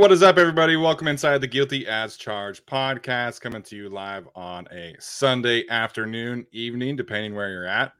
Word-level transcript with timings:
What 0.00 0.10
is 0.10 0.22
up, 0.22 0.38
everybody? 0.38 0.76
Welcome 0.76 1.08
inside 1.08 1.42
the 1.42 1.46
Guilty 1.46 1.86
as 1.86 2.16
Charged 2.16 2.64
podcast, 2.64 3.42
coming 3.42 3.62
to 3.64 3.76
you 3.76 3.90
live 3.90 4.26
on 4.34 4.66
a 4.72 4.96
Sunday 4.98 5.68
afternoon, 5.68 6.46
evening, 6.52 6.96
depending 6.96 7.34
where 7.34 7.50
you're 7.50 7.66
at. 7.66 7.92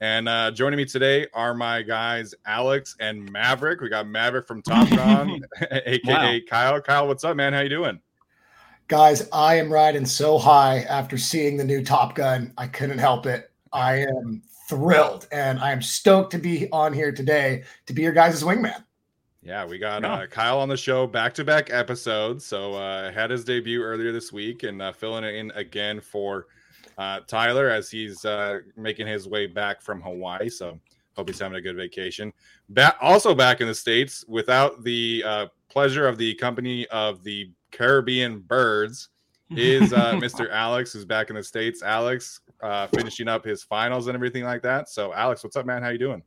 And 0.00 0.30
uh, 0.30 0.50
joining 0.52 0.78
me 0.78 0.86
today 0.86 1.26
are 1.34 1.52
my 1.52 1.82
guys, 1.82 2.34
Alex 2.46 2.96
and 3.00 3.30
Maverick. 3.30 3.82
We 3.82 3.90
got 3.90 4.06
Maverick 4.06 4.46
from 4.48 4.62
Top 4.62 4.88
Gun, 4.96 5.42
aka 5.70 6.00
wow. 6.06 6.40
Kyle. 6.48 6.80
Kyle, 6.80 7.06
what's 7.06 7.22
up, 7.22 7.36
man? 7.36 7.52
How 7.52 7.60
you 7.60 7.68
doing? 7.68 8.00
Guys, 8.88 9.28
I 9.30 9.56
am 9.56 9.70
riding 9.70 10.06
so 10.06 10.38
high 10.38 10.78
after 10.88 11.18
seeing 11.18 11.58
the 11.58 11.64
new 11.64 11.84
Top 11.84 12.14
Gun. 12.14 12.54
I 12.56 12.66
couldn't 12.66 12.96
help 12.96 13.26
it. 13.26 13.50
I 13.74 13.96
am 13.96 14.42
thrilled, 14.70 15.28
and 15.30 15.58
I 15.58 15.72
am 15.72 15.82
stoked 15.82 16.32
to 16.32 16.38
be 16.38 16.70
on 16.72 16.94
here 16.94 17.12
today 17.12 17.64
to 17.84 17.92
be 17.92 18.00
your 18.00 18.12
guys' 18.12 18.42
wingman. 18.42 18.82
Yeah, 19.44 19.66
we 19.66 19.78
got 19.78 20.04
uh, 20.04 20.26
Kyle 20.28 20.60
on 20.60 20.68
the 20.68 20.76
show 20.76 21.04
back 21.04 21.34
to 21.34 21.44
back 21.44 21.70
episodes. 21.72 22.46
So 22.46 22.74
uh, 22.74 23.10
had 23.10 23.30
his 23.30 23.44
debut 23.44 23.82
earlier 23.82 24.12
this 24.12 24.32
week 24.32 24.62
and 24.62 24.80
uh, 24.80 24.92
filling 24.92 25.24
it 25.24 25.34
in 25.34 25.50
again 25.52 26.00
for 26.00 26.46
uh, 26.96 27.20
Tyler 27.26 27.68
as 27.68 27.90
he's 27.90 28.24
uh, 28.24 28.60
making 28.76 29.08
his 29.08 29.28
way 29.28 29.48
back 29.48 29.82
from 29.82 30.00
Hawaii. 30.00 30.48
So 30.48 30.78
hope 31.16 31.28
he's 31.28 31.40
having 31.40 31.58
a 31.58 31.60
good 31.60 31.74
vacation. 31.74 32.32
Back 32.68 32.96
also 33.00 33.34
back 33.34 33.60
in 33.60 33.66
the 33.66 33.74
states 33.74 34.24
without 34.28 34.84
the 34.84 35.24
uh, 35.26 35.46
pleasure 35.68 36.06
of 36.06 36.18
the 36.18 36.34
company 36.34 36.86
of 36.88 37.24
the 37.24 37.50
Caribbean 37.72 38.40
birds 38.40 39.08
is 39.50 39.92
uh, 39.92 40.12
Mr. 40.14 40.52
Alex 40.52 40.92
who's 40.92 41.04
back 41.04 41.30
in 41.30 41.36
the 41.36 41.42
states. 41.42 41.82
Alex 41.82 42.40
uh, 42.62 42.86
finishing 42.86 43.26
up 43.26 43.44
his 43.44 43.64
finals 43.64 44.06
and 44.06 44.14
everything 44.14 44.44
like 44.44 44.62
that. 44.62 44.88
So 44.88 45.12
Alex, 45.12 45.42
what's 45.42 45.56
up, 45.56 45.66
man? 45.66 45.82
How 45.82 45.88
you 45.88 45.98
doing? 45.98 46.22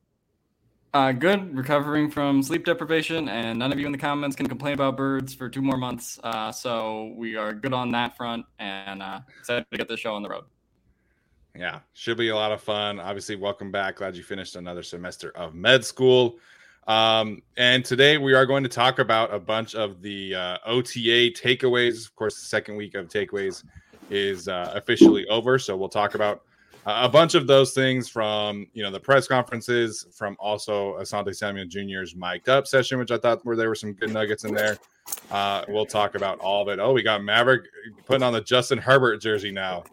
Uh, 0.95 1.11
good, 1.11 1.53
recovering 1.53 2.09
from 2.09 2.41
sleep 2.41 2.63
deprivation, 2.63 3.27
and 3.27 3.59
none 3.59 3.73
of 3.73 3.77
you 3.77 3.85
in 3.85 3.91
the 3.91 3.97
comments 3.97 4.33
can 4.33 4.47
complain 4.47 4.75
about 4.75 4.95
birds 4.95 5.33
for 5.33 5.49
two 5.49 5.61
more 5.61 5.75
months. 5.75 6.17
Uh, 6.23 6.49
so 6.49 7.13
we 7.17 7.35
are 7.35 7.51
good 7.51 7.73
on 7.73 7.91
that 7.91 8.15
front, 8.15 8.45
and 8.59 9.03
uh, 9.03 9.19
excited 9.37 9.65
to 9.69 9.77
get 9.77 9.89
the 9.89 9.97
show 9.97 10.15
on 10.15 10.23
the 10.23 10.29
road. 10.29 10.45
Yeah, 11.53 11.79
should 11.91 12.15
be 12.15 12.29
a 12.29 12.35
lot 12.35 12.53
of 12.53 12.61
fun. 12.61 13.01
Obviously, 13.01 13.35
welcome 13.35 13.73
back. 13.73 13.97
Glad 13.97 14.15
you 14.15 14.23
finished 14.23 14.55
another 14.55 14.83
semester 14.83 15.31
of 15.35 15.53
med 15.53 15.83
school. 15.83 16.39
Um, 16.87 17.41
and 17.57 17.83
today 17.83 18.17
we 18.17 18.33
are 18.33 18.45
going 18.45 18.63
to 18.63 18.69
talk 18.69 18.99
about 18.99 19.33
a 19.33 19.39
bunch 19.39 19.75
of 19.75 20.01
the 20.01 20.33
uh, 20.33 20.57
OTA 20.65 21.33
takeaways. 21.35 22.05
Of 22.05 22.15
course, 22.15 22.35
the 22.35 22.47
second 22.47 22.77
week 22.77 22.95
of 22.95 23.09
takeaways 23.09 23.65
is 24.09 24.47
uh, 24.47 24.71
officially 24.73 25.27
over, 25.27 25.59
so 25.59 25.75
we'll 25.75 25.89
talk 25.89 26.15
about 26.15 26.43
a 26.85 27.09
bunch 27.09 27.33
of 27.35 27.47
those 27.47 27.73
things 27.73 28.07
from 28.07 28.67
you 28.73 28.83
know 28.83 28.91
the 28.91 28.99
press 28.99 29.27
conferences, 29.27 30.05
from 30.13 30.35
also 30.39 30.97
Asante 30.99 31.35
Samuel 31.35 31.65
Jr.'s 31.65 32.15
mic'd 32.15 32.49
up 32.49 32.67
session, 32.67 32.99
which 32.99 33.11
I 33.11 33.17
thought 33.17 33.43
where 33.45 33.55
there 33.55 33.69
were 33.69 33.75
some 33.75 33.93
good 33.93 34.11
nuggets 34.11 34.43
in 34.43 34.53
there. 34.53 34.77
Uh, 35.31 35.63
we'll 35.67 35.85
talk 35.85 36.15
about 36.15 36.39
all 36.39 36.61
of 36.61 36.67
it. 36.67 36.79
Oh, 36.79 36.93
we 36.93 37.03
got 37.03 37.23
Maverick 37.23 37.65
putting 38.05 38.23
on 38.23 38.33
the 38.33 38.41
Justin 38.41 38.77
Herbert 38.77 39.21
jersey 39.21 39.51
now. 39.51 39.83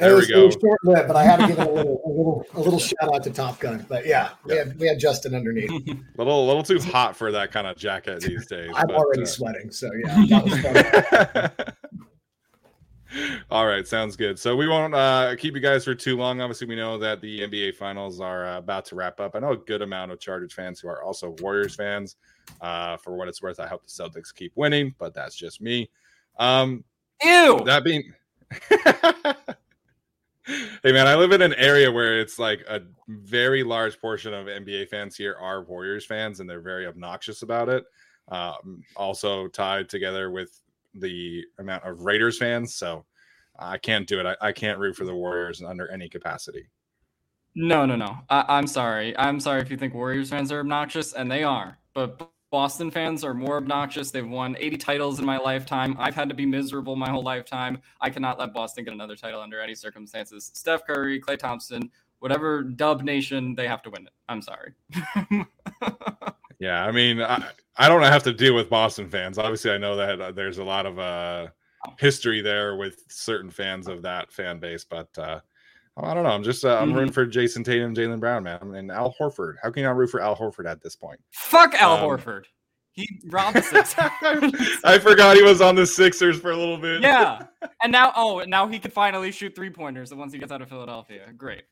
There 0.00 0.16
we 0.16 0.26
go. 0.26 0.48
Short 0.50 0.78
lived, 0.82 1.08
but 1.08 1.16
I 1.16 1.24
had 1.24 1.36
to 1.36 1.46
give 1.48 1.58
a 1.58 1.70
little, 1.70 2.00
a 2.06 2.08
little, 2.08 2.46
a 2.54 2.60
little 2.60 2.78
shout 2.78 3.14
out 3.14 3.22
to 3.24 3.30
Top 3.30 3.60
Gun. 3.60 3.84
But 3.86 4.06
yeah, 4.06 4.30
we 4.44 4.54
yeah. 4.54 4.64
had 4.64 4.78
we 4.80 4.86
had 4.86 4.98
Justin 4.98 5.34
underneath. 5.34 5.70
a 5.88 5.96
little, 6.16 6.44
a 6.44 6.46
little 6.46 6.62
too 6.62 6.80
hot 6.80 7.14
for 7.14 7.30
that 7.32 7.52
kind 7.52 7.66
of 7.66 7.76
jacket 7.76 8.22
these 8.22 8.46
days. 8.46 8.70
I'm 8.74 8.86
but, 8.86 8.96
already 8.96 9.22
uh, 9.22 9.26
sweating, 9.26 9.70
so 9.70 9.90
yeah. 10.26 11.48
All 13.50 13.66
right, 13.66 13.86
sounds 13.86 14.16
good. 14.16 14.38
So 14.38 14.54
we 14.54 14.68
won't 14.68 14.94
uh, 14.94 15.34
keep 15.36 15.54
you 15.54 15.60
guys 15.60 15.84
for 15.84 15.94
too 15.94 16.16
long. 16.16 16.40
Obviously, 16.40 16.66
we 16.66 16.76
know 16.76 16.98
that 16.98 17.20
the 17.20 17.40
NBA 17.40 17.74
Finals 17.74 18.20
are 18.20 18.46
uh, 18.46 18.58
about 18.58 18.84
to 18.86 18.94
wrap 18.94 19.20
up. 19.20 19.34
I 19.34 19.40
know 19.40 19.52
a 19.52 19.56
good 19.56 19.82
amount 19.82 20.12
of 20.12 20.20
Chargers 20.20 20.52
fans 20.52 20.80
who 20.80 20.88
are 20.88 21.02
also 21.02 21.34
Warriors 21.40 21.74
fans. 21.74 22.16
Uh, 22.60 22.96
for 22.96 23.16
what 23.16 23.28
it's 23.28 23.42
worth, 23.42 23.60
I 23.60 23.66
hope 23.66 23.84
the 23.84 23.90
Celtics 23.90 24.34
keep 24.34 24.52
winning, 24.54 24.94
but 24.98 25.14
that's 25.14 25.36
just 25.36 25.60
me. 25.60 25.90
Um, 26.38 26.84
Ew. 27.22 27.60
That 27.64 27.84
being, 27.84 28.12
hey 28.72 28.82
man, 30.92 31.06
I 31.06 31.14
live 31.14 31.32
in 31.32 31.42
an 31.42 31.54
area 31.54 31.90
where 31.90 32.20
it's 32.20 32.38
like 32.38 32.60
a 32.68 32.80
very 33.08 33.62
large 33.62 34.00
portion 34.00 34.32
of 34.32 34.46
NBA 34.46 34.88
fans 34.88 35.16
here 35.16 35.36
are 35.40 35.64
Warriors 35.64 36.06
fans, 36.06 36.40
and 36.40 36.48
they're 36.48 36.60
very 36.60 36.86
obnoxious 36.86 37.42
about 37.42 37.68
it. 37.68 37.84
Um, 38.28 38.82
also 38.96 39.48
tied 39.48 39.88
together 39.88 40.30
with 40.30 40.60
the 40.94 41.44
amount 41.58 41.84
of 41.84 42.00
Raiders 42.02 42.38
fans. 42.38 42.74
So 42.74 43.04
I 43.58 43.78
can't 43.78 44.06
do 44.06 44.20
it. 44.20 44.26
I, 44.26 44.36
I 44.40 44.52
can't 44.52 44.78
root 44.78 44.96
for 44.96 45.04
the 45.04 45.14
Warriors 45.14 45.62
under 45.62 45.90
any 45.90 46.08
capacity. 46.08 46.68
No, 47.54 47.84
no, 47.84 47.96
no. 47.96 48.18
I, 48.28 48.58
am 48.58 48.66
sorry. 48.66 49.16
I'm 49.18 49.40
sorry 49.40 49.60
if 49.60 49.70
you 49.70 49.76
think 49.76 49.92
Warriors 49.92 50.30
fans 50.30 50.52
are 50.52 50.60
obnoxious, 50.60 51.14
and 51.14 51.30
they 51.30 51.42
are. 51.42 51.78
But 51.94 52.30
Boston 52.50 52.90
fans 52.90 53.24
are 53.24 53.34
more 53.34 53.56
obnoxious. 53.56 54.10
They've 54.10 54.26
won 54.26 54.56
80 54.58 54.76
titles 54.76 55.18
in 55.18 55.24
my 55.24 55.38
lifetime. 55.38 55.96
I've 55.98 56.14
had 56.14 56.28
to 56.28 56.34
be 56.34 56.46
miserable 56.46 56.96
my 56.96 57.10
whole 57.10 57.22
lifetime. 57.22 57.78
I 58.00 58.10
cannot 58.10 58.38
let 58.38 58.52
Boston 58.52 58.84
get 58.84 58.94
another 58.94 59.16
title 59.16 59.40
under 59.40 59.60
any 59.60 59.74
circumstances. 59.74 60.50
Steph 60.54 60.86
Curry, 60.86 61.20
Klay 61.20 61.38
Thompson, 61.38 61.90
whatever 62.20 62.62
dub 62.62 63.02
nation, 63.02 63.54
they 63.54 63.66
have 63.66 63.82
to 63.82 63.90
win 63.90 64.06
it. 64.06 64.12
I'm 64.28 64.42
sorry. 64.42 64.72
yeah, 66.60 66.84
I 66.84 66.92
mean, 66.92 67.20
I, 67.20 67.50
I 67.80 67.88
don't 67.88 68.02
have 68.02 68.22
to 68.24 68.34
deal 68.34 68.54
with 68.54 68.68
Boston 68.68 69.08
fans. 69.08 69.38
Obviously, 69.38 69.70
I 69.70 69.78
know 69.78 69.96
that 69.96 70.20
uh, 70.20 70.32
there's 70.32 70.58
a 70.58 70.64
lot 70.64 70.84
of 70.84 70.98
uh, 70.98 71.46
history 71.98 72.42
there 72.42 72.76
with 72.76 73.02
certain 73.08 73.50
fans 73.50 73.88
of 73.88 74.02
that 74.02 74.30
fan 74.30 74.58
base, 74.58 74.84
but 74.84 75.08
uh, 75.16 75.40
I 75.96 76.12
don't 76.12 76.24
know. 76.24 76.30
I'm 76.30 76.42
just 76.42 76.62
uh, 76.62 76.76
I'm 76.76 76.88
mm-hmm. 76.88 76.98
rooting 76.98 77.12
for 77.14 77.24
Jayson 77.24 77.64
Tatum, 77.64 77.94
Jaylen 77.94 78.20
Brown, 78.20 78.42
man, 78.42 78.74
and 78.74 78.90
Al 78.90 79.14
Horford. 79.18 79.54
How 79.62 79.70
can 79.70 79.80
you 79.80 79.86
not 79.86 79.96
root 79.96 80.10
for 80.10 80.20
Al 80.20 80.36
Horford 80.36 80.70
at 80.70 80.82
this 80.82 80.94
point? 80.94 81.18
Fuck 81.32 81.72
Al 81.80 81.94
um, 81.94 82.02
Horford. 82.02 82.44
He 82.92 83.08
robbed 83.30 83.56
the 83.56 83.62
Sixers. 83.62 84.80
I 84.84 84.98
forgot 84.98 85.36
he 85.36 85.42
was 85.42 85.62
on 85.62 85.74
the 85.74 85.86
Sixers 85.86 86.38
for 86.38 86.50
a 86.50 86.56
little 86.56 86.76
bit. 86.76 87.00
Yeah, 87.00 87.46
and 87.82 87.90
now 87.90 88.12
oh, 88.14 88.44
now 88.46 88.68
he 88.68 88.78
can 88.78 88.90
finally 88.90 89.32
shoot 89.32 89.54
three 89.54 89.70
pointers. 89.70 90.10
The 90.10 90.16
ones 90.16 90.34
he 90.34 90.38
gets 90.38 90.52
out 90.52 90.60
of 90.60 90.68
Philadelphia. 90.68 91.32
Great. 91.34 91.62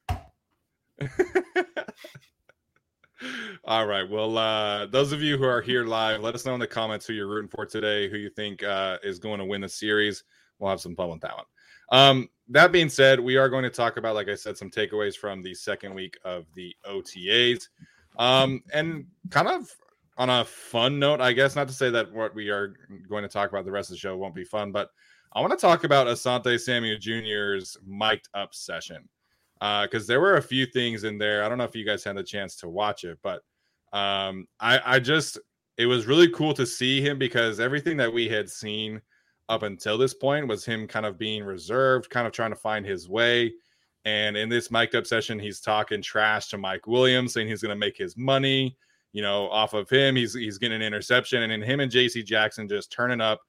All 3.64 3.86
right. 3.86 4.08
Well, 4.08 4.38
uh, 4.38 4.86
those 4.86 5.12
of 5.12 5.22
you 5.22 5.36
who 5.36 5.44
are 5.44 5.60
here 5.60 5.84
live, 5.84 6.20
let 6.20 6.34
us 6.34 6.46
know 6.46 6.54
in 6.54 6.60
the 6.60 6.66
comments 6.66 7.06
who 7.06 7.12
you're 7.12 7.28
rooting 7.28 7.48
for 7.48 7.66
today, 7.66 8.08
who 8.08 8.16
you 8.16 8.30
think 8.30 8.62
uh, 8.62 8.98
is 9.02 9.18
going 9.18 9.38
to 9.38 9.44
win 9.44 9.60
the 9.60 9.68
series. 9.68 10.24
We'll 10.58 10.70
have 10.70 10.80
some 10.80 10.94
fun 10.94 11.10
with 11.10 11.20
that 11.20 11.36
one. 11.36 11.44
Um, 11.90 12.28
that 12.48 12.72
being 12.72 12.88
said, 12.88 13.20
we 13.20 13.36
are 13.36 13.48
going 13.48 13.64
to 13.64 13.70
talk 13.70 13.96
about, 13.96 14.14
like 14.14 14.28
I 14.28 14.34
said, 14.34 14.56
some 14.56 14.70
takeaways 14.70 15.16
from 15.16 15.42
the 15.42 15.54
second 15.54 15.94
week 15.94 16.18
of 16.24 16.46
the 16.54 16.74
OTAs. 16.86 17.68
Um, 18.18 18.62
and 18.72 19.06
kind 19.30 19.48
of 19.48 19.70
on 20.16 20.30
a 20.30 20.44
fun 20.44 20.98
note, 20.98 21.20
I 21.20 21.32
guess, 21.32 21.56
not 21.56 21.68
to 21.68 21.74
say 21.74 21.90
that 21.90 22.12
what 22.12 22.34
we 22.34 22.50
are 22.50 22.74
going 23.08 23.22
to 23.22 23.28
talk 23.28 23.50
about 23.50 23.64
the 23.64 23.70
rest 23.70 23.90
of 23.90 23.94
the 23.94 24.00
show 24.00 24.16
won't 24.16 24.34
be 24.34 24.44
fun, 24.44 24.72
but 24.72 24.90
I 25.32 25.40
want 25.40 25.52
to 25.52 25.58
talk 25.58 25.84
about 25.84 26.06
Asante 26.06 26.58
Samuel 26.58 26.98
Jr.'s 26.98 27.76
mic'd 27.86 28.28
up 28.34 28.54
session 28.54 29.08
because 29.60 30.04
uh, 30.04 30.06
there 30.06 30.20
were 30.20 30.36
a 30.36 30.42
few 30.42 30.66
things 30.66 31.04
in 31.04 31.18
there. 31.18 31.42
I 31.42 31.48
don't 31.48 31.58
know 31.58 31.64
if 31.64 31.74
you 31.74 31.84
guys 31.84 32.04
had 32.04 32.16
the 32.16 32.22
chance 32.22 32.56
to 32.56 32.68
watch 32.68 33.04
it, 33.04 33.18
but 33.22 33.42
um, 33.92 34.46
I, 34.60 34.80
I 34.84 34.98
just 34.98 35.38
it 35.76 35.86
was 35.86 36.06
really 36.06 36.28
cool 36.30 36.54
to 36.54 36.66
see 36.66 37.00
him 37.00 37.18
because 37.18 37.60
everything 37.60 37.96
that 37.96 38.12
we 38.12 38.28
had 38.28 38.48
seen 38.48 39.00
up 39.48 39.62
until 39.62 39.96
this 39.96 40.14
point 40.14 40.46
was 40.46 40.64
him 40.64 40.86
kind 40.86 41.06
of 41.06 41.18
being 41.18 41.44
reserved, 41.44 42.10
kind 42.10 42.26
of 42.26 42.32
trying 42.32 42.50
to 42.50 42.56
find 42.56 42.84
his 42.84 43.08
way. 43.08 43.52
And 44.04 44.36
in 44.36 44.48
this 44.48 44.70
mic'd 44.70 44.94
up 44.94 45.06
session, 45.06 45.38
he's 45.38 45.60
talking 45.60 46.02
trash 46.02 46.48
to 46.48 46.58
Mike 46.58 46.86
Williams, 46.86 47.32
saying 47.32 47.48
he's 47.48 47.62
going 47.62 47.74
to 47.74 47.76
make 47.76 47.96
his 47.96 48.16
money, 48.16 48.76
you 49.12 49.22
know, 49.22 49.48
off 49.48 49.74
of 49.74 49.88
him. 49.88 50.16
He's 50.16 50.34
he's 50.34 50.58
getting 50.58 50.76
an 50.76 50.82
interception, 50.82 51.42
and 51.42 51.52
then 51.52 51.62
him 51.62 51.80
and 51.80 51.90
J.C. 51.90 52.22
Jackson 52.22 52.68
just 52.68 52.92
turning 52.92 53.20
up. 53.20 53.40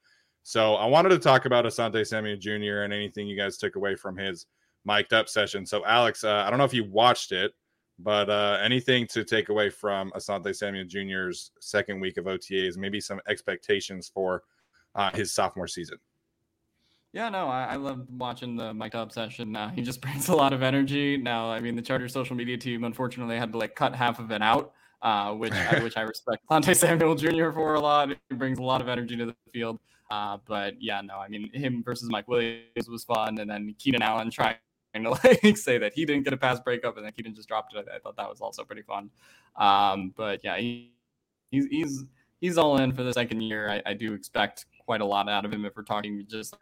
So 0.42 0.74
I 0.74 0.86
wanted 0.86 1.10
to 1.10 1.18
talk 1.18 1.44
about 1.44 1.66
Asante 1.66 2.06
Samuel 2.06 2.36
Jr. 2.36 2.82
and 2.82 2.92
anything 2.92 3.26
you 3.26 3.36
guys 3.36 3.58
took 3.58 3.76
away 3.76 3.94
from 3.94 4.16
his 4.16 4.46
mic'd 4.84 5.12
up 5.12 5.28
session. 5.28 5.66
So, 5.66 5.84
Alex, 5.86 6.24
uh, 6.24 6.44
I 6.46 6.50
don't 6.50 6.58
know 6.58 6.64
if 6.64 6.74
you 6.74 6.84
watched 6.84 7.32
it, 7.32 7.52
but 7.98 8.30
uh, 8.30 8.58
anything 8.62 9.06
to 9.08 9.24
take 9.24 9.48
away 9.48 9.70
from 9.70 10.10
Asante 10.12 10.54
Samuel 10.54 10.84
Jr.'s 10.86 11.50
second 11.60 12.00
week 12.00 12.16
of 12.16 12.24
OTAs, 12.24 12.76
maybe 12.76 13.00
some 13.00 13.20
expectations 13.28 14.10
for 14.12 14.42
uh, 14.94 15.10
his 15.10 15.32
sophomore 15.32 15.66
season. 15.66 15.98
Yeah, 17.12 17.28
no, 17.28 17.48
I, 17.48 17.70
I 17.72 17.76
love 17.76 18.06
watching 18.08 18.56
the 18.56 18.72
mic'd 18.72 18.94
up 18.94 19.10
session. 19.12 19.56
Uh, 19.56 19.70
he 19.70 19.82
just 19.82 20.00
brings 20.02 20.28
a 20.28 20.34
lot 20.34 20.52
of 20.52 20.62
energy. 20.62 21.16
Now, 21.16 21.50
I 21.50 21.60
mean, 21.60 21.76
the 21.76 21.82
Charger 21.82 22.08
social 22.08 22.36
media 22.36 22.56
team 22.56 22.84
unfortunately 22.84 23.36
had 23.36 23.52
to 23.52 23.58
like 23.58 23.74
cut 23.74 23.94
half 23.94 24.18
of 24.18 24.30
it 24.30 24.42
out, 24.42 24.72
uh, 25.02 25.32
which 25.32 25.52
I, 25.52 25.82
which 25.82 25.96
I 25.96 26.02
respect 26.02 26.42
Asante 26.50 26.76
Samuel 26.76 27.14
Jr. 27.14 27.50
for 27.50 27.74
a 27.74 27.80
lot. 27.80 28.10
He 28.28 28.34
brings 28.34 28.58
a 28.58 28.62
lot 28.62 28.80
of 28.80 28.88
energy 28.88 29.16
to 29.16 29.26
the 29.26 29.36
field. 29.52 29.80
Uh, 30.10 30.38
but 30.46 30.74
yeah, 30.80 31.00
no, 31.00 31.14
I 31.14 31.28
mean, 31.28 31.50
him 31.52 31.82
versus 31.84 32.08
Mike 32.10 32.26
Williams 32.26 32.88
was 32.88 33.04
fun, 33.04 33.38
and 33.38 33.48
then 33.48 33.74
Keenan 33.78 34.02
Allen 34.02 34.28
trying 34.30 34.56
to 34.94 35.10
like 35.24 35.56
say 35.56 35.78
that 35.78 35.92
he 35.94 36.04
didn't 36.04 36.24
get 36.24 36.32
a 36.32 36.36
pass 36.36 36.60
breakup 36.60 36.96
and 36.96 37.04
then 37.04 37.12
Keaton 37.12 37.34
just 37.34 37.48
dropped 37.48 37.74
it. 37.74 37.86
I, 37.90 37.96
I 37.96 37.98
thought 37.98 38.16
that 38.16 38.28
was 38.28 38.40
also 38.40 38.64
pretty 38.64 38.82
fun. 38.82 39.10
Um, 39.56 40.12
but 40.16 40.40
yeah, 40.42 40.56
he, 40.56 40.92
he's 41.50 41.66
he's 41.66 42.04
he's 42.40 42.58
all 42.58 42.78
in 42.78 42.92
for 42.92 43.02
the 43.02 43.12
second 43.12 43.40
year. 43.42 43.70
I, 43.70 43.82
I, 43.90 43.94
do 43.94 44.14
expect 44.14 44.66
quite 44.86 45.00
a 45.00 45.04
lot 45.04 45.28
out 45.28 45.44
of 45.44 45.52
him 45.52 45.64
if 45.64 45.76
we're 45.76 45.82
talking 45.82 46.24
just 46.28 46.56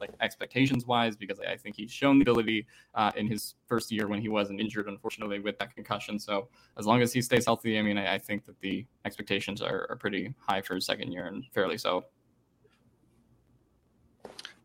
like 0.00 0.10
expectations 0.20 0.86
wise, 0.86 1.16
because 1.16 1.38
I 1.40 1.56
think 1.56 1.76
he's 1.76 1.90
shown 1.90 2.18
the 2.18 2.22
ability 2.22 2.66
uh, 2.94 3.12
in 3.16 3.26
his 3.26 3.54
first 3.66 3.90
year 3.90 4.08
when 4.08 4.20
he 4.20 4.28
wasn't 4.28 4.60
injured, 4.60 4.88
unfortunately, 4.88 5.38
with 5.38 5.58
that 5.58 5.74
concussion. 5.74 6.18
So 6.18 6.48
as 6.76 6.86
long 6.86 7.00
as 7.00 7.12
he 7.12 7.22
stays 7.22 7.44
healthy, 7.44 7.78
I 7.78 7.82
mean, 7.82 7.96
I, 7.96 8.14
I 8.14 8.18
think 8.18 8.44
that 8.46 8.60
the 8.60 8.84
expectations 9.04 9.62
are, 9.62 9.86
are 9.88 9.96
pretty 9.96 10.34
high 10.40 10.60
for 10.62 10.74
his 10.74 10.84
second 10.84 11.12
year 11.12 11.26
and 11.26 11.44
fairly 11.52 11.78
so. 11.78 12.04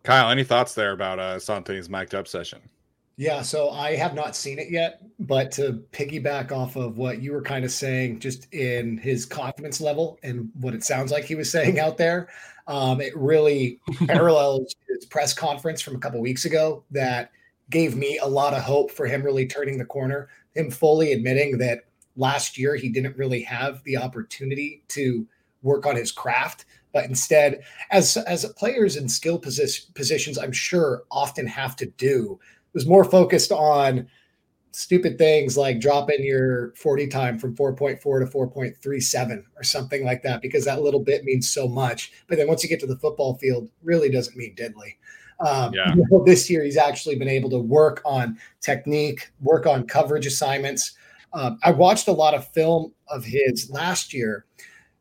Kyle, 0.04 0.30
any 0.30 0.44
thoughts 0.44 0.74
there 0.74 0.92
about 0.92 1.20
uh, 1.20 1.40
Sante's 1.40 1.90
mic'd 1.90 2.16
up 2.16 2.28
session? 2.28 2.60
Yeah, 3.20 3.42
so 3.42 3.72
I 3.72 3.98
have 3.98 4.16
not 4.16 4.34
seen 4.34 4.60
it 4.60 4.72
yet, 4.72 5.02
but 5.20 5.52
to 5.52 5.84
piggyback 5.92 6.54
off 6.54 6.78
of 6.78 6.98
what 6.98 7.22
you 7.22 7.34
were 7.34 7.42
kind 7.42 7.66
of 7.66 7.72
saying, 7.72 8.20
just 8.20 8.48
in 8.54 8.98
his 8.98 9.26
confidence 9.26 9.82
level 9.82 10.18
and 10.24 10.50
what 10.62 10.74
it 10.74 10.86
sounds 10.86 11.12
like 11.12 11.26
he 11.26 11.36
was 11.36 11.52
saying 11.52 11.80
out 11.80 11.98
there, 11.98 12.30
um, 12.68 13.02
it 13.02 13.14
really 13.18 13.82
parallels 14.08 14.74
his 14.88 15.06
press 15.06 15.34
conference 15.34 15.82
from 15.82 15.98
a 15.98 16.00
couple 16.00 16.22
weeks 16.22 16.46
ago 16.46 16.86
that 16.92 17.32
gave 17.70 17.98
me 17.98 18.18
a 18.20 18.26
lot 18.26 18.54
of 18.54 18.64
hope 18.64 18.90
for 18.90 19.06
him 19.06 19.22
really 19.22 19.46
turning 19.46 19.78
the 19.78 19.84
corner. 19.84 20.30
Him 20.56 20.72
fully 20.72 21.12
admitting 21.12 21.58
that 21.58 21.80
last 22.16 22.58
year 22.58 22.78
he 22.78 22.88
didn't 22.88 23.18
really 23.18 23.42
have 23.42 23.84
the 23.84 23.98
opportunity 23.98 24.82
to 24.88 25.28
work 25.62 25.86
on 25.86 25.98
his 25.98 26.14
craft, 26.14 26.64
but 26.94 27.04
instead, 27.04 27.64
as 27.92 28.16
as 28.16 28.46
players 28.58 28.96
in 28.96 29.10
skill 29.10 29.38
position, 29.38 29.92
positions, 29.94 30.38
I'm 30.38 30.54
sure 30.54 31.04
often 31.12 31.46
have 31.48 31.76
to 31.76 31.86
do 31.86 32.40
was 32.74 32.86
more 32.86 33.04
focused 33.04 33.52
on 33.52 34.08
stupid 34.72 35.18
things 35.18 35.58
like 35.58 35.80
dropping 35.80 36.24
your 36.24 36.74
40 36.76 37.08
time 37.08 37.40
from 37.40 37.56
4.4 37.56 38.00
to 38.00 38.10
4.37 38.26 39.44
or 39.56 39.64
something 39.64 40.06
like 40.06 40.22
that 40.24 40.42
because 40.42 40.66
that 40.66 40.82
little 40.82 41.00
bit 41.00 41.24
means 41.24 41.50
so 41.50 41.68
much. 41.68 42.12
But 42.28 42.38
then 42.38 42.48
once 42.48 42.64
you 42.64 42.70
get 42.70 42.80
to 42.82 42.88
the 42.88 42.98
football 42.98 43.36
field 43.36 43.70
really 43.84 44.10
doesn't 44.10 44.38
mean 44.38 44.56
diddly. 44.56 44.96
Um, 45.40 45.74
yeah. 45.74 45.96
You 45.96 46.06
know, 46.10 46.24
this 46.24 46.50
year 46.50 46.64
he's 46.64 46.78
actually 46.78 47.16
been 47.16 47.30
able 47.30 47.50
to 47.52 47.60
work 47.60 48.02
on 48.06 48.38
technique 48.62 49.32
work 49.42 49.66
on 49.66 49.88
coverage 49.88 50.26
assignments. 50.26 50.94
Um, 51.32 51.60
i 51.64 51.72
watched 51.72 52.08
a 52.08 52.12
lot 52.12 52.34
of 52.34 52.48
film 52.50 52.92
of 53.08 53.24
his 53.24 53.70
last 53.70 54.14
year 54.14 54.46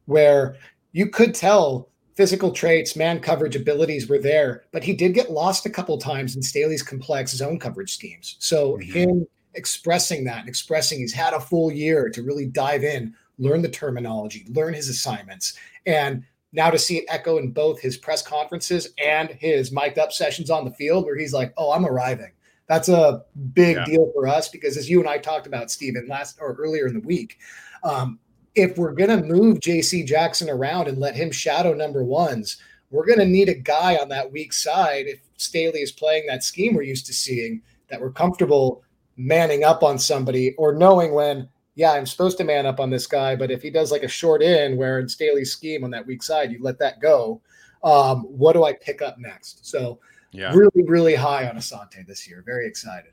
where 0.06 0.56
you 0.92 1.08
could 1.08 1.34
tell 1.34 1.88
physical 2.18 2.50
traits, 2.50 2.96
man 2.96 3.20
coverage 3.20 3.54
abilities 3.54 4.08
were 4.08 4.18
there, 4.18 4.64
but 4.72 4.82
he 4.82 4.92
did 4.92 5.14
get 5.14 5.30
lost 5.30 5.64
a 5.66 5.70
couple 5.70 5.96
times 5.98 6.34
in 6.34 6.42
Staley's 6.42 6.82
complex 6.82 7.30
zone 7.30 7.60
coverage 7.60 7.94
schemes. 7.94 8.34
So 8.40 8.72
mm-hmm. 8.72 8.92
him 8.92 9.26
expressing 9.54 10.24
that 10.24 10.40
and 10.40 10.48
expressing 10.48 10.98
he's 10.98 11.12
had 11.12 11.32
a 11.32 11.38
full 11.38 11.70
year 11.70 12.10
to 12.10 12.22
really 12.24 12.46
dive 12.46 12.82
in, 12.82 13.14
learn 13.38 13.62
the 13.62 13.68
terminology, 13.68 14.44
learn 14.48 14.74
his 14.74 14.88
assignments, 14.88 15.56
and 15.86 16.24
now 16.50 16.70
to 16.70 16.78
see 16.78 16.96
it 16.96 17.04
echo 17.06 17.38
in 17.38 17.52
both 17.52 17.78
his 17.78 17.96
press 17.96 18.20
conferences 18.20 18.88
and 18.98 19.30
his 19.30 19.70
mic'd 19.70 20.00
up 20.00 20.10
sessions 20.10 20.50
on 20.50 20.64
the 20.64 20.72
field 20.72 21.04
where 21.04 21.16
he's 21.16 21.32
like, 21.32 21.54
"Oh, 21.56 21.70
I'm 21.70 21.86
arriving." 21.86 22.32
That's 22.66 22.88
a 22.88 23.22
big 23.52 23.76
yeah. 23.76 23.84
deal 23.84 24.10
for 24.12 24.26
us 24.26 24.48
because 24.48 24.76
as 24.76 24.90
you 24.90 24.98
and 24.98 25.08
I 25.08 25.18
talked 25.18 25.46
about, 25.46 25.70
Stephen, 25.70 26.08
last 26.08 26.38
or 26.40 26.54
earlier 26.54 26.88
in 26.88 26.94
the 26.94 27.06
week, 27.06 27.38
um, 27.84 28.18
if 28.54 28.76
we're 28.76 28.92
going 28.92 29.10
to 29.10 29.26
move 29.26 29.60
JC 29.60 30.06
Jackson 30.06 30.50
around 30.50 30.88
and 30.88 30.98
let 30.98 31.14
him 31.14 31.30
shadow 31.30 31.74
number 31.74 32.02
ones, 32.02 32.58
we're 32.90 33.06
going 33.06 33.18
to 33.18 33.26
need 33.26 33.48
a 33.48 33.54
guy 33.54 33.96
on 33.96 34.08
that 34.08 34.30
weak 34.32 34.52
side. 34.52 35.06
If 35.06 35.20
Staley 35.36 35.80
is 35.80 35.92
playing 35.92 36.26
that 36.26 36.42
scheme 36.42 36.74
we're 36.74 36.82
used 36.82 37.06
to 37.06 37.12
seeing, 37.12 37.62
that 37.88 38.00
we're 38.00 38.10
comfortable 38.10 38.82
manning 39.16 39.64
up 39.64 39.82
on 39.82 39.98
somebody 39.98 40.54
or 40.56 40.74
knowing 40.74 41.12
when, 41.12 41.48
yeah, 41.74 41.92
I'm 41.92 42.06
supposed 42.06 42.38
to 42.38 42.44
man 42.44 42.66
up 42.66 42.80
on 42.80 42.90
this 42.90 43.06
guy, 43.06 43.36
but 43.36 43.50
if 43.50 43.62
he 43.62 43.70
does 43.70 43.92
like 43.92 44.02
a 44.02 44.08
short 44.08 44.42
in 44.42 44.76
where 44.76 44.98
in 44.98 45.08
Staley's 45.08 45.52
scheme 45.52 45.84
on 45.84 45.90
that 45.90 46.06
weak 46.06 46.22
side, 46.22 46.50
you 46.50 46.58
let 46.62 46.78
that 46.78 47.00
go. 47.00 47.40
Um, 47.84 48.22
what 48.22 48.54
do 48.54 48.64
I 48.64 48.72
pick 48.72 49.02
up 49.02 49.18
next? 49.18 49.66
So, 49.66 50.00
yeah, 50.32 50.52
really, 50.52 50.84
really 50.84 51.14
high 51.14 51.48
on 51.48 51.56
Asante 51.56 52.06
this 52.06 52.28
year. 52.28 52.42
Very 52.44 52.66
excited. 52.66 53.12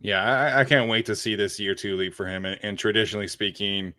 Yeah, 0.00 0.22
I, 0.22 0.60
I 0.60 0.64
can't 0.64 0.88
wait 0.88 1.06
to 1.06 1.16
see 1.16 1.34
this 1.34 1.58
year 1.58 1.74
two 1.74 1.96
leap 1.96 2.14
for 2.14 2.26
him. 2.26 2.44
And, 2.44 2.58
and 2.62 2.78
traditionally 2.78 3.26
speaking, 3.26 3.94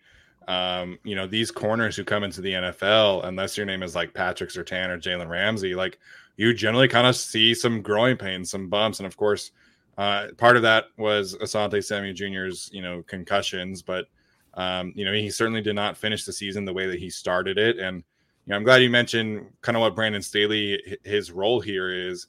um, 0.48 1.00
you 1.04 1.16
know, 1.16 1.28
these 1.28 1.52
corners 1.52 1.96
who 1.96 2.04
come 2.04 2.24
into 2.24 2.42
the 2.42 2.54
NFL, 2.54 3.25
unless 3.25 3.58
your 3.58 3.66
name 3.66 3.84
is 3.84 3.96
like 3.96 4.14
Patrick 4.14 4.50
Surtain 4.50 4.90
or 4.90 4.98
Jalen 4.98 5.30
Ramsey, 5.30 5.74
like 5.74 5.98
you 6.38 6.54
generally 6.54 6.88
kind 6.88 7.08
of 7.08 7.16
see 7.16 7.54
some 7.54 7.82
growing 7.82 8.18
pains, 8.18 8.52
some 8.52 8.70
bumps. 8.70 9.00
And 9.00 9.08
of 9.08 9.18
course, 9.18 9.52
uh, 9.98 10.28
part 10.38 10.56
of 10.56 10.62
that 10.64 10.86
was 10.98 11.36
Asante 11.38 11.84
Samuel 11.84 12.14
Jr.'s, 12.14 12.70
you 12.72 12.82
know, 12.82 13.02
concussions, 13.04 13.82
but, 13.82 14.06
um, 14.54 14.94
you 14.96 15.06
know, 15.06 15.14
he 15.14 15.30
certainly 15.30 15.62
did 15.62 15.75
not 15.75 15.98
finish 15.98 16.25
the 16.25 16.34
season 16.34 16.66
the 16.66 16.74
way 16.74 16.86
that 16.88 17.00
he 17.00 17.10
started 17.10 17.58
it. 17.58 17.80
And, 17.80 17.98
you 17.98 18.52
know, 18.52 18.58
I'm 18.58 18.64
glad 18.64 18.82
you 18.84 18.90
mentioned 18.90 19.48
kind 19.62 19.75
of 19.75 19.82
what 19.82 19.96
Brandon 19.96 20.22
Staley, 20.22 20.98
his 21.04 21.32
role 21.32 21.60
here 21.60 21.90
is, 21.90 22.28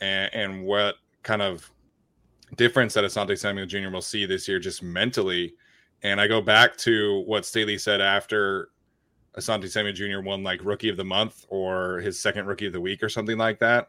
and, 0.00 0.32
and 0.34 0.64
what 0.64 0.96
kind 1.22 1.42
of 1.42 1.68
difference 2.56 2.94
that 2.94 3.04
Asante 3.04 3.36
Samuel 3.36 3.66
Jr. 3.66 3.88
will 3.88 4.02
see 4.02 4.26
this 4.26 4.46
year 4.46 4.60
just 4.60 4.82
mentally 4.82 5.54
and 6.02 6.20
I 6.20 6.26
go 6.26 6.40
back 6.40 6.76
to 6.78 7.20
what 7.26 7.46
Staley 7.46 7.78
said 7.78 8.00
after 8.00 8.68
Asante 9.38 9.70
Samuel 9.70 9.94
Jr. 9.94 10.20
won 10.20 10.42
like 10.42 10.64
rookie 10.64 10.88
of 10.88 10.96
the 10.96 11.04
month 11.04 11.44
or 11.48 11.98
his 12.00 12.20
second 12.20 12.46
rookie 12.46 12.66
of 12.66 12.72
the 12.72 12.80
week 12.80 13.02
or 13.02 13.08
something 13.08 13.38
like 13.38 13.58
that. 13.60 13.88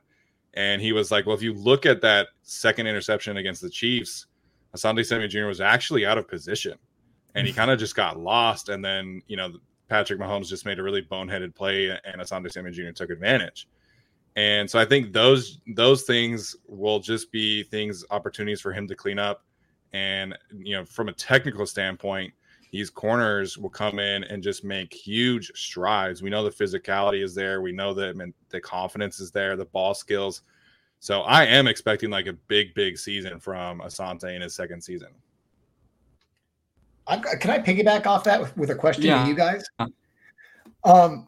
And 0.54 0.82
he 0.82 0.92
was 0.92 1.12
like, 1.12 1.26
Well, 1.26 1.36
if 1.36 1.42
you 1.42 1.54
look 1.54 1.86
at 1.86 2.02
that 2.02 2.28
second 2.44 2.88
interception 2.88 3.38
against 3.38 3.62
the 3.62 3.70
Chiefs, 3.70 4.28
Asante 4.76 5.06
Samuel 5.06 5.30
Jr. 5.30 5.46
was 5.46 5.62
actually 5.62 6.06
out 6.06 6.18
of 6.18 6.28
position 6.28 6.78
and 7.36 7.46
he 7.46 7.54
mm. 7.54 7.56
kind 7.56 7.72
of 7.72 7.80
just 7.80 7.96
got 7.96 8.20
lost. 8.20 8.70
And 8.70 8.84
then, 8.84 9.22
you 9.28 9.38
know, 9.38 9.54
Patrick 9.88 10.20
Mahomes 10.20 10.48
just 10.48 10.66
made 10.66 10.80
a 10.80 10.84
really 10.84 11.02
boneheaded 11.02 11.56
play, 11.56 11.90
and 11.90 12.22
Asante 12.22 12.52
Samuel 12.52 12.74
Jr. 12.74 12.92
took 12.92 13.10
advantage. 13.10 13.68
And 14.36 14.70
so 14.70 14.78
I 14.78 14.86
think 14.86 15.14
those 15.14 15.60
those 15.76 16.04
things 16.04 16.56
will 16.68 17.00
just 17.00 17.32
be 17.32 17.64
things 17.64 18.06
opportunities 18.12 18.62
for 18.62 18.72
him 18.72 18.88
to 18.88 18.96
clean 18.96 19.18
up. 19.18 19.44
And 19.94 20.38
you 20.58 20.76
know, 20.76 20.86
from 20.86 21.10
a 21.10 21.14
technical 21.14 21.66
standpoint, 21.66 22.34
these 22.72 22.90
corners 22.90 23.58
will 23.58 23.70
come 23.70 24.00
in 24.00 24.24
and 24.26 24.44
just 24.44 24.64
make 24.64 24.94
huge 24.94 25.52
strides. 25.56 26.22
We 26.22 26.30
know 26.30 26.44
the 26.44 26.50
physicality 26.50 27.24
is 27.24 27.34
there. 27.34 27.62
We 27.62 27.72
know 27.72 27.94
that 27.94 28.34
the 28.50 28.62
confidence 28.62 29.20
is 29.20 29.32
there, 29.32 29.56
the 29.56 29.66
ball 29.66 29.94
skills. 29.94 30.42
So 31.00 31.22
I 31.22 31.46
am 31.46 31.68
expecting 31.68 32.10
like 32.10 32.28
a 32.28 32.34
big, 32.34 32.74
big 32.74 32.98
season 32.98 33.40
from 33.40 33.80
Asante 33.80 34.36
in 34.36 34.42
his 34.42 34.54
second 34.54 34.82
season. 34.82 35.10
I, 37.08 37.18
can 37.18 37.52
I 37.52 37.60
piggyback 37.60 38.06
off 38.06 38.26
that 38.26 38.42
with, 38.42 38.56
with 38.58 38.70
a 38.70 38.76
question 38.76 39.04
yeah. 39.04 39.24
to 39.24 39.30
you 39.30 39.36
guys? 39.36 39.64
Um, 40.84 41.28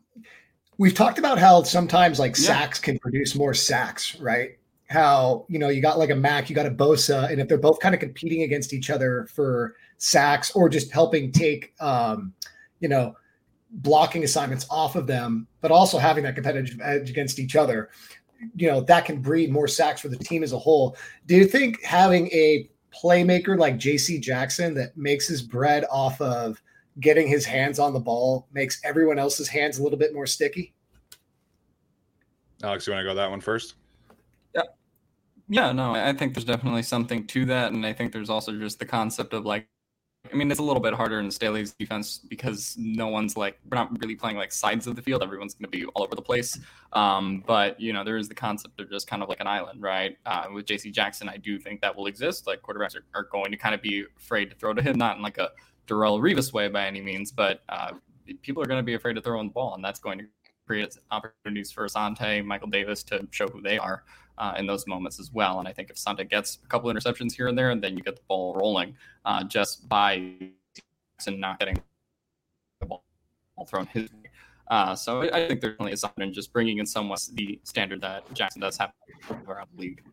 we've 0.78 0.94
talked 0.94 1.20
about 1.20 1.40
how 1.40 1.64
sometimes 1.64 2.20
like 2.20 2.38
yeah. 2.38 2.48
sacks 2.48 2.80
can 2.80 3.00
produce 3.00 3.34
more 3.34 3.54
sacks, 3.54 4.20
right? 4.20 4.59
How 4.90 5.46
you 5.48 5.60
know 5.60 5.70
you 5.70 5.82
got 5.82 6.00
like 6.00 6.10
a 6.10 6.16
Mack, 6.16 6.50
you 6.50 6.56
got 6.56 6.66
a 6.66 6.72
Bosa, 6.72 7.32
and 7.32 7.40
if 7.40 7.48
they're 7.48 7.58
both 7.58 7.80
kind 7.80 7.94
of 7.94 8.02
competing 8.02 8.44
against 8.44 8.74
each 8.74 8.90
other 8.90 9.28
for 9.34 9.76
sacks 9.98 10.52
or 10.52 10.70
just 10.70 10.92
helping 10.92 11.32
take, 11.32 11.74
um, 11.80 12.34
you 12.80 12.90
know, 12.90 13.16
blocking 13.70 14.24
assignments 14.24 14.66
off 14.70 14.96
of 14.96 15.06
them, 15.06 15.48
but 15.62 15.72
also 15.72 15.98
having 15.98 16.24
that 16.24 16.36
competitive 16.36 16.80
edge 16.82 17.10
against 17.10 17.38
each 17.38 17.56
other, 17.56 17.90
you 18.56 18.68
know, 18.68 18.82
that 18.82 19.06
can 19.06 19.22
breed 19.22 19.52
more 19.52 19.68
sacks 19.68 20.02
for 20.02 20.08
the 20.08 20.18
team 20.18 20.42
as 20.44 20.54
a 20.54 20.60
whole. 20.60 20.98
Do 21.28 21.36
you 21.36 21.46
think 21.46 21.84
having 21.84 22.28
a 22.28 22.70
playmaker 22.92 23.58
like 23.58 23.76
JC 23.76 24.20
Jackson 24.20 24.74
that 24.74 24.98
makes 24.98 25.28
his 25.28 25.42
bread 25.42 25.86
off 25.92 26.20
of 26.22 26.62
getting 27.00 27.28
his 27.28 27.46
hands 27.46 27.80
on 27.80 27.94
the 27.94 28.00
ball 28.00 28.48
makes 28.52 28.82
everyone 28.84 29.20
else's 29.20 29.48
hands 29.48 29.80
a 29.80 29.84
little 29.84 29.98
bit 29.98 30.14
more 30.14 30.26
sticky. 30.26 30.74
Alex, 32.64 32.86
you 32.86 32.94
want 32.94 33.04
to 33.04 33.10
go 33.10 33.16
that 33.16 33.30
one 33.30 33.40
first? 33.40 33.76
Yeah. 35.50 35.72
No, 35.72 35.96
I 35.96 36.14
think 36.14 36.34
there's 36.34 36.46
definitely 36.46 36.84
something 36.84 37.26
to 37.28 37.46
that. 37.46 37.74
And 37.74 37.86
I 37.86 37.94
think 37.94 38.14
there's 38.14 38.30
also 38.30 38.54
just 38.58 38.80
the 38.80 38.86
concept 38.86 39.34
of 39.34 39.46
like 39.46 39.68
I 40.32 40.36
mean, 40.36 40.52
it's 40.52 40.60
a 40.60 40.64
little 40.64 40.82
bit 40.82 40.94
harder 40.94 41.20
in 41.20 41.32
Staley's 41.32 41.74
defense 41.74 42.20
because 42.20 42.76
no 42.78 43.08
one's 43.08 43.38
like 43.38 43.58
we're 43.70 43.78
not 43.78 43.98
really 44.02 44.16
playing 44.16 44.36
like 44.36 44.52
sides 44.52 44.86
of 44.86 44.98
the 44.98 45.02
field. 45.02 45.24
Everyone's 45.24 45.54
going 45.54 45.72
to 45.72 45.78
be 45.78 45.86
all 45.86 46.04
over 46.04 46.14
the 46.14 46.22
place. 46.22 46.60
Um, 46.92 47.42
but 47.48 47.80
you 47.80 47.94
know, 47.94 48.04
there 48.04 48.18
is 48.18 48.28
the 48.28 48.36
concept 48.36 48.82
of 48.82 48.90
just 48.90 49.08
kind 49.08 49.24
of 49.24 49.30
like 49.30 49.40
an 49.40 49.48
island, 49.48 49.82
right? 49.82 50.18
Uh, 50.26 50.48
with 50.54 50.66
J.C. 50.66 50.92
Jackson, 50.92 51.30
I 51.30 51.38
do 51.38 51.58
think 51.58 51.80
that 51.82 51.96
will 51.96 52.08
exist. 52.08 52.48
Like 52.48 52.62
quarterbacks 52.62 52.96
are, 52.98 53.06
are, 53.16 53.28
going 53.32 53.50
to 53.52 53.58
kind 53.58 53.74
of 53.74 53.82
be 53.82 54.06
afraid 54.18 54.50
to 54.50 54.56
throw 54.58 54.74
to 54.74 54.82
him, 54.82 54.98
not 54.98 55.16
in 55.16 55.24
like 55.24 55.38
a 55.38 55.52
Darrelle 55.88 56.20
Revis 56.20 56.52
way 56.52 56.68
by 56.68 56.86
any 56.86 57.02
means, 57.02 57.32
but 57.32 57.62
uh, 57.70 57.94
people 58.42 58.62
are 58.62 58.66
going 58.66 58.80
to 58.80 58.86
be 58.86 58.96
afraid 58.96 59.14
to 59.14 59.22
throw 59.22 59.40
on 59.40 59.48
the 59.48 59.54
ball, 59.54 59.74
and 59.74 59.84
that's 59.84 60.00
going 60.00 60.20
to 60.20 60.26
create 60.68 60.96
opportunities 61.12 61.72
for 61.72 61.88
Asante, 61.88 62.44
Michael 62.44 62.70
Davis 62.70 63.04
to 63.04 63.26
show 63.32 63.48
who 63.48 63.62
they 63.62 63.78
are 63.78 64.04
uh, 64.40 64.54
in 64.58 64.66
those 64.66 64.88
moments 64.88 65.20
as 65.20 65.32
well. 65.32 65.60
And 65.60 65.68
I 65.68 65.74
think 65.74 65.90
if 65.90 65.98
Santa 65.98 66.24
gets 66.24 66.60
a 66.64 66.68
couple 66.68 66.92
interceptions 66.92 67.34
here 67.34 67.48
and 67.48 67.58
there, 67.58 67.72
and 67.72 67.84
then 67.84 67.98
you 67.98 68.04
get 68.04 68.16
the 68.16 68.22
ball 68.28 68.56
rolling 68.56 68.96
uh, 69.26 69.44
just 69.44 69.88
by 69.88 70.34
and 71.28 71.40
not 71.40 71.60
getting 71.60 71.78
the 72.80 72.86
ball 72.86 73.04
thrown 73.68 73.86
his 73.88 74.04
way. 74.04 74.30
Uh, 74.70 74.96
so 74.96 75.22
I, 75.22 75.48
think 75.48 75.62
there 75.62 75.72
definitely 75.72 75.94
is 75.94 76.02
something 76.02 76.28
in 76.28 76.34
just 76.34 76.54
bringing 76.54 76.78
in 76.78 76.86
somewhat 76.86 77.28
the 77.34 77.60
standard 77.64 78.02
that 78.02 78.32
Jackson 78.34 78.62
does 78.62 78.78
have 78.78 78.92
around 79.48 79.68
the 79.76 79.82
league. 79.82 80.04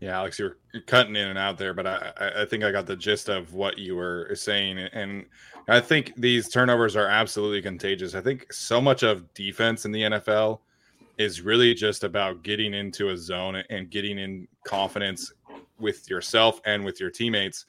Yeah, 0.00 0.18
Alex, 0.18 0.38
you 0.38 0.44
were 0.44 0.80
cutting 0.82 1.16
in 1.16 1.28
and 1.28 1.38
out 1.38 1.56
there, 1.56 1.72
but 1.72 1.86
I, 1.86 2.12
I 2.36 2.44
think 2.44 2.62
I 2.62 2.70
got 2.70 2.86
the 2.86 2.94
gist 2.94 3.28
of 3.28 3.54
what 3.54 3.78
you 3.78 3.96
were 3.96 4.30
saying. 4.34 4.78
And 4.78 5.24
I 5.66 5.80
think 5.80 6.12
these 6.16 6.50
turnovers 6.50 6.94
are 6.94 7.06
absolutely 7.06 7.62
contagious. 7.62 8.14
I 8.14 8.20
think 8.20 8.52
so 8.52 8.82
much 8.82 9.02
of 9.02 9.32
defense 9.34 9.84
in 9.84 9.92
the 9.92 10.02
NFL– 10.02 10.60
is 11.18 11.40
really 11.40 11.74
just 11.74 12.04
about 12.04 12.42
getting 12.42 12.74
into 12.74 13.10
a 13.10 13.16
zone 13.16 13.62
and 13.70 13.90
getting 13.90 14.18
in 14.18 14.48
confidence 14.64 15.32
with 15.78 16.08
yourself 16.10 16.60
and 16.64 16.84
with 16.84 17.00
your 17.00 17.10
teammates 17.10 17.66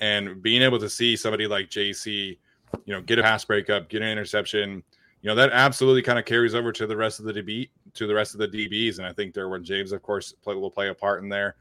and 0.00 0.42
being 0.42 0.62
able 0.62 0.78
to 0.78 0.88
see 0.88 1.16
somebody 1.16 1.46
like 1.46 1.68
JC, 1.68 2.38
you 2.84 2.94
know, 2.94 3.00
get 3.00 3.18
a 3.18 3.22
pass 3.22 3.44
breakup, 3.44 3.88
get 3.88 4.02
an 4.02 4.08
interception, 4.08 4.82
you 5.22 5.28
know, 5.28 5.34
that 5.34 5.50
absolutely 5.52 6.02
kind 6.02 6.18
of 6.18 6.24
carries 6.24 6.54
over 6.54 6.72
to 6.72 6.86
the 6.86 6.96
rest 6.96 7.18
of 7.18 7.26
the 7.26 7.32
DB 7.32 7.68
to 7.94 8.06
the 8.06 8.14
rest 8.14 8.34
of 8.34 8.40
the 8.40 8.48
DBs. 8.48 8.98
And 8.98 9.06
I 9.06 9.12
think 9.12 9.34
Derwin 9.34 9.62
James, 9.62 9.92
of 9.92 10.02
course, 10.02 10.32
play, 10.32 10.54
will 10.54 10.70
play 10.70 10.88
a 10.88 10.94
part 10.94 11.22
in 11.22 11.28
there. 11.28 11.56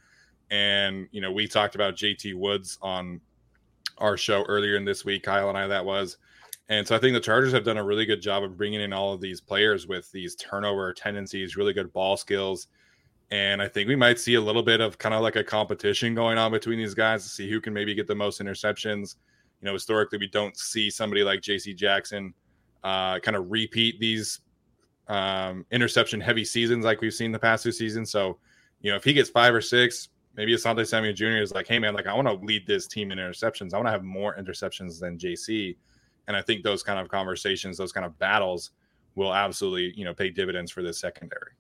And, 0.52 1.08
you 1.12 1.22
know, 1.22 1.32
we 1.32 1.48
talked 1.48 1.76
about 1.76 1.96
JT 1.96 2.36
Woods 2.36 2.78
on 2.82 3.20
our 3.98 4.18
show 4.18 4.44
earlier 4.44 4.78
in 4.78 4.86
this 4.86 5.04
week, 5.04 5.24
Kyle 5.24 5.50
and 5.50 5.58
I, 5.58 5.68
that 5.68 5.84
was, 5.84 6.18
and 6.70 6.86
so 6.86 6.96
I 6.96 7.00
think 7.00 7.14
the 7.14 7.20
Chargers 7.20 7.54
have 7.54 7.64
done 7.64 7.78
a 7.78 7.84
really 7.84 8.06
good 8.06 8.22
job 8.22 8.44
of 8.44 8.58
bringing 8.58 8.82
in 8.82 8.92
all 8.92 9.14
of 9.14 9.22
these 9.22 9.40
players 9.40 9.88
with 9.88 10.12
these 10.12 10.36
turnover 10.36 10.94
tendencies, 10.94 11.56
really 11.56 11.74
good 11.74 11.94
ball 11.94 12.18
skills. 12.18 12.68
And 13.32 13.62
I 13.62 13.68
think 13.68 13.88
we 13.88 13.96
might 13.96 14.20
see 14.20 14.36
a 14.36 14.42
little 14.42 14.64
bit 14.64 14.82
of 14.82 14.98
kind 14.98 15.16
of 15.16 15.22
like 15.22 15.36
a 15.36 15.44
competition 15.44 16.14
going 16.14 16.38
on 16.38 16.52
between 16.52 16.78
these 16.78 16.94
guys 16.94 17.24
to 17.24 17.30
see 17.30 17.50
who 17.50 17.62
can 17.62 17.74
maybe 17.74 17.94
get 17.94 18.08
the 18.08 18.16
most 18.16 18.42
interceptions. 18.42 19.16
You 19.62 19.66
know, 19.66 19.74
historically, 19.74 20.18
we 20.18 20.28
don't 20.28 20.58
see 20.58 20.90
somebody 20.90 21.24
like 21.24 21.42
JC 21.42 21.76
Jackson 21.76 22.34
uh, 22.84 23.20
kind 23.20 23.36
of 23.36 23.50
repeat 23.50 24.00
these 24.00 24.40
um, 25.08 25.66
interception 25.72 26.20
heavy 26.20 26.46
seasons 26.46 26.86
like 26.86 27.02
we've 27.02 27.14
seen 27.14 27.32
the 27.32 27.40
past 27.40 27.64
two 27.64 27.72
seasons. 27.72 28.12
So, 28.12 28.38
you 28.82 28.92
know, 28.92 28.98
if 28.98 29.04
he 29.04 29.14
gets 29.14 29.30
five 29.30 29.54
or 29.54 29.62
six, 29.62 30.10
maybe 30.36 30.54
Asante 30.54 30.86
Samuel 30.86 31.14
Jr. 31.14 31.42
is 31.42 31.54
like, 31.54 31.68
hey, 31.68 31.80
man, 31.80 31.94
like 31.94 32.08
I 32.08 32.14
want 32.14 32.28
to 32.28 32.46
lead 32.46 32.68
this 32.68 32.88
team 32.88 33.12
in 33.12 33.18
interceptions. 33.18 33.74
I 33.74 33.78
want 33.78 33.88
to 33.88 33.92
have 33.92 34.04
more 34.04 34.36
interceptions 34.38 35.00
than 35.00 35.18
JC. 35.18 35.76
And 36.28 36.36
I 36.36 36.42
think 36.42 36.64
those 36.64 36.84
kind 36.84 37.00
of 37.00 37.08
conversations, 37.10 37.78
those 37.78 37.92
kind 37.92 38.06
of 38.06 38.18
battles 38.20 38.72
will 39.16 39.34
absolutely, 39.34 39.94
you 39.98 40.06
know, 40.06 40.14
pay 40.14 40.30
dividends 40.30 40.72
for 40.72 40.84
this 40.84 41.00
secondary. 41.00 41.52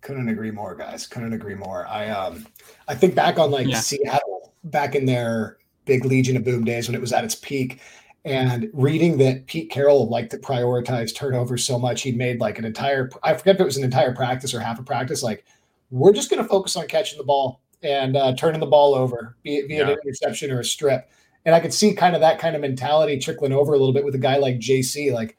Couldn't 0.00 0.28
agree 0.28 0.50
more, 0.50 0.74
guys. 0.74 1.06
Couldn't 1.06 1.32
agree 1.32 1.54
more. 1.54 1.86
I 1.86 2.10
um 2.10 2.46
I 2.88 2.94
think 2.94 3.14
back 3.14 3.38
on 3.38 3.50
like 3.50 3.66
yeah. 3.66 3.80
Seattle 3.80 4.54
back 4.64 4.94
in 4.94 5.06
their 5.06 5.58
big 5.86 6.04
Legion 6.04 6.36
of 6.36 6.44
Boom 6.44 6.64
days 6.64 6.88
when 6.88 6.94
it 6.94 7.00
was 7.00 7.12
at 7.12 7.24
its 7.24 7.34
peak. 7.34 7.80
And 8.26 8.70
reading 8.72 9.18
that 9.18 9.46
Pete 9.46 9.70
Carroll 9.70 10.08
liked 10.08 10.30
to 10.30 10.38
prioritize 10.38 11.14
turnovers 11.14 11.64
so 11.64 11.78
much, 11.78 12.02
he 12.02 12.12
made 12.12 12.40
like 12.40 12.58
an 12.58 12.64
entire 12.64 13.10
I 13.22 13.34
forget 13.34 13.56
if 13.56 13.60
it 13.62 13.64
was 13.64 13.76
an 13.78 13.84
entire 13.84 14.14
practice 14.14 14.52
or 14.52 14.60
half 14.60 14.78
a 14.78 14.82
practice, 14.82 15.22
like 15.22 15.44
we're 15.90 16.12
just 16.12 16.30
going 16.30 16.42
to 16.42 16.48
focus 16.48 16.76
on 16.76 16.86
catching 16.86 17.18
the 17.18 17.24
ball 17.24 17.60
and 17.82 18.16
uh, 18.16 18.34
turning 18.34 18.60
the 18.60 18.66
ball 18.66 18.94
over, 18.94 19.36
be 19.42 19.56
it, 19.56 19.68
be 19.68 19.74
yeah. 19.74 19.88
an 19.88 19.96
interception 20.04 20.50
or 20.50 20.60
a 20.60 20.64
strip. 20.64 21.10
And 21.44 21.54
I 21.54 21.60
could 21.60 21.74
see 21.74 21.94
kind 21.94 22.14
of 22.14 22.20
that 22.22 22.38
kind 22.38 22.54
of 22.54 22.62
mentality 22.62 23.18
trickling 23.18 23.52
over 23.52 23.74
a 23.74 23.78
little 23.78 23.92
bit 23.92 24.04
with 24.04 24.14
a 24.14 24.18
guy 24.18 24.38
like 24.38 24.58
JC. 24.58 25.12
Like, 25.12 25.36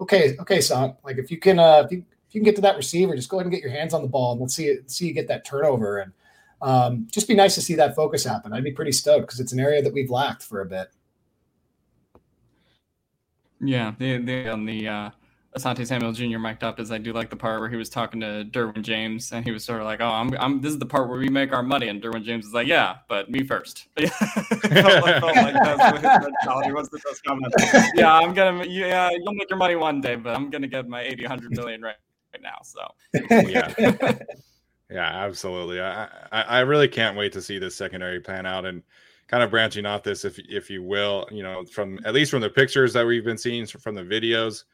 okay, 0.00 0.36
okay, 0.40 0.60
son, 0.60 0.96
like 1.04 1.18
if 1.18 1.30
you 1.30 1.38
can, 1.38 1.58
uh, 1.58 1.82
if 1.84 1.92
you, 1.92 2.04
if 2.28 2.34
you 2.34 2.40
can 2.40 2.44
get 2.44 2.56
to 2.56 2.62
that 2.62 2.76
receiver, 2.76 3.16
just 3.16 3.28
go 3.28 3.38
ahead 3.38 3.46
and 3.46 3.54
get 3.54 3.62
your 3.62 3.72
hands 3.72 3.94
on 3.94 4.02
the 4.02 4.08
ball 4.08 4.32
and 4.32 4.40
let's 4.40 4.54
see 4.54 4.66
it, 4.66 4.90
see 4.90 5.06
you 5.06 5.14
get 5.14 5.28
that 5.28 5.46
turnover. 5.46 5.98
And 5.98 6.12
um, 6.60 7.06
just 7.10 7.28
be 7.28 7.34
nice 7.34 7.54
to 7.54 7.62
see 7.62 7.74
that 7.76 7.96
focus 7.96 8.24
happen. 8.24 8.52
I'd 8.52 8.64
be 8.64 8.72
pretty 8.72 8.92
stoked 8.92 9.26
because 9.26 9.40
it's 9.40 9.52
an 9.52 9.60
area 9.60 9.82
that 9.82 9.92
we've 9.92 10.10
lacked 10.10 10.42
for 10.42 10.60
a 10.60 10.66
bit. 10.66 10.88
Yeah, 13.60 13.94
the, 13.98 14.18
the 14.18 14.48
on 14.48 14.66
the 14.66 14.86
uh, 14.86 15.10
Asante 15.56 15.86
Samuel 15.86 16.12
Jr. 16.12 16.38
mic'd 16.38 16.62
up 16.62 16.78
is 16.78 16.92
I 16.92 16.98
do 16.98 17.12
like 17.12 17.30
the 17.30 17.36
part 17.36 17.60
where 17.60 17.70
he 17.70 17.76
was 17.76 17.88
talking 17.88 18.20
to 18.20 18.44
Derwin 18.50 18.82
James 18.82 19.32
and 19.32 19.44
he 19.44 19.50
was 19.50 19.64
sort 19.64 19.80
of 19.80 19.86
like, 19.86 20.00
"Oh, 20.00 20.08
I'm, 20.08 20.34
I'm 20.38 20.60
this 20.60 20.72
is 20.72 20.78
the 20.78 20.86
part 20.86 21.08
where 21.08 21.18
we 21.18 21.28
make 21.28 21.52
our 21.52 21.62
money," 21.62 21.88
and 21.88 22.02
Derwin 22.02 22.22
James 22.22 22.46
is 22.46 22.52
like, 22.52 22.66
"Yeah, 22.66 22.98
but 23.08 23.30
me 23.30 23.42
first. 23.44 23.88
felt 23.98 24.10
like, 24.22 25.20
felt 25.20 25.36
like 25.36 25.54
that's 25.54 25.92
what 25.92 26.22
his 26.22 26.30
mentality 26.30 26.72
was. 26.72 26.90
Those 26.90 27.20
comments. 27.26 27.56
Yeah, 27.94 28.12
I'm 28.12 28.34
gonna. 28.34 28.64
Yeah, 28.66 29.10
you'll 29.10 29.34
make 29.34 29.48
your 29.48 29.58
money 29.58 29.76
one 29.76 30.00
day, 30.00 30.16
but 30.16 30.36
I'm 30.36 30.50
gonna 30.50 30.68
get 30.68 30.86
my 30.86 31.02
80, 31.02 31.22
100 31.22 31.50
million 31.52 31.80
right, 31.80 31.96
right 32.34 32.42
now. 32.42 32.58
So 32.62 32.86
yeah. 33.48 34.18
Yeah, 34.90 35.24
absolutely. 35.24 35.82
I, 35.82 36.04
I, 36.32 36.42
I 36.42 36.60
really 36.60 36.88
can't 36.88 37.14
wait 37.14 37.30
to 37.34 37.42
see 37.42 37.58
this 37.58 37.76
secondary 37.76 38.20
pan 38.20 38.46
out 38.46 38.64
and 38.64 38.82
kind 39.26 39.42
of 39.42 39.50
branching 39.50 39.84
off 39.84 40.02
this, 40.02 40.24
if 40.24 40.38
if 40.38 40.70
you 40.70 40.82
will, 40.82 41.28
you 41.30 41.42
know, 41.42 41.64
from 41.66 41.98
at 42.06 42.14
least 42.14 42.30
from 42.30 42.40
the 42.40 42.48
pictures 42.48 42.94
that 42.94 43.06
we've 43.06 43.24
been 43.24 43.36
seeing 43.36 43.66
from 43.66 43.94
the 43.94 44.02
videos, 44.02 44.64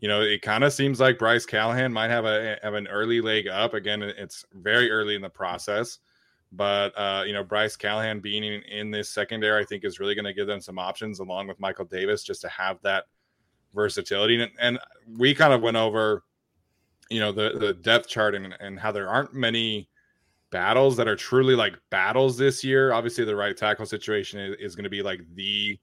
you 0.00 0.06
know, 0.06 0.22
it 0.22 0.42
kind 0.42 0.62
of 0.62 0.72
seems 0.72 1.00
like 1.00 1.18
Bryce 1.18 1.44
Callahan 1.44 1.92
might 1.92 2.10
have 2.10 2.24
a 2.24 2.56
have 2.62 2.74
an 2.74 2.86
early 2.86 3.20
leg 3.20 3.48
up. 3.48 3.74
Again, 3.74 4.02
it's 4.02 4.44
very 4.52 4.90
early 4.90 5.16
in 5.16 5.22
the 5.22 5.28
process, 5.28 5.98
but 6.52 6.90
uh, 6.96 7.24
you 7.26 7.32
know, 7.32 7.42
Bryce 7.42 7.76
Callahan 7.76 8.20
being 8.20 8.44
in, 8.44 8.62
in 8.62 8.90
this 8.90 9.10
secondary, 9.10 9.60
I 9.60 9.64
think, 9.64 9.84
is 9.84 9.98
really 9.98 10.14
going 10.14 10.24
to 10.24 10.32
give 10.34 10.46
them 10.46 10.60
some 10.60 10.78
options 10.78 11.18
along 11.18 11.48
with 11.48 11.58
Michael 11.58 11.84
Davis, 11.84 12.22
just 12.22 12.40
to 12.42 12.48
have 12.48 12.80
that 12.82 13.06
versatility. 13.74 14.40
And, 14.40 14.52
and 14.60 14.78
we 15.18 15.34
kind 15.34 15.52
of 15.52 15.62
went 15.62 15.76
over, 15.76 16.22
you 17.10 17.18
know, 17.18 17.32
the 17.32 17.58
the 17.58 17.74
depth 17.74 18.08
chart 18.08 18.36
and, 18.36 18.54
and 18.60 18.78
how 18.78 18.92
there 18.92 19.08
aren't 19.08 19.34
many 19.34 19.88
battles 20.50 20.96
that 20.96 21.08
are 21.08 21.16
truly 21.16 21.56
like 21.56 21.76
battles 21.90 22.38
this 22.38 22.62
year. 22.62 22.92
Obviously, 22.92 23.24
the 23.24 23.34
right 23.34 23.56
tackle 23.56 23.84
situation 23.84 24.38
is, 24.38 24.56
is 24.60 24.76
going 24.76 24.84
to 24.84 24.90
be 24.90 25.02
like 25.02 25.22
the 25.34 25.76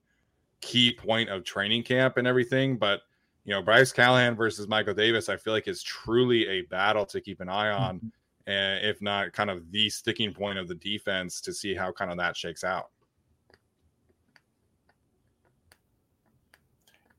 key 0.61 0.93
point 0.93 1.29
of 1.29 1.43
training 1.43 1.83
camp 1.83 2.15
and 2.15 2.25
everything, 2.25 2.77
but 2.77 3.01
you 3.45 3.53
know, 3.53 3.61
Bryce 3.61 3.91
Callahan 3.91 4.35
versus 4.35 4.67
Michael 4.67 4.93
Davis, 4.93 5.29
I 5.29 5.37
feel 5.37 5.53
like 5.53 5.67
is 5.67 5.83
truly 5.83 6.47
a 6.47 6.61
battle 6.63 7.05
to 7.05 7.21
keep 7.21 7.41
an 7.41 7.49
eye 7.49 7.69
on, 7.69 7.97
mm-hmm. 7.97 8.51
and 8.51 8.85
if 8.85 9.01
not 9.01 9.33
kind 9.33 9.49
of 9.49 9.71
the 9.71 9.89
sticking 9.89 10.33
point 10.33 10.57
of 10.57 10.67
the 10.67 10.75
defense 10.75 11.39
to 11.41 11.53
see 11.53 11.75
how 11.75 11.91
kind 11.91 12.11
of 12.11 12.17
that 12.17 12.35
shakes 12.35 12.63
out. 12.63 12.89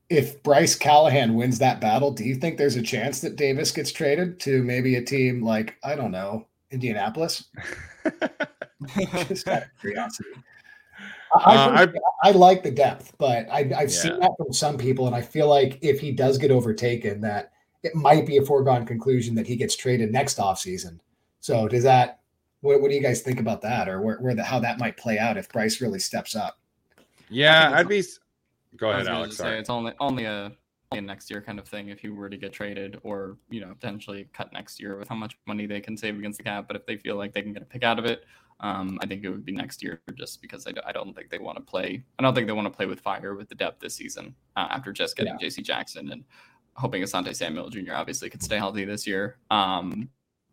if 0.09 0.41
Bryce 0.43 0.75
Callahan 0.75 1.35
wins 1.35 1.59
that 1.59 1.81
battle, 1.81 2.11
do 2.11 2.23
you 2.23 2.35
think 2.35 2.57
there's 2.57 2.77
a 2.77 2.81
chance 2.81 3.19
that 3.21 3.35
Davis 3.35 3.71
gets 3.71 3.91
traded 3.91 4.39
to 4.41 4.63
maybe 4.63 4.95
a 4.95 5.03
team 5.03 5.43
like 5.43 5.75
I 5.83 5.95
don't 5.95 6.11
know 6.11 6.47
Indianapolis? 6.71 7.45
Just 9.27 9.47
out 9.47 9.63
of 9.63 9.69
curiosity. 9.81 10.29
I, 11.35 11.55
uh, 11.55 11.87
I, 12.23 12.29
I, 12.29 12.31
like 12.31 12.63
the 12.63 12.71
depth, 12.71 13.13
but 13.17 13.49
I, 13.51 13.63
have 13.63 13.71
yeah. 13.71 13.87
seen 13.87 14.19
that 14.19 14.31
from 14.37 14.53
some 14.53 14.77
people, 14.77 15.07
and 15.07 15.15
I 15.15 15.21
feel 15.21 15.47
like 15.47 15.79
if 15.81 15.99
he 15.99 16.11
does 16.11 16.37
get 16.37 16.51
overtaken, 16.51 17.21
that 17.21 17.51
it 17.83 17.95
might 17.95 18.25
be 18.25 18.37
a 18.37 18.41
foregone 18.41 18.85
conclusion 18.85 19.35
that 19.35 19.47
he 19.47 19.55
gets 19.55 19.75
traded 19.75 20.11
next 20.11 20.37
offseason. 20.37 20.99
So 21.39 21.67
does 21.67 21.83
that? 21.83 22.21
What, 22.61 22.81
what 22.81 22.89
do 22.89 22.95
you 22.95 23.01
guys 23.01 23.21
think 23.21 23.39
about 23.39 23.61
that, 23.61 23.87
or 23.87 24.01
where, 24.01 24.17
where 24.17 24.35
the 24.35 24.43
how 24.43 24.59
that 24.59 24.79
might 24.79 24.97
play 24.97 25.19
out 25.19 25.37
if 25.37 25.49
Bryce 25.49 25.81
really 25.81 25.99
steps 25.99 26.35
up? 26.35 26.59
Yeah, 27.29 27.71
I'd 27.73 27.87
be. 27.87 28.03
Go 28.75 28.91
ahead, 28.91 29.07
Alex. 29.07 29.37
Say 29.37 29.59
it's 29.59 29.69
only 29.69 29.93
only 29.99 30.25
a 30.25 30.51
next 30.95 31.29
year 31.29 31.41
kind 31.41 31.59
of 31.59 31.67
thing 31.67 31.89
if 31.89 31.99
he 31.99 32.09
were 32.09 32.29
to 32.29 32.37
get 32.37 32.53
traded 32.53 32.99
or 33.03 33.37
you 33.49 33.59
know 33.59 33.73
potentially 33.79 34.27
cut 34.33 34.51
next 34.53 34.79
year 34.79 34.97
with 34.97 35.07
how 35.07 35.15
much 35.15 35.37
money 35.45 35.65
they 35.65 35.81
can 35.81 35.97
save 35.97 36.17
against 36.17 36.37
the 36.37 36.43
cap 36.43 36.65
but 36.65 36.77
if 36.77 36.85
they 36.85 36.95
feel 36.95 37.17
like 37.17 37.33
they 37.33 37.41
can 37.41 37.51
get 37.51 37.61
a 37.61 37.65
pick 37.65 37.83
out 37.83 37.99
of 37.99 38.05
it 38.05 38.23
um, 38.59 38.97
i 39.01 39.05
think 39.05 39.23
it 39.23 39.29
would 39.29 39.45
be 39.45 39.51
next 39.51 39.83
year 39.83 40.01
just 40.15 40.41
because 40.41 40.65
i, 40.67 40.73
I 40.85 40.91
don't 40.91 41.15
think 41.15 41.29
they 41.29 41.37
want 41.39 41.57
to 41.57 41.63
play 41.63 42.03
i 42.19 42.23
don't 42.23 42.33
think 42.33 42.47
they 42.47 42.53
want 42.53 42.65
to 42.65 42.75
play 42.75 42.85
with 42.85 42.99
fire 42.99 43.35
with 43.35 43.49
the 43.49 43.55
depth 43.55 43.79
this 43.79 43.95
season 43.95 44.35
uh, 44.55 44.67
after 44.69 44.91
just 44.91 45.15
getting 45.15 45.37
yeah. 45.39 45.47
jc 45.47 45.63
jackson 45.63 46.11
and 46.11 46.23
hoping 46.73 47.01
asante 47.01 47.35
samuel 47.35 47.69
jr 47.69 47.93
obviously 47.93 48.29
could 48.29 48.43
stay 48.43 48.57
healthy 48.57 48.85
this 48.85 49.07
year 49.07 49.37
um, 49.51 50.09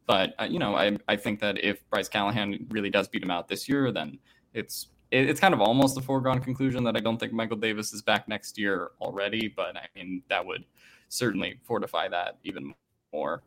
but 0.06 0.34
uh, 0.38 0.44
you 0.44 0.58
know 0.58 0.74
I, 0.74 0.96
I 1.08 1.16
think 1.16 1.40
that 1.40 1.62
if 1.62 1.88
bryce 1.90 2.08
callahan 2.08 2.66
really 2.70 2.90
does 2.90 3.08
beat 3.08 3.22
him 3.22 3.30
out 3.30 3.48
this 3.48 3.68
year 3.68 3.90
then 3.92 4.18
it's 4.52 4.88
it, 5.14 5.30
it's 5.30 5.40
kind 5.40 5.54
of 5.54 5.60
almost 5.60 5.96
a 5.96 6.00
foregone 6.00 6.40
conclusion 6.40 6.82
that 6.84 6.96
I 6.96 7.00
don't 7.00 7.18
think 7.18 7.32
Michael 7.32 7.56
Davis 7.56 7.92
is 7.92 8.02
back 8.02 8.28
next 8.28 8.58
year 8.58 8.90
already, 9.00 9.48
but 9.48 9.76
I 9.76 9.86
mean 9.94 10.22
that 10.28 10.44
would 10.44 10.64
certainly 11.08 11.60
fortify 11.62 12.08
that 12.08 12.38
even 12.42 12.74
more. 13.12 13.42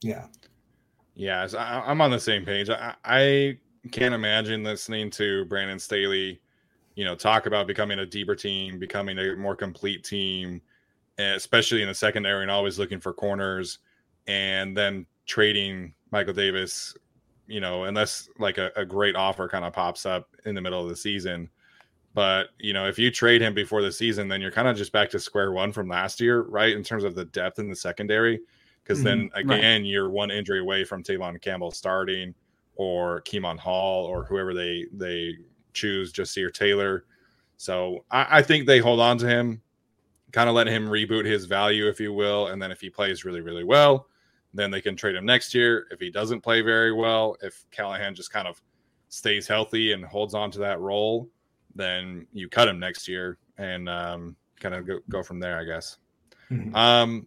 Yeah. 0.00 0.26
Yeah, 1.14 1.46
so 1.46 1.58
I, 1.58 1.90
am 1.90 2.00
on 2.00 2.10
the 2.10 2.20
same 2.20 2.46
page. 2.46 2.70
I, 2.70 2.94
I 3.04 3.58
can't 3.88 4.14
imagine 4.14 4.62
listening 4.62 5.10
to 5.12 5.44
Brandon 5.46 5.78
Staley, 5.78 6.40
you 6.94 7.04
know, 7.04 7.14
talk 7.14 7.46
about 7.46 7.66
becoming 7.66 8.00
a 8.00 8.06
deeper 8.06 8.34
team, 8.34 8.78
becoming 8.78 9.18
a 9.18 9.36
more 9.36 9.56
complete 9.56 10.04
team, 10.04 10.60
especially 11.18 11.82
in 11.82 11.88
the 11.88 11.94
secondary 11.94 12.42
and 12.42 12.50
always 12.50 12.78
looking 12.78 13.00
for 13.00 13.12
corners, 13.12 13.78
and 14.26 14.76
then 14.76 15.06
trading 15.26 15.94
Michael 16.10 16.34
Davis 16.34 16.94
you 17.50 17.58
know, 17.58 17.84
unless 17.84 18.28
like 18.38 18.58
a, 18.58 18.70
a 18.76 18.84
great 18.84 19.16
offer 19.16 19.48
kind 19.48 19.64
of 19.64 19.72
pops 19.72 20.06
up 20.06 20.28
in 20.46 20.54
the 20.54 20.60
middle 20.60 20.80
of 20.80 20.88
the 20.88 20.96
season. 20.96 21.50
But 22.14 22.50
you 22.58 22.72
know, 22.72 22.86
if 22.86 22.98
you 22.98 23.10
trade 23.10 23.42
him 23.42 23.54
before 23.54 23.82
the 23.82 23.90
season, 23.90 24.28
then 24.28 24.40
you're 24.40 24.52
kind 24.52 24.68
of 24.68 24.76
just 24.76 24.92
back 24.92 25.10
to 25.10 25.18
square 25.18 25.50
one 25.50 25.72
from 25.72 25.88
last 25.88 26.20
year, 26.20 26.42
right? 26.42 26.74
In 26.74 26.84
terms 26.84 27.02
of 27.02 27.16
the 27.16 27.24
depth 27.24 27.58
in 27.58 27.68
the 27.68 27.74
secondary, 27.74 28.40
because 28.82 28.98
mm-hmm. 28.98 29.28
then 29.28 29.30
again, 29.34 29.82
right. 29.82 29.84
you're 29.84 30.10
one 30.10 30.30
injury 30.30 30.60
away 30.60 30.84
from 30.84 31.02
Tevaughn 31.02 31.42
Campbell 31.42 31.72
starting, 31.72 32.34
or 32.80 33.20
Kemon 33.26 33.58
Hall, 33.58 34.06
or 34.06 34.24
whoever 34.24 34.54
they 34.54 34.86
they 34.90 35.36
choose, 35.74 36.14
Ja'Sir 36.14 36.50
Taylor. 36.50 37.04
So 37.58 38.06
I, 38.10 38.38
I 38.38 38.42
think 38.42 38.66
they 38.66 38.78
hold 38.78 39.00
on 39.00 39.18
to 39.18 39.28
him, 39.28 39.60
kind 40.32 40.48
of 40.48 40.54
let 40.54 40.66
him 40.66 40.88
reboot 40.88 41.26
his 41.26 41.44
value, 41.44 41.88
if 41.88 42.00
you 42.00 42.14
will, 42.14 42.46
and 42.46 42.60
then 42.60 42.70
if 42.70 42.80
he 42.80 42.88
plays 42.88 43.22
really 43.22 43.42
really 43.42 43.64
well, 43.64 44.06
then 44.54 44.70
they 44.70 44.80
can 44.80 44.96
trade 44.96 45.14
him 45.14 45.26
next 45.26 45.54
year. 45.54 45.88
If 45.90 46.00
he 46.00 46.10
doesn't 46.10 46.40
play 46.40 46.62
very 46.62 46.94
well, 46.94 47.36
if 47.42 47.66
Callahan 47.70 48.14
just 48.14 48.32
kind 48.32 48.48
of 48.48 48.62
stays 49.10 49.46
healthy 49.46 49.92
and 49.92 50.02
holds 50.02 50.32
on 50.32 50.50
to 50.52 50.60
that 50.60 50.80
role, 50.80 51.28
then 51.74 52.26
you 52.32 52.48
cut 52.48 52.66
him 52.66 52.78
next 52.78 53.08
year 53.08 53.36
and 53.58 53.90
um, 53.90 54.36
kind 54.58 54.74
of 54.74 54.86
go, 54.86 55.00
go, 55.10 55.22
from 55.22 55.38
there, 55.38 55.58
I 55.58 55.64
guess. 55.64 55.98
Mm-hmm. 56.50 56.74
Um, 56.74 57.26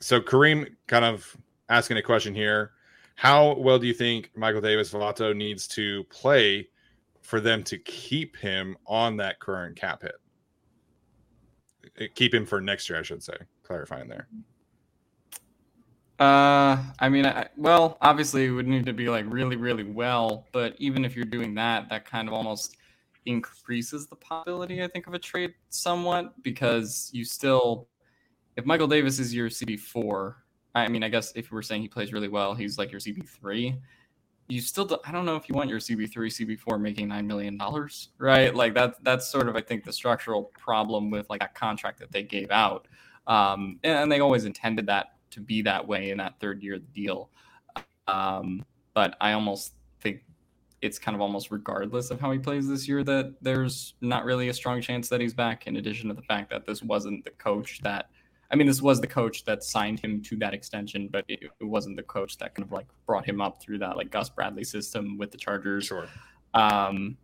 so 0.00 0.20
Kareem 0.20 0.66
kind 0.88 1.04
of 1.04 1.36
asking 1.68 1.98
a 1.98 2.02
question 2.02 2.34
here. 2.34 2.72
How 3.18 3.54
well 3.54 3.80
do 3.80 3.88
you 3.88 3.94
think 3.94 4.30
Michael 4.36 4.60
Davis 4.60 4.92
Vato 4.92 5.34
needs 5.34 5.66
to 5.68 6.04
play 6.04 6.68
for 7.20 7.40
them 7.40 7.64
to 7.64 7.76
keep 7.76 8.36
him 8.36 8.76
on 8.86 9.16
that 9.16 9.40
current 9.40 9.74
cap 9.74 10.04
hit? 10.04 12.14
Keep 12.14 12.32
him 12.32 12.46
for 12.46 12.60
next 12.60 12.88
year, 12.88 12.96
I 12.96 13.02
should 13.02 13.24
say. 13.24 13.34
Clarifying 13.64 14.08
there. 14.08 14.28
Uh, 16.20 16.80
I 17.00 17.08
mean, 17.08 17.26
I, 17.26 17.48
well, 17.56 17.98
obviously 18.00 18.46
it 18.46 18.50
would 18.50 18.68
need 18.68 18.86
to 18.86 18.92
be 18.92 19.08
like 19.08 19.24
really, 19.28 19.56
really 19.56 19.82
well, 19.82 20.46
but 20.52 20.76
even 20.78 21.04
if 21.04 21.16
you're 21.16 21.24
doing 21.24 21.56
that, 21.56 21.88
that 21.88 22.08
kind 22.08 22.28
of 22.28 22.34
almost 22.34 22.76
increases 23.26 24.06
the 24.06 24.14
possibility, 24.14 24.80
I 24.80 24.86
think, 24.86 25.08
of 25.08 25.14
a 25.14 25.18
trade 25.18 25.54
somewhat 25.70 26.40
because 26.44 27.10
you 27.12 27.24
still, 27.24 27.88
if 28.56 28.64
Michael 28.64 28.86
Davis 28.86 29.18
is 29.18 29.34
your 29.34 29.48
CB4, 29.48 30.36
I 30.74 30.88
mean, 30.88 31.02
I 31.02 31.08
guess 31.08 31.32
if 31.34 31.50
we're 31.50 31.62
saying 31.62 31.82
he 31.82 31.88
plays 31.88 32.12
really 32.12 32.28
well, 32.28 32.54
he's 32.54 32.78
like 32.78 32.92
your 32.92 33.00
CB3. 33.00 33.78
You 34.48 34.60
still, 34.60 34.84
do, 34.84 34.98
I 35.04 35.12
don't 35.12 35.26
know 35.26 35.36
if 35.36 35.48
you 35.48 35.54
want 35.54 35.68
your 35.68 35.78
CB3, 35.78 36.12
CB4 36.12 36.80
making 36.80 37.08
nine 37.08 37.26
million 37.26 37.58
dollars, 37.58 38.10
right? 38.18 38.54
Like 38.54 38.74
that. 38.74 39.02
That's 39.02 39.28
sort 39.28 39.48
of, 39.48 39.56
I 39.56 39.60
think, 39.60 39.84
the 39.84 39.92
structural 39.92 40.44
problem 40.44 41.10
with 41.10 41.28
like 41.28 41.40
that 41.40 41.54
contract 41.54 41.98
that 42.00 42.12
they 42.12 42.22
gave 42.22 42.50
out. 42.50 42.88
Um, 43.26 43.78
and, 43.84 43.98
and 43.98 44.12
they 44.12 44.20
always 44.20 44.44
intended 44.44 44.86
that 44.86 45.14
to 45.30 45.40
be 45.40 45.62
that 45.62 45.86
way 45.86 46.10
in 46.10 46.18
that 46.18 46.40
third 46.40 46.62
year 46.62 46.74
of 46.76 46.80
the 46.80 47.02
deal. 47.02 47.30
Um, 48.06 48.64
but 48.94 49.16
I 49.20 49.32
almost 49.32 49.74
think 50.00 50.22
it's 50.80 50.98
kind 50.98 51.14
of 51.14 51.20
almost 51.20 51.50
regardless 51.50 52.10
of 52.10 52.20
how 52.20 52.30
he 52.30 52.38
plays 52.38 52.68
this 52.68 52.88
year 52.88 53.02
that 53.04 53.34
there's 53.42 53.94
not 54.00 54.24
really 54.24 54.48
a 54.48 54.54
strong 54.54 54.80
chance 54.80 55.08
that 55.08 55.20
he's 55.20 55.34
back. 55.34 55.66
In 55.66 55.76
addition 55.76 56.08
to 56.08 56.14
the 56.14 56.22
fact 56.22 56.50
that 56.50 56.66
this 56.66 56.82
wasn't 56.82 57.24
the 57.24 57.30
coach 57.32 57.80
that, 57.82 58.10
I 58.50 58.56
mean, 58.56 58.66
this 58.66 58.80
was 58.80 59.00
the 59.00 59.06
coach 59.06 59.44
that 59.44 59.62
signed 59.62 60.00
him 60.00 60.22
to 60.22 60.36
that 60.36 60.54
extension, 60.54 61.08
but 61.12 61.24
it, 61.28 61.40
it 61.60 61.64
wasn't 61.64 61.96
the 61.96 62.02
coach 62.02 62.38
that 62.38 62.54
kind 62.54 62.64
of 62.64 62.72
like 62.72 62.86
brought 63.06 63.26
him 63.26 63.40
up 63.40 63.60
through 63.60 63.78
that 63.78 63.96
like 63.96 64.10
Gus 64.10 64.30
Bradley 64.30 64.64
system 64.64 65.18
with 65.18 65.30
the 65.30 65.38
Chargers. 65.38 65.84
Sure. 65.84 66.06
Um, 66.54 67.18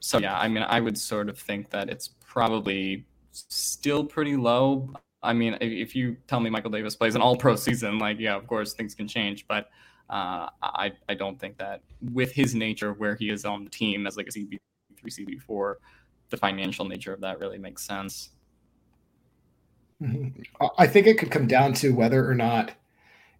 so 0.00 0.18
yeah, 0.18 0.38
I 0.38 0.48
mean, 0.48 0.62
I 0.62 0.80
would 0.80 0.96
sort 0.96 1.28
of 1.28 1.38
think 1.38 1.70
that 1.70 1.90
it's 1.90 2.08
probably 2.26 3.04
still 3.32 4.04
pretty 4.04 4.36
low. 4.36 4.90
I 5.22 5.32
mean, 5.32 5.58
if 5.60 5.94
you 5.94 6.16
tell 6.26 6.40
me 6.40 6.48
Michael 6.48 6.70
Davis 6.70 6.94
plays 6.94 7.14
an 7.14 7.20
All 7.20 7.36
Pro 7.36 7.56
season, 7.56 7.98
like 7.98 8.18
yeah, 8.18 8.36
of 8.36 8.46
course 8.46 8.72
things 8.72 8.94
can 8.94 9.08
change, 9.08 9.46
but 9.48 9.68
uh, 10.08 10.48
I 10.62 10.92
I 11.08 11.14
don't 11.14 11.38
think 11.38 11.58
that 11.58 11.82
with 12.12 12.32
his 12.32 12.54
nature 12.54 12.92
where 12.92 13.16
he 13.16 13.30
is 13.30 13.44
on 13.44 13.64
the 13.64 13.70
team 13.70 14.06
as 14.06 14.16
like 14.16 14.28
a 14.28 14.30
CB 14.30 14.58
three 14.96 15.10
CB 15.10 15.40
four, 15.42 15.78
the 16.30 16.36
financial 16.36 16.84
nature 16.84 17.12
of 17.12 17.20
that 17.20 17.40
really 17.40 17.58
makes 17.58 17.82
sense. 17.84 18.30
Mm-hmm. 20.02 20.66
I 20.78 20.86
think 20.86 21.06
it 21.06 21.18
could 21.18 21.30
come 21.30 21.46
down 21.46 21.72
to 21.74 21.94
whether 21.94 22.28
or 22.28 22.34
not 22.34 22.72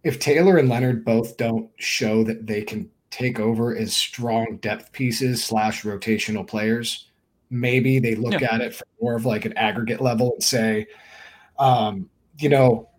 if 0.03 0.19
Taylor 0.19 0.57
and 0.57 0.69
Leonard 0.69 1.03
both 1.03 1.37
don't 1.37 1.69
show 1.77 2.23
that 2.23 2.47
they 2.47 2.61
can 2.61 2.89
take 3.09 3.39
over 3.39 3.75
as 3.75 3.95
strong 3.95 4.57
depth 4.61 4.91
pieces 4.91 5.43
slash 5.43 5.83
rotational 5.83 6.47
players, 6.47 7.09
maybe 7.49 7.99
they 7.99 8.15
look 8.15 8.41
yeah. 8.41 8.53
at 8.53 8.61
it 8.61 8.75
from 8.75 8.87
more 9.01 9.15
of 9.15 9.25
like 9.25 9.45
an 9.45 9.53
aggregate 9.57 10.01
level 10.01 10.33
and 10.33 10.43
say, 10.43 10.87
um, 11.59 12.09
you 12.39 12.49
know, 12.49 12.89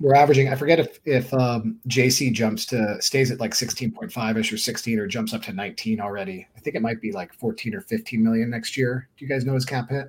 we're 0.00 0.14
averaging. 0.14 0.50
I 0.50 0.56
forget 0.56 0.78
if 0.78 1.00
if 1.04 1.32
um, 1.32 1.78
JC 1.88 2.32
jumps 2.32 2.66
to 2.66 3.00
stays 3.00 3.30
at 3.30 3.40
like 3.40 3.54
sixteen 3.54 3.90
point 3.90 4.12
five 4.12 4.36
ish 4.36 4.52
or 4.52 4.58
sixteen 4.58 4.98
or 4.98 5.06
jumps 5.06 5.32
up 5.32 5.42
to 5.44 5.52
nineteen 5.52 6.00
already. 6.00 6.46
I 6.54 6.60
think 6.60 6.76
it 6.76 6.82
might 6.82 7.00
be 7.00 7.12
like 7.12 7.32
fourteen 7.32 7.74
or 7.74 7.80
fifteen 7.80 8.22
million 8.22 8.50
next 8.50 8.76
year. 8.76 9.08
Do 9.16 9.24
you 9.24 9.28
guys 9.28 9.46
know 9.46 9.54
his 9.54 9.64
cap 9.64 9.88
hit? 9.88 10.08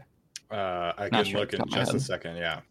Uh, 0.52 0.94
I 0.98 1.10
can 1.10 1.24
sure 1.24 1.40
look 1.42 1.54
in 1.54 1.62
just 1.70 1.94
a 1.94 2.00
second. 2.00 2.36
Yeah, 2.36 2.62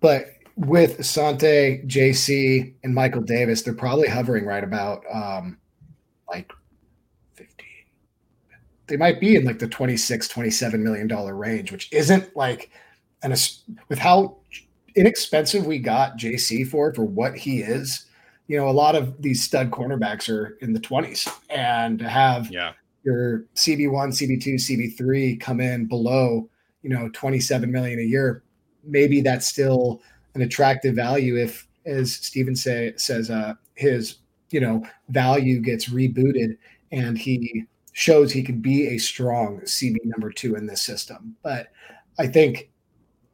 but 0.00 0.26
with 0.56 1.04
Sante, 1.04 1.82
JC, 1.86 2.74
and 2.84 2.94
Michael 2.94 3.22
Davis, 3.22 3.62
they're 3.62 3.74
probably 3.74 4.08
hovering 4.08 4.44
right 4.44 4.64
about 4.64 5.02
um, 5.12 5.58
like 6.28 6.52
15. 7.34 7.66
They 8.86 8.96
might 8.96 9.20
be 9.20 9.36
in 9.36 9.44
like 9.44 9.58
the 9.58 9.68
26, 9.68 10.28
27 10.28 10.82
million 10.82 11.06
dollar 11.06 11.34
range, 11.34 11.72
which 11.72 11.90
isn't 11.92 12.36
like 12.36 12.70
and 13.22 13.32
with 13.88 13.98
how 13.98 14.36
inexpensive 14.96 15.66
we 15.66 15.78
got 15.78 16.18
JC 16.18 16.66
for 16.66 16.92
for 16.92 17.04
what 17.04 17.36
he 17.36 17.60
is, 17.60 18.06
you 18.48 18.56
know, 18.56 18.68
a 18.68 18.72
lot 18.72 18.96
of 18.96 19.20
these 19.22 19.42
stud 19.42 19.70
cornerbacks 19.70 20.28
are 20.28 20.58
in 20.60 20.72
the 20.72 20.80
20s 20.80 21.32
and 21.50 21.98
to 22.00 22.08
have 22.08 22.50
yeah. 22.50 22.72
your 23.04 23.44
CB1, 23.54 23.88
CB2, 23.88 24.54
CB3 24.98 25.40
come 25.40 25.60
in 25.60 25.86
below, 25.86 26.48
you 26.82 26.90
know, 26.90 27.08
27 27.12 27.70
million 27.70 28.00
a 28.00 28.02
year, 28.02 28.42
maybe 28.84 29.20
that's 29.20 29.46
still 29.46 30.02
an 30.34 30.42
attractive 30.42 30.94
value 30.94 31.36
if 31.36 31.66
as 31.86 32.12
Steven 32.12 32.54
say 32.54 32.92
says 32.96 33.30
uh 33.30 33.54
his, 33.74 34.16
you 34.50 34.60
know, 34.60 34.84
value 35.08 35.60
gets 35.60 35.88
rebooted 35.88 36.56
and 36.92 37.16
he 37.16 37.64
shows 37.92 38.30
he 38.30 38.42
can 38.42 38.60
be 38.60 38.88
a 38.88 38.98
strong 38.98 39.60
CB 39.62 39.96
number 40.04 40.30
2 40.30 40.54
in 40.54 40.66
this 40.66 40.82
system. 40.82 41.34
But 41.42 41.72
I 42.18 42.26
think 42.26 42.70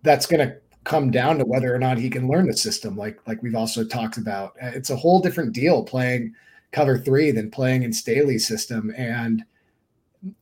that's 0.02 0.26
going 0.26 0.46
to 0.46 0.56
come 0.84 1.10
down 1.10 1.36
to 1.38 1.44
whether 1.44 1.74
or 1.74 1.78
not 1.78 1.98
he 1.98 2.08
can 2.08 2.28
learn 2.28 2.46
the 2.46 2.56
system 2.56 2.96
like 2.96 3.18
like 3.26 3.42
we've 3.42 3.56
also 3.56 3.84
talked 3.84 4.18
about 4.18 4.54
it's 4.60 4.90
a 4.90 4.96
whole 4.96 5.20
different 5.20 5.52
deal 5.52 5.82
playing 5.82 6.32
cover 6.70 6.96
three 6.96 7.32
than 7.32 7.50
playing 7.50 7.82
in 7.82 7.92
staley's 7.92 8.46
system 8.46 8.94
and 8.96 9.42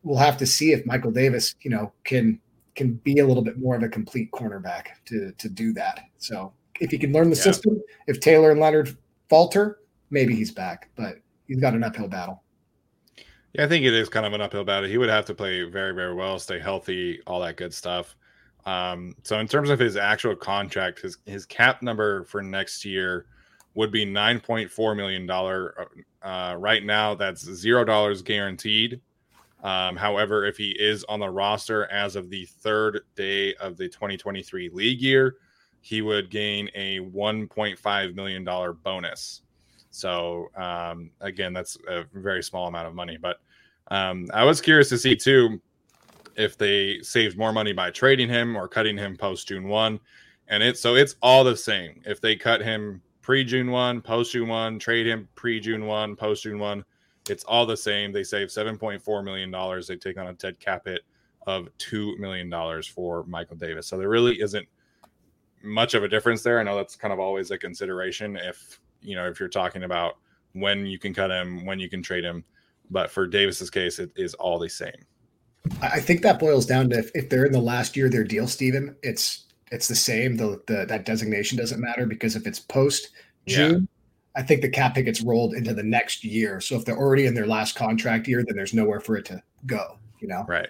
we'll 0.03 0.19
have 0.19 0.37
to 0.37 0.45
see 0.45 0.73
if 0.73 0.85
michael 0.85 1.11
davis 1.11 1.55
you 1.63 1.71
know 1.71 1.91
can 2.05 2.39
can 2.75 2.95
be 3.05 3.19
a 3.19 3.27
little 3.27 3.43
bit 3.43 3.59
more 3.59 3.77
of 3.77 3.83
a 3.83 3.89
complete 3.89 4.31
cornerback 4.33 4.87
to 5.07 5.33
to 5.33 5.49
do 5.49 5.73
that. 5.75 6.01
So 6.19 6.53
if 6.81 6.91
he 6.91 6.99
can 6.99 7.13
learn 7.13 7.31
the 7.31 7.37
yeah. 7.37 7.43
system, 7.43 7.83
if 8.07 8.21
Taylor 8.21 8.51
and 8.51 8.61
Leonard 8.61 8.97
falter, 9.29 9.81
maybe 10.11 10.35
he's 10.35 10.51
back, 10.51 10.91
but 10.97 11.17
he's 11.47 11.61
got 11.61 11.75
an 11.75 11.85
uphill 11.85 12.09
battle. 12.09 12.43
Yeah, 13.53 13.65
I 13.65 13.69
think 13.69 13.85
it 13.85 13.95
is 13.95 14.09
kind 14.09 14.27
of 14.27 14.33
an 14.33 14.41
uphill 14.41 14.65
battle. 14.65 14.89
He 14.89 14.99
would 14.99 15.09
have 15.09 15.25
to 15.27 15.35
play 15.35 15.63
very, 15.63 15.95
very 15.95 16.15
well, 16.15 16.39
stay 16.41 16.59
healthy, 16.59 17.21
all 17.27 17.41
that 17.41 17.57
good 17.57 17.73
stuff. 17.73 18.17
Um, 18.67 19.15
so 19.23 19.39
in 19.39 19.47
terms 19.47 19.71
of 19.71 19.79
his 19.79 19.97
actual 19.97 20.35
contract, 20.35 21.01
his 21.01 21.19
his 21.27 21.47
cap 21.47 21.83
number 21.83 22.25
for 22.25 22.43
next 22.43 22.85
year 22.85 23.27
would 23.75 23.93
be 23.93 24.05
nine 24.05 24.41
point 24.41 24.71
four 24.71 24.95
million 24.95 25.27
dollar. 25.27 25.89
Uh, 26.23 26.57
right 26.59 26.85
now, 26.85 27.15
that's 27.15 27.45
zero 27.45 27.85
dollars 27.85 28.23
guaranteed. 28.23 29.01
Um, 29.65 29.97
however, 29.97 30.45
if 30.45 30.59
he 30.59 30.71
is 30.79 31.05
on 31.05 31.21
the 31.21 31.31
roster 31.31 31.87
as 31.91 32.17
of 32.17 32.29
the 32.29 32.45
third 32.45 33.01
day 33.17 33.55
of 33.55 33.79
the 33.79 33.89
2023 33.89 34.69
league 34.69 35.01
year, 35.01 35.37
he 35.81 36.03
would 36.03 36.31
gain 36.31 36.71
a 36.75 37.01
1.5 37.01 38.15
million 38.15 38.45
dollar 38.45 38.75
bonus. 38.75 39.41
So 39.91 40.51
um, 40.55 41.11
again, 41.21 41.55
that's 41.55 41.79
a 41.89 42.05
very 42.13 42.43
small 42.43 42.69
amount 42.69 42.89
of 42.89 42.95
money. 42.95 43.17
But 43.17 43.41
um, 43.89 44.27
I 44.35 44.45
was 44.45 44.61
curious 44.61 44.91
to 44.91 44.99
see 44.99 45.17
too 45.17 45.61
if 46.37 46.59
they 46.59 47.01
saved 47.01 47.39
more 47.39 47.53
money 47.53 47.73
by 47.73 47.91
trading 47.91 48.29
him 48.29 48.57
or 48.57 48.69
cutting 48.69 48.99
him 48.99 49.17
post 49.17 49.49
June 49.49 49.69
one, 49.69 49.99
and 50.49 50.63
it's 50.63 50.81
so 50.81 50.95
it's 50.95 51.17
all 51.23 51.45
the 51.45 51.57
same. 51.57 52.03
If 52.05 52.21
they 52.21 52.37
cut 52.37 52.61
him 52.61 53.01
pre 53.23 53.45
June 53.45 53.71
one, 53.71 54.03
post 54.03 54.33
June 54.33 54.49
one, 54.49 54.79
trade 54.79 55.07
him 55.07 55.29
pre 55.37 55.61
June 55.61 55.87
one, 55.87 56.17
post 56.17 56.43
June 56.43 56.59
one, 56.59 56.85
it's 57.29 57.45
all 57.45 57.67
the 57.67 57.77
same. 57.77 58.13
They 58.13 58.25
save 58.25 58.51
seven 58.51 58.79
point 58.79 59.03
four 59.03 59.23
million 59.23 59.51
dollars. 59.51 59.87
They 59.87 59.97
take 59.97 60.19
on 60.19 60.29
a 60.29 60.35
dead 60.35 60.59
cap 60.61 60.87
hit 60.87 61.03
of 61.47 61.69
two 61.79 62.17
million 62.19 62.49
dollars 62.49 62.87
for 62.87 63.25
Michael 63.25 63.57
Davis. 63.57 63.87
So 63.87 63.99
there 63.99 64.09
really 64.09 64.41
isn't 64.41 64.67
much 65.63 65.95
of 65.95 66.03
a 66.03 66.09
difference 66.09 66.43
there. 66.43 66.61
I 66.61 66.63
know 66.63 66.77
that's 66.77 66.97
kind 66.97 67.13
of 67.13 67.21
always 67.21 67.51
a 67.51 67.59
consideration 67.59 68.37
if 68.37 68.81
you 69.01 69.17
know 69.17 69.29
if 69.29 69.41
you're 69.41 69.49
talking 69.49 69.85
about 69.85 70.19
when 70.53 70.87
you 70.87 70.99
can 70.99 71.13
cut 71.13 71.31
him, 71.31 71.65
when 71.65 71.79
you 71.79 71.89
can 71.89 72.03
trade 72.03 72.25
him. 72.25 72.45
But 72.91 73.11
for 73.11 73.27
Davis's 73.27 73.71
case, 73.71 73.99
it 73.99 74.11
is 74.17 74.35
all 74.35 74.59
the 74.59 74.69
same. 74.69 74.93
I 75.81 76.01
think 76.01 76.21
that 76.23 76.39
boils 76.39 76.67
down 76.67 76.91
to 76.91 76.99
if, 76.99 77.11
if 77.15 77.31
they're 77.31 77.47
in 77.47 77.53
the 77.53 77.61
last 77.61 77.97
year 77.97 78.07
of 78.07 78.13
their 78.13 78.25
deal, 78.25 78.47
Stephen, 78.47 78.95
it's 79.03 79.45
it's 79.73 79.89
the 79.89 79.95
same. 79.95 80.37
The, 80.37 80.63
the 80.67 80.85
that 80.87 81.07
designation 81.07 81.57
doesn't 81.57 81.81
matter 81.81 82.07
because 82.07 82.37
if 82.37 82.47
it's 82.47 82.61
post 82.61 83.11
June. 83.47 83.89
I 84.37 84.43
think 84.43 84.63
the 84.63 84.69
cap 84.69 84.97
hit 84.97 85.05
gets 85.05 85.21
rolled 85.21 85.55
into 85.55 85.75
the 85.75 85.83
next 85.83 86.25
year. 86.25 86.61
So 86.61 86.77
if 86.77 86.85
they're 86.85 86.99
already 86.99 87.27
in 87.27 87.35
their 87.35 87.47
last 87.47 87.77
contract 87.77 88.27
year, 88.27 88.45
then 88.45 88.57
there's 88.57 88.75
nowhere 88.75 89.01
for 89.01 89.17
it 89.17 89.25
to 89.27 89.43
go. 89.67 89.99
You 90.21 90.29
know, 90.29 90.45
right, 90.49 90.69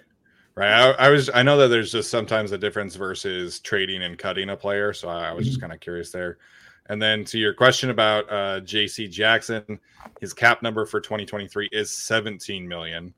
right. 0.55 0.71
I, 0.71 0.91
I 0.93 1.09
was 1.11 1.31
I 1.33 1.43
know 1.43 1.57
that 1.59 1.69
there's 1.69 1.93
just 1.93 2.11
sometimes 2.11 2.53
a 2.53 2.59
difference 2.59 2.97
versus 2.97 3.61
trading 3.61 4.03
and 4.03 4.19
cutting 4.19 4.51
a 4.51 4.57
player, 4.57 4.93
so 4.93 5.09
I, 5.09 5.29
I 5.29 5.33
was 5.33 5.45
mm-hmm. 5.45 5.51
just 5.51 5.61
kind 5.61 5.73
of 5.73 5.81
curious 5.81 6.11
there. 6.11 6.39
And 6.87 7.01
then 7.01 7.25
to 7.27 7.39
your 7.39 7.55
question 7.55 7.89
about 7.89 8.31
uh, 8.31 8.61
J.C. 8.61 9.09
Jackson, 9.09 9.81
his 10.21 10.35
cap 10.35 10.63
number 10.63 10.85
for 10.85 11.01
2023 11.01 11.71
is 11.73 11.91
17 11.91 12.69
million 12.69 13.15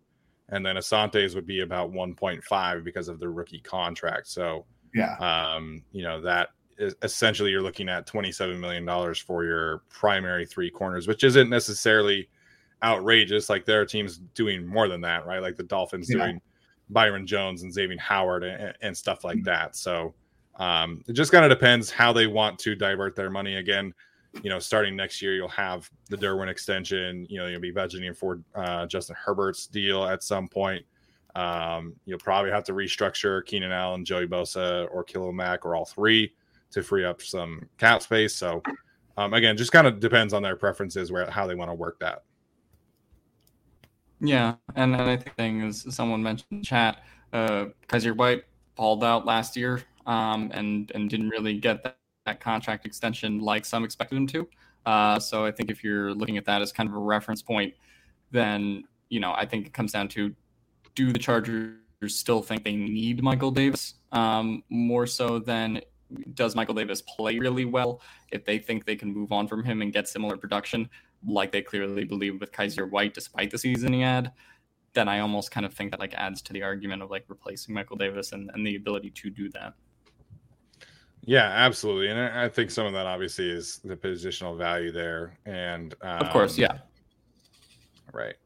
and 0.51 0.65
then 0.65 0.77
Asante's 0.77 1.35
would 1.35 1.47
be 1.47 1.61
about 1.61 1.93
1.5 1.93 2.85
because 2.85 3.09
of 3.09 3.19
the 3.19 3.29
rookie 3.29 3.61
contract. 3.61 4.29
So 4.29 4.65
yeah, 4.95 5.17
um, 5.19 5.83
you 5.93 6.03
know 6.03 6.21
that 6.23 6.51
essentially 6.79 7.51
you're 7.51 7.63
looking 7.63 7.89
at 7.89 8.07
27 8.07 8.59
million 8.61 8.85
dollars 8.85 9.19
for 9.19 9.45
your 9.45 9.83
primary 9.89 10.47
three 10.47 10.71
corners, 10.71 11.09
which 11.09 11.25
isn't 11.25 11.49
necessarily 11.49 12.29
outrageous. 12.83 13.49
Like 13.49 13.65
there 13.65 13.81
are 13.81 13.87
teams 13.87 14.19
doing 14.35 14.67
more 14.67 14.89
than 14.89 15.01
that, 15.03 15.27
right? 15.27 15.41
Like 15.41 15.57
the 15.57 15.63
Dolphins 15.63 16.11
yeah. 16.11 16.19
doing 16.19 16.41
Byron 16.91 17.27
Jones 17.27 17.63
and 17.63 17.73
Xavier 17.73 17.99
Howard 17.99 18.45
and, 18.45 18.75
and 18.83 18.97
stuff 18.97 19.25
like 19.25 19.39
mm-hmm. 19.39 19.45
that. 19.45 19.77
So 19.77 20.15
um, 20.57 21.03
it 21.07 21.13
just 21.13 21.33
kind 21.33 21.45
of 21.45 21.51
depends 21.51 21.91
how 21.91 22.13
they 22.13 22.27
want 22.27 22.59
to 22.61 22.75
divert 22.75 23.17
their 23.17 23.31
money. 23.31 23.57
Again, 23.57 23.93
you 24.43 24.51
know, 24.51 24.59
starting 24.59 24.95
next 24.97 25.23
year, 25.23 25.35
you'll 25.35 25.49
have 25.49 25.91
the 26.11 26.17
Derwin 26.17 26.49
extension. 26.49 27.27
You 27.29 27.39
know, 27.39 27.47
you'll 27.47 27.61
be 27.61 27.73
budgeting 27.73 28.15
for 28.17 28.41
uh, 28.55 28.87
Justin 28.87 29.17
Herbert's 29.19 29.67
deal 29.67 30.05
at 30.05 30.23
some 30.23 30.49
point. 30.49 30.85
Um, 31.35 31.95
you'll 32.07 32.19
probably 32.19 32.51
have 32.51 32.65
to 32.65 32.73
restructure 32.73 33.45
Keenan 33.45 33.73
Allen, 33.73 34.05
Joey 34.05 34.27
Bosa, 34.27 34.89
or 34.91 35.05
Khalil 35.05 35.33
Mack, 35.33 35.67
or 35.67 35.75
all 35.75 35.85
three 35.85 36.33
to 36.77 36.83
free 36.83 37.05
up 37.05 37.21
some 37.21 37.69
cap 37.79 38.03
space. 38.03 38.35
So, 38.35 38.63
um, 39.17 39.35
again, 39.35 39.57
just 39.57 39.73
kind 39.73 39.87
of 39.87 39.99
depends 39.99 40.33
on 40.33 40.43
their 40.43 40.57
preferences 40.57 41.11
where 41.11 41.29
how 41.31 41.47
they 41.47 41.55
want 41.55 41.71
to 41.71 41.75
work 41.75 41.99
that. 42.01 42.23
Yeah, 44.21 44.55
and 44.77 44.95
another 44.95 45.19
thing 45.37 45.63
is 45.63 45.87
someone 45.91 46.23
mentioned 46.23 46.65
chat, 46.65 47.03
uh, 47.33 47.67
Kyzir 47.89 48.17
White 48.17 48.45
pulled 48.77 49.05
out 49.05 49.27
last 49.27 49.57
year, 49.57 49.83
um, 50.07 50.51
and 50.55 50.91
and 50.95 51.11
didn't 51.11 51.31
really 51.31 51.59
get 51.59 51.83
that 51.83 51.99
that 52.27 52.41
contract 52.41 52.85
extension 52.85 53.39
like 53.39 53.65
some 53.65 53.85
expected 53.85 54.17
him 54.17 54.27
to. 54.27 54.49
Uh, 54.85 55.19
so 55.19 55.45
I 55.45 55.53
think 55.53 55.71
if 55.71 55.83
you're 55.83 56.13
looking 56.13 56.37
at 56.37 56.45
that 56.45 56.61
as 56.61 56.73
kind 56.73 56.89
of 56.89 56.95
a 56.95 56.99
reference 56.99 57.41
point, 57.41 57.73
then 58.31 58.85
you 59.09 59.21
know 59.21 59.33
I 59.33 59.47
think 59.47 59.67
it 59.67 59.73
comes 59.73 59.93
down 59.93 60.09
to 60.09 60.35
do 60.95 61.13
the 61.13 61.19
Chargers 61.19 61.77
still 62.09 62.43
think 62.43 62.65
they 62.65 62.77
need 62.77 63.23
Michael 63.23 63.51
Davis 63.51 63.95
um, 64.13 64.63
more 64.69 65.07
so 65.07 65.39
than 65.39 65.81
does 66.35 66.55
Michael 66.55 66.75
Davis 66.75 67.03
play 67.03 67.39
really 67.39 67.65
well? 67.65 68.01
If 68.31 68.45
they 68.45 68.59
think 68.59 68.85
they 68.85 68.97
can 68.97 69.13
move 69.13 69.33
on 69.33 69.49
from 69.49 69.65
him 69.65 69.83
and 69.83 69.93
get 69.93 70.09
similar 70.09 70.37
production, 70.37 70.89
like 71.27 71.53
they 71.53 71.63
clearly 71.63 72.05
believe 72.05 72.41
with 72.41 72.53
Kyzir 72.53 72.91
White, 72.91 73.15
despite 73.15 73.51
the 73.51 73.59
season 73.59 73.93
he 73.93 74.01
had, 74.01 74.33
then 74.93 75.09
I 75.09 75.21
almost 75.21 75.51
kind 75.51 75.67
of 75.67 75.75
think 75.75 75.91
that 75.91 76.01
like 76.01 76.15
adds 76.15 76.43
to 76.43 76.53
the 76.53 76.63
argument 76.63 77.03
of 77.03 77.11
like 77.11 77.25
replacing 77.29 77.75
Michael 77.75 77.97
Davis 77.97 78.33
and, 78.33 78.51
and 78.55 78.67
the 78.67 78.77
ability 78.77 79.11
to 79.11 79.31
do 79.31 79.49
that. 79.51 79.75
Yeah, 81.23 81.49
absolutely, 81.49 82.09
and 82.09 82.21
I 82.21 82.49
think 82.49 82.71
some 82.71 82.87
of 82.87 82.93
that 82.93 83.05
obviously 83.05 83.51
is 83.51 83.81
the 83.85 83.97
positional 83.97 84.57
value 84.57 84.93
there, 84.93 85.37
and 85.45 85.93
um, 86.03 86.21
of 86.21 86.31
course, 86.31 86.57
yeah, 86.57 86.79
right. 88.13 88.37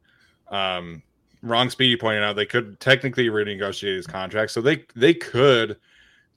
Um, 0.48 1.02
wrong 1.42 1.68
speedy 1.68 1.96
pointed 1.96 2.22
out 2.22 2.36
they 2.36 2.46
could 2.46 2.80
technically 2.80 3.28
renegotiate 3.28 3.96
his 3.96 4.06
contract, 4.06 4.50
so 4.52 4.62
they 4.62 4.86
they 4.96 5.12
could 5.12 5.76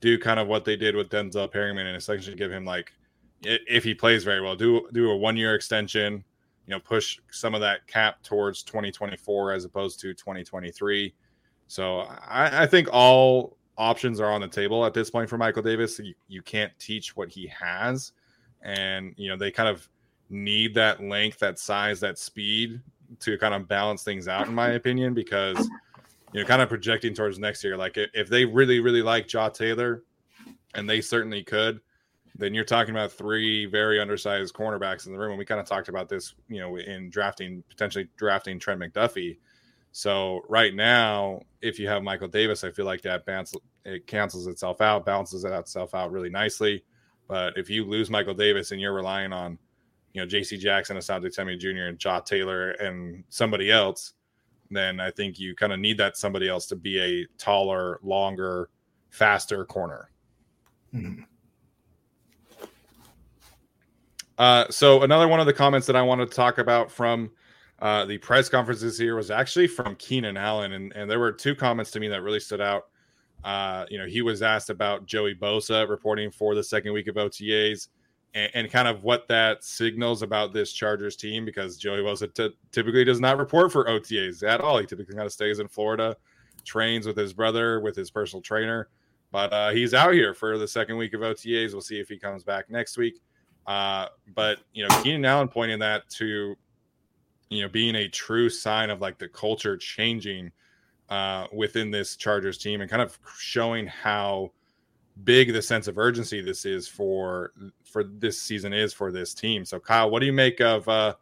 do 0.04 0.18
kind 0.18 0.38
of 0.38 0.48
what 0.48 0.66
they 0.66 0.76
did 0.76 0.94
with 0.94 1.08
Denzel 1.08 1.50
Perryman 1.50 1.86
and 1.86 1.96
essentially 1.96 2.36
give 2.36 2.52
him 2.52 2.66
like 2.66 2.92
if 3.40 3.82
he 3.82 3.94
plays 3.94 4.22
very 4.22 4.42
well, 4.42 4.54
do 4.54 4.86
do 4.92 5.10
a 5.10 5.16
one 5.16 5.34
year 5.34 5.54
extension, 5.54 6.22
you 6.66 6.70
know, 6.70 6.78
push 6.78 7.18
some 7.30 7.54
of 7.54 7.62
that 7.62 7.86
cap 7.86 8.22
towards 8.22 8.62
2024 8.62 9.52
as 9.52 9.64
opposed 9.64 10.00
to 10.00 10.12
2023. 10.12 11.14
So 11.68 12.00
I, 12.00 12.64
I 12.64 12.66
think 12.66 12.88
all 12.92 13.56
options 13.78 14.20
are 14.20 14.30
on 14.30 14.42
the 14.42 14.48
table 14.48 14.84
at 14.84 14.92
this 14.92 15.08
point 15.08 15.30
for 15.30 15.38
Michael 15.38 15.62
Davis. 15.62 15.98
You, 15.98 16.14
you 16.28 16.42
can't 16.42 16.72
teach 16.78 17.16
what 17.16 17.30
he 17.30 17.46
has. 17.46 18.12
And, 18.60 19.14
you 19.16 19.30
know, 19.30 19.38
they 19.38 19.50
kind 19.50 19.70
of 19.70 19.88
need 20.28 20.74
that 20.74 21.02
length, 21.02 21.38
that 21.38 21.58
size, 21.58 21.98
that 22.00 22.18
speed 22.18 22.78
to 23.20 23.38
kind 23.38 23.54
of 23.54 23.66
balance 23.68 24.02
things 24.02 24.28
out, 24.28 24.48
in 24.48 24.54
my 24.54 24.70
opinion, 24.80 25.14
because, 25.14 25.68
you 26.34 26.40
know, 26.40 26.46
kind 26.46 26.60
of 26.60 26.68
projecting 26.68 27.14
towards 27.14 27.38
next 27.38 27.64
year. 27.64 27.76
Like 27.76 27.96
if 27.96 28.28
they 28.28 28.44
really, 28.44 28.80
really 28.80 29.02
like 29.02 29.26
Jaw 29.26 29.48
Taylor, 29.48 30.02
and 30.74 30.90
they 30.90 31.00
certainly 31.00 31.42
could, 31.42 31.80
then 32.36 32.52
you're 32.52 32.64
talking 32.64 32.94
about 32.94 33.12
three 33.12 33.64
very 33.64 34.00
undersized 34.00 34.54
cornerbacks 34.54 35.06
in 35.06 35.12
the 35.12 35.18
room. 35.18 35.30
And 35.30 35.38
we 35.38 35.44
kind 35.44 35.60
of 35.60 35.66
talked 35.66 35.88
about 35.88 36.08
this, 36.08 36.34
you 36.48 36.60
know, 36.60 36.76
in 36.76 37.08
drafting, 37.08 37.62
potentially 37.68 38.08
drafting 38.16 38.58
Trent 38.58 38.80
McDuffie 38.80 39.38
so 39.96 40.44
right 40.48 40.74
now, 40.74 41.42
if 41.62 41.78
you 41.78 41.86
have 41.86 42.02
Michael 42.02 42.26
Davis, 42.26 42.64
I 42.64 42.72
feel 42.72 42.84
like 42.84 43.02
that 43.02 43.24
bounce 43.24 43.54
it 43.84 44.08
cancels 44.08 44.48
itself 44.48 44.80
out, 44.80 45.06
balances 45.06 45.44
itself 45.44 45.94
out 45.94 46.10
really 46.10 46.30
nicely. 46.30 46.82
But 47.28 47.56
if 47.56 47.70
you 47.70 47.84
lose 47.84 48.10
Michael 48.10 48.34
Davis 48.34 48.72
and 48.72 48.80
you're 48.80 48.92
relying 48.92 49.32
on, 49.32 49.56
you 50.12 50.20
know, 50.20 50.26
J.C. 50.26 50.58
Jackson, 50.58 50.96
Asante 50.96 51.32
Samuel 51.32 51.58
Jr., 51.58 51.86
and 51.86 51.96
Jaw 51.96 52.18
Taylor 52.18 52.72
and 52.72 53.22
somebody 53.28 53.70
else, 53.70 54.14
then 54.74 55.00
I 55.00 55.10
think 55.10 55.38
you 55.38 55.54
kind 55.54 55.72
of 55.72 55.80
need 55.80 55.98
that 55.98 56.16
somebody 56.16 56.48
else 56.48 56.66
to 56.66 56.76
be 56.76 57.00
a 57.00 57.26
taller, 57.38 58.00
longer, 58.02 58.70
faster 59.10 59.64
corner. 59.64 60.10
Mm-hmm. 60.94 61.22
Uh, 64.36 64.68
so 64.68 65.02
another 65.02 65.28
one 65.28 65.40
of 65.40 65.46
the 65.46 65.52
comments 65.52 65.86
that 65.86 65.96
I 65.96 66.02
wanted 66.02 66.28
to 66.28 66.34
talk 66.34 66.58
about 66.58 66.90
from 66.90 67.30
uh, 67.80 68.04
the 68.04 68.18
press 68.18 68.48
conference 68.48 68.80
this 68.80 68.98
year 68.98 69.14
was 69.14 69.30
actually 69.30 69.66
from 69.66 69.94
Keenan 69.96 70.36
Allen, 70.36 70.72
and, 70.72 70.92
and 70.94 71.10
there 71.10 71.20
were 71.20 71.32
two 71.32 71.54
comments 71.54 71.90
to 71.92 72.00
me 72.00 72.08
that 72.08 72.22
really 72.22 72.40
stood 72.40 72.60
out. 72.60 72.84
Uh, 73.44 73.84
you 73.90 73.98
know, 73.98 74.06
he 74.06 74.22
was 74.22 74.42
asked 74.42 74.70
about 74.70 75.06
Joey 75.06 75.34
Bosa 75.34 75.88
reporting 75.88 76.30
for 76.30 76.54
the 76.54 76.64
second 76.64 76.92
week 76.92 77.08
of 77.08 77.16
OTAs 77.16 77.88
and, 78.34 78.50
and 78.54 78.70
kind 78.70 78.88
of 78.88 79.02
what 79.02 79.26
that 79.28 79.64
signals 79.64 80.22
about 80.22 80.52
this 80.52 80.72
Chargers 80.72 81.16
team 81.16 81.44
because 81.44 81.76
Joey 81.76 82.00
Bosa 82.00 82.32
t- 82.32 82.54
typically 82.72 83.04
does 83.04 83.20
not 83.20 83.38
report 83.38 83.72
for 83.72 83.84
OTAs 83.86 84.46
at 84.46 84.60
all. 84.60 84.78
He 84.78 84.86
typically 84.86 85.14
kind 85.14 85.26
of 85.26 85.32
stays 85.32 85.60
in 85.60 85.68
Florida, 85.68 86.16
trains 86.64 87.06
with 87.06 87.16
his 87.16 87.32
brother, 87.32 87.80
with 87.80 87.96
his 87.96 88.10
personal 88.10 88.42
trainer. 88.42 88.88
But 89.30 89.52
uh, 89.52 89.70
he's 89.70 89.94
out 89.94 90.12
here 90.12 90.34
for 90.34 90.58
the 90.58 90.68
second 90.68 90.96
week 90.96 91.14
of 91.14 91.20
OTAs. 91.20 91.72
We'll 91.72 91.80
see 91.80 91.98
if 91.98 92.08
he 92.08 92.18
comes 92.18 92.44
back 92.44 92.70
next 92.70 92.96
week. 92.96 93.20
Uh, 93.66 94.06
but 94.34 94.58
you 94.72 94.86
know, 94.86 95.02
Keenan 95.02 95.24
Allen 95.24 95.48
pointing 95.48 95.78
that 95.80 96.08
to 96.10 96.54
you 97.48 97.62
know 97.62 97.68
being 97.68 97.94
a 97.96 98.08
true 98.08 98.48
sign 98.48 98.90
of 98.90 99.00
like 99.00 99.18
the 99.18 99.28
culture 99.28 99.76
changing 99.76 100.52
uh, 101.08 101.46
within 101.52 101.90
this 101.90 102.16
Chargers 102.16 102.58
team 102.58 102.80
and 102.80 102.90
kind 102.90 103.02
of 103.02 103.18
showing 103.38 103.86
how 103.86 104.52
big 105.22 105.52
the 105.52 105.62
sense 105.62 105.86
of 105.86 105.96
urgency 105.96 106.40
this 106.40 106.64
is 106.64 106.88
for 106.88 107.52
for 107.84 108.04
this 108.04 108.40
season 108.40 108.72
is 108.72 108.92
for 108.92 109.12
this 109.12 109.34
team. 109.34 109.64
So 109.64 109.78
Kyle, 109.78 110.10
what 110.10 110.20
do 110.20 110.26
you 110.26 110.32
make 110.32 110.60
of 110.60 110.88
uh, 110.88 111.14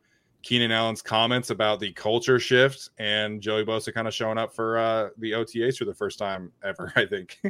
Keenan 0.42 0.72
Allen's 0.72 1.02
comments 1.02 1.50
about 1.50 1.78
the 1.78 1.92
culture 1.92 2.38
shift 2.38 2.90
and 2.98 3.40
Joey 3.40 3.64
Bosa 3.64 3.92
kind 3.92 4.08
of 4.08 4.14
showing 4.14 4.38
up 4.38 4.54
for 4.54 4.78
uh, 4.78 5.08
the 5.18 5.32
OTAs 5.32 5.76
for 5.76 5.84
the 5.84 5.94
first 5.94 6.18
time 6.18 6.50
ever? 6.64 6.92
I 6.96 7.04
think. 7.04 7.40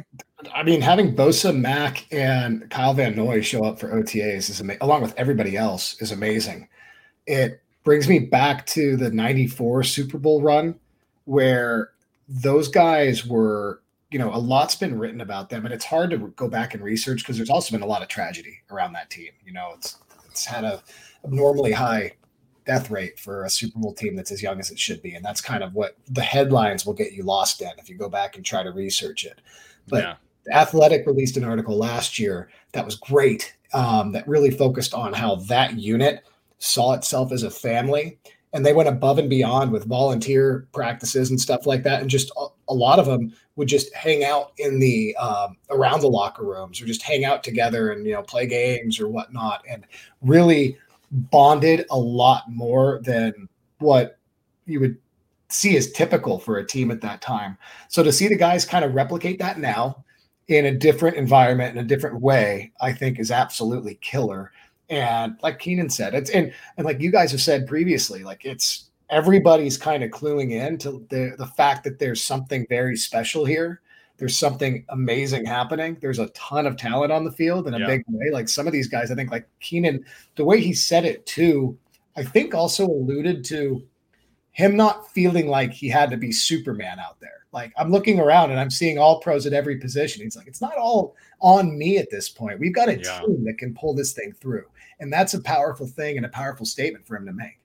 I 0.53 0.63
mean, 0.63 0.81
having 0.81 1.15
Bosa, 1.15 1.55
Mack, 1.57 2.05
and 2.11 2.69
Kyle 2.69 2.93
Van 2.93 3.15
Noy 3.15 3.41
show 3.41 3.63
up 3.63 3.79
for 3.79 3.89
OTAs 3.89 4.49
is 4.49 4.59
amazing, 4.59 4.81
along 4.81 5.01
with 5.01 5.15
everybody 5.17 5.55
else, 5.55 5.99
is 6.01 6.11
amazing. 6.11 6.67
It 7.25 7.61
brings 7.83 8.07
me 8.07 8.19
back 8.19 8.65
to 8.67 8.97
the 8.97 9.09
'94 9.09 9.83
Super 9.83 10.17
Bowl 10.17 10.41
run 10.41 10.75
where 11.25 11.91
those 12.27 12.67
guys 12.67 13.25
were 13.25 13.81
you 14.13 14.19
know, 14.19 14.31
a 14.31 14.37
lot's 14.37 14.75
been 14.75 14.99
written 14.99 15.21
about 15.21 15.49
them, 15.49 15.65
and 15.65 15.73
it's 15.73 15.83
hard 15.83 16.11
to 16.11 16.19
go 16.35 16.47
back 16.47 16.75
and 16.75 16.83
research 16.83 17.23
because 17.23 17.35
there's 17.35 17.49
also 17.49 17.71
been 17.71 17.81
a 17.81 17.87
lot 17.87 18.03
of 18.03 18.07
tragedy 18.07 18.59
around 18.69 18.93
that 18.93 19.09
team. 19.09 19.31
You 19.43 19.53
know, 19.53 19.71
it's 19.75 19.97
it's 20.29 20.45
had 20.45 20.63
a 20.63 20.83
abnormally 21.25 21.71
high 21.71 22.13
death 22.63 22.91
rate 22.91 23.19
for 23.19 23.43
a 23.43 23.49
Super 23.49 23.79
Bowl 23.79 23.91
team 23.91 24.15
that's 24.15 24.31
as 24.31 24.43
young 24.43 24.59
as 24.59 24.69
it 24.69 24.77
should 24.77 25.01
be, 25.01 25.15
and 25.15 25.25
that's 25.25 25.41
kind 25.41 25.63
of 25.63 25.73
what 25.73 25.97
the 26.07 26.21
headlines 26.21 26.85
will 26.85 26.93
get 26.93 27.13
you 27.13 27.23
lost 27.23 27.59
in 27.63 27.71
if 27.79 27.89
you 27.89 27.97
go 27.97 28.07
back 28.07 28.35
and 28.35 28.45
try 28.45 28.61
to 28.61 28.71
research 28.71 29.25
it. 29.25 29.41
But 29.87 30.03
yeah. 30.03 30.15
Athletic 30.51 31.07
released 31.07 31.35
an 31.37 31.43
article 31.43 31.75
last 31.75 32.19
year 32.19 32.49
that 32.73 32.85
was 32.85 32.95
great, 32.95 33.55
um, 33.73 34.11
that 34.11 34.27
really 34.27 34.51
focused 34.51 34.93
on 34.93 35.13
how 35.13 35.37
that 35.47 35.79
unit 35.79 36.23
saw 36.59 36.93
itself 36.93 37.31
as 37.31 37.41
a 37.41 37.49
family 37.49 38.19
and 38.53 38.63
they 38.65 38.73
went 38.73 38.87
above 38.87 39.17
and 39.17 39.29
beyond 39.29 39.71
with 39.71 39.85
volunteer 39.85 40.67
practices 40.71 41.29
and 41.29 41.41
stuff 41.41 41.65
like 41.65 41.83
that 41.83 42.01
and 42.01 42.09
just 42.09 42.31
a, 42.37 42.47
a 42.69 42.73
lot 42.73 42.99
of 42.99 43.05
them 43.05 43.33
would 43.55 43.67
just 43.67 43.93
hang 43.93 44.23
out 44.23 44.51
in 44.57 44.79
the 44.79 45.15
um, 45.17 45.57
around 45.69 46.01
the 46.01 46.09
locker 46.09 46.43
rooms 46.43 46.81
or 46.81 46.85
just 46.85 47.01
hang 47.01 47.23
out 47.25 47.43
together 47.43 47.91
and 47.91 48.05
you 48.05 48.13
know 48.13 48.23
play 48.23 48.47
games 48.47 48.99
or 48.99 49.07
whatnot 49.07 49.63
and 49.69 49.85
really 50.21 50.77
bonded 51.11 51.85
a 51.91 51.97
lot 51.97 52.43
more 52.49 52.99
than 53.03 53.47
what 53.77 54.17
you 54.65 54.79
would 54.79 54.97
see 55.49 55.77
as 55.77 55.91
typical 55.91 56.39
for 56.39 56.57
a 56.57 56.65
team 56.65 56.89
at 56.89 57.01
that 57.01 57.21
time. 57.21 57.57
So 57.87 58.01
to 58.01 58.11
see 58.11 58.27
the 58.27 58.35
guys 58.35 58.65
kind 58.65 58.83
of 58.83 58.95
replicate 58.95 59.37
that 59.39 59.59
now 59.59 60.03
in 60.47 60.65
a 60.65 60.75
different 60.75 61.15
environment 61.15 61.77
in 61.77 61.83
a 61.83 61.87
different 61.87 62.19
way 62.19 62.69
i 62.81 62.91
think 62.91 63.17
is 63.19 63.31
absolutely 63.31 63.95
killer. 64.01 64.51
And 64.89 65.37
like 65.41 65.59
Keenan 65.59 65.89
said, 65.89 66.13
it's 66.13 66.29
and 66.29 66.53
and 66.77 66.85
like 66.85 66.99
you 66.99 67.11
guys 67.11 67.31
have 67.31 67.41
said 67.41 67.67
previously, 67.67 68.23
like 68.23 68.43
it's 68.43 68.89
everybody's 69.13 69.77
kind 69.77 70.03
of 70.03 70.11
cluing 70.11 70.51
in 70.51 70.77
to 70.79 71.05
the 71.09 71.35
the 71.37 71.45
fact 71.45 71.83
that 71.83 71.99
there's 71.99 72.23
something 72.23 72.65
very 72.69 72.97
special 72.97 73.45
here. 73.45 73.81
There's 74.17 74.37
something 74.37 74.85
amazing 74.89 75.45
happening. 75.45 75.97
There's 75.99 76.19
a 76.19 76.27
ton 76.29 76.67
of 76.67 76.77
talent 76.77 77.11
on 77.11 77.23
the 77.23 77.31
field 77.31 77.67
in 77.67 77.73
a 77.73 77.79
yeah. 77.79 77.87
big 77.87 78.03
way. 78.07 78.31
Like 78.31 78.47
some 78.47 78.67
of 78.67 78.73
these 78.73 78.87
guys, 78.87 79.11
I 79.11 79.15
think 79.15 79.31
like 79.31 79.47
Keenan, 79.59 80.05
the 80.35 80.45
way 80.45 80.59
he 80.59 80.73
said 80.73 81.03
it 81.03 81.25
too, 81.25 81.77
I 82.15 82.23
think 82.23 82.53
also 82.53 82.85
alluded 82.85 83.43
to 83.45 83.83
him 84.51 84.75
not 84.75 85.09
feeling 85.11 85.47
like 85.47 85.73
he 85.73 85.89
had 85.89 86.11
to 86.11 86.17
be 86.17 86.31
Superman 86.31 86.99
out 86.99 87.19
there. 87.19 87.47
Like 87.51 87.73
I'm 87.77 87.91
looking 87.91 88.19
around 88.19 88.51
and 88.51 88.59
I'm 88.59 88.69
seeing 88.69 88.99
all 88.99 89.19
pros 89.19 89.45
at 89.45 89.53
every 89.53 89.77
position. 89.77 90.23
He's 90.23 90.35
like, 90.35 90.47
it's 90.47 90.61
not 90.61 90.77
all 90.77 91.15
on 91.39 91.77
me 91.77 91.97
at 91.97 92.11
this 92.11 92.29
point. 92.29 92.59
We've 92.59 92.73
got 92.73 92.89
a 92.89 92.99
yeah. 92.99 93.19
team 93.19 93.43
that 93.45 93.57
can 93.57 93.73
pull 93.73 93.95
this 93.95 94.13
thing 94.13 94.31
through. 94.31 94.65
And 94.99 95.11
that's 95.11 95.33
a 95.33 95.41
powerful 95.41 95.87
thing 95.87 96.17
and 96.17 96.25
a 96.25 96.29
powerful 96.29 96.65
statement 96.65 97.05
for 97.07 97.15
him 97.15 97.25
to 97.25 97.33
make. 97.33 97.59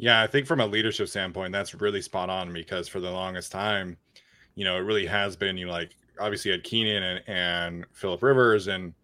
Yeah, 0.00 0.22
I 0.22 0.26
think 0.26 0.46
from 0.46 0.60
a 0.60 0.66
leadership 0.66 1.08
standpoint, 1.08 1.52
that's 1.52 1.74
really 1.74 2.00
spot 2.00 2.30
on 2.30 2.54
because 2.54 2.88
for 2.88 3.00
the 3.00 3.10
longest 3.10 3.52
time, 3.52 3.98
you 4.54 4.64
know, 4.64 4.76
it 4.76 4.80
really 4.80 5.04
has 5.04 5.36
been, 5.36 5.58
you 5.58 5.66
know, 5.66 5.72
like 5.72 5.94
obviously 6.18 6.50
had 6.50 6.64
Keenan 6.64 7.02
and, 7.02 7.22
and 7.26 7.86
Philip 7.92 8.22
Rivers 8.22 8.68
and, 8.68 8.94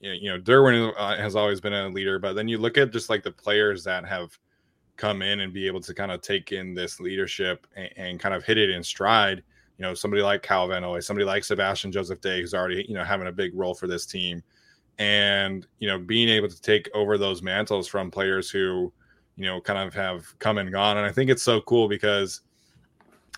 you 0.00 0.28
know, 0.28 0.40
Derwin 0.40 0.92
uh, 0.98 1.16
has 1.18 1.36
always 1.36 1.60
been 1.60 1.72
a 1.72 1.88
leader, 1.88 2.18
but 2.18 2.32
then 2.32 2.48
you 2.48 2.58
look 2.58 2.78
at 2.78 2.90
just 2.90 3.08
like 3.08 3.22
the 3.22 3.30
players 3.30 3.84
that 3.84 4.04
have 4.04 4.36
come 4.96 5.22
in 5.22 5.38
and 5.38 5.52
be 5.52 5.68
able 5.68 5.80
to 5.82 5.94
kind 5.94 6.10
of 6.10 6.20
take 6.20 6.50
in 6.50 6.74
this 6.74 6.98
leadership 6.98 7.64
and, 7.76 7.90
and 7.96 8.20
kind 8.20 8.34
of 8.34 8.42
hit 8.42 8.58
it 8.58 8.70
in 8.70 8.82
stride. 8.82 9.44
You 9.78 9.84
know, 9.84 9.94
somebody 9.94 10.20
like 10.20 10.42
Kyle 10.42 10.66
Van 10.66 10.82
Noy, 10.82 10.98
somebody 10.98 11.26
like 11.26 11.44
Sebastian 11.44 11.92
Joseph 11.92 12.20
Day, 12.20 12.40
who's 12.40 12.54
already, 12.54 12.84
you 12.88 12.94
know, 12.94 13.04
having 13.04 13.28
a 13.28 13.32
big 13.32 13.52
role 13.54 13.74
for 13.74 13.86
this 13.86 14.04
team 14.04 14.42
and 14.98 15.66
you 15.78 15.88
know 15.88 15.98
being 15.98 16.28
able 16.28 16.48
to 16.48 16.60
take 16.60 16.90
over 16.92 17.16
those 17.16 17.40
mantles 17.40 17.88
from 17.88 18.10
players 18.10 18.50
who 18.50 18.92
you 19.40 19.46
know 19.46 19.58
kind 19.58 19.78
of 19.78 19.94
have 19.94 20.38
come 20.38 20.58
and 20.58 20.70
gone. 20.70 20.98
And 20.98 21.06
i 21.06 21.10
think 21.10 21.30
it's 21.30 21.42
so 21.42 21.62
cool 21.62 21.88
because 21.88 22.42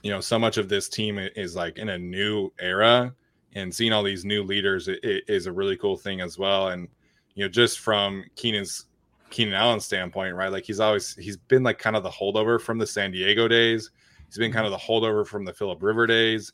you 0.02 0.10
know 0.10 0.20
so 0.20 0.36
much 0.36 0.58
of 0.58 0.68
this 0.68 0.88
team 0.88 1.16
is 1.16 1.54
like 1.54 1.78
in 1.78 1.90
a 1.90 1.98
new 1.98 2.52
era 2.58 3.14
and 3.54 3.72
seeing 3.72 3.92
all 3.92 4.02
these 4.02 4.24
new 4.24 4.42
leaders 4.42 4.88
is 4.88 5.46
a 5.46 5.52
really 5.52 5.76
cool 5.76 5.96
thing 5.96 6.20
as 6.20 6.36
well. 6.36 6.68
And 6.68 6.88
you 7.34 7.44
know 7.44 7.48
just 7.48 7.78
from 7.78 8.24
keenan's 8.34 8.86
keenan 9.30 9.54
allen's 9.54 9.84
standpoint 9.84 10.34
right 10.34 10.52
like 10.52 10.64
he's 10.64 10.80
always 10.80 11.14
he's 11.14 11.38
been 11.38 11.62
like 11.62 11.78
kind 11.78 11.96
of 11.96 12.02
the 12.02 12.10
holdover 12.10 12.60
from 12.60 12.78
the 12.78 12.86
san 12.86 13.12
diego 13.12 13.46
days. 13.46 13.92
He's 14.26 14.38
been 14.38 14.52
kind 14.52 14.66
of 14.66 14.72
mm-hmm. 14.72 15.00
the 15.00 15.06
holdover 15.06 15.24
from 15.24 15.44
the 15.44 15.52
philip 15.52 15.82
river 15.82 16.08
days. 16.08 16.52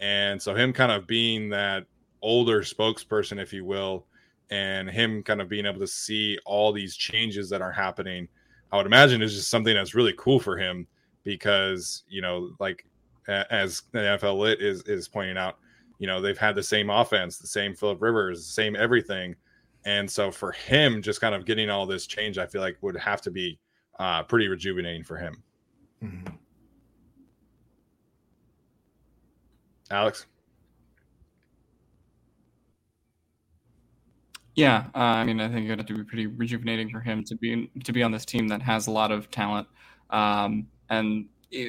And 0.00 0.40
so 0.40 0.54
him 0.54 0.74
kind 0.74 0.92
of 0.92 1.06
being 1.06 1.48
that 1.48 1.86
older 2.20 2.60
spokesperson 2.60 3.40
if 3.40 3.54
you 3.54 3.64
will 3.64 4.06
and 4.50 4.90
him 4.90 5.22
kind 5.22 5.40
of 5.40 5.48
being 5.48 5.64
able 5.64 5.80
to 5.80 5.86
see 5.86 6.38
all 6.44 6.72
these 6.72 6.94
changes 6.94 7.48
that 7.48 7.62
are 7.62 7.72
happening, 7.72 8.28
I 8.72 8.76
would 8.78 8.86
imagine 8.86 9.22
is 9.22 9.34
just 9.34 9.50
something 9.50 9.74
that's 9.74 9.94
really 9.94 10.14
cool 10.16 10.40
for 10.40 10.56
him 10.56 10.86
because 11.24 12.02
you 12.08 12.22
know, 12.22 12.50
like 12.58 12.86
as 13.28 13.82
the 13.92 13.98
NFL 13.98 14.38
lit 14.38 14.60
is 14.60 14.82
is 14.82 15.08
pointing 15.08 15.36
out, 15.36 15.58
you 15.98 16.06
know, 16.06 16.20
they've 16.20 16.38
had 16.38 16.54
the 16.54 16.62
same 16.62 16.90
offense, 16.90 17.38
the 17.38 17.46
same 17.46 17.74
Philip 17.74 18.00
Rivers, 18.02 18.46
the 18.46 18.52
same 18.52 18.74
everything, 18.74 19.36
and 19.84 20.10
so 20.10 20.30
for 20.30 20.52
him, 20.52 21.02
just 21.02 21.20
kind 21.20 21.34
of 21.34 21.44
getting 21.44 21.70
all 21.70 21.86
this 21.86 22.06
change, 22.06 22.38
I 22.38 22.46
feel 22.46 22.60
like 22.60 22.76
would 22.80 22.96
have 22.96 23.20
to 23.22 23.30
be 23.30 23.58
uh, 23.98 24.22
pretty 24.22 24.48
rejuvenating 24.48 25.04
for 25.04 25.16
him. 25.16 25.42
Mm-hmm. 26.02 26.34
Alex. 29.90 30.26
Yeah, 34.54 34.86
uh, 34.94 34.98
I 34.98 35.24
mean, 35.24 35.40
I 35.40 35.48
think 35.48 35.66
it 35.66 35.70
would 35.70 35.78
have 35.78 35.86
to 35.88 35.94
be 35.94 36.04
pretty 36.04 36.26
rejuvenating 36.26 36.90
for 36.90 37.00
him 37.00 37.24
to 37.24 37.36
be 37.36 37.70
to 37.84 37.92
be 37.92 38.02
on 38.02 38.12
this 38.12 38.24
team 38.24 38.48
that 38.48 38.60
has 38.62 38.86
a 38.86 38.90
lot 38.90 39.10
of 39.10 39.30
talent. 39.30 39.66
Um, 40.10 40.68
and 40.90 41.26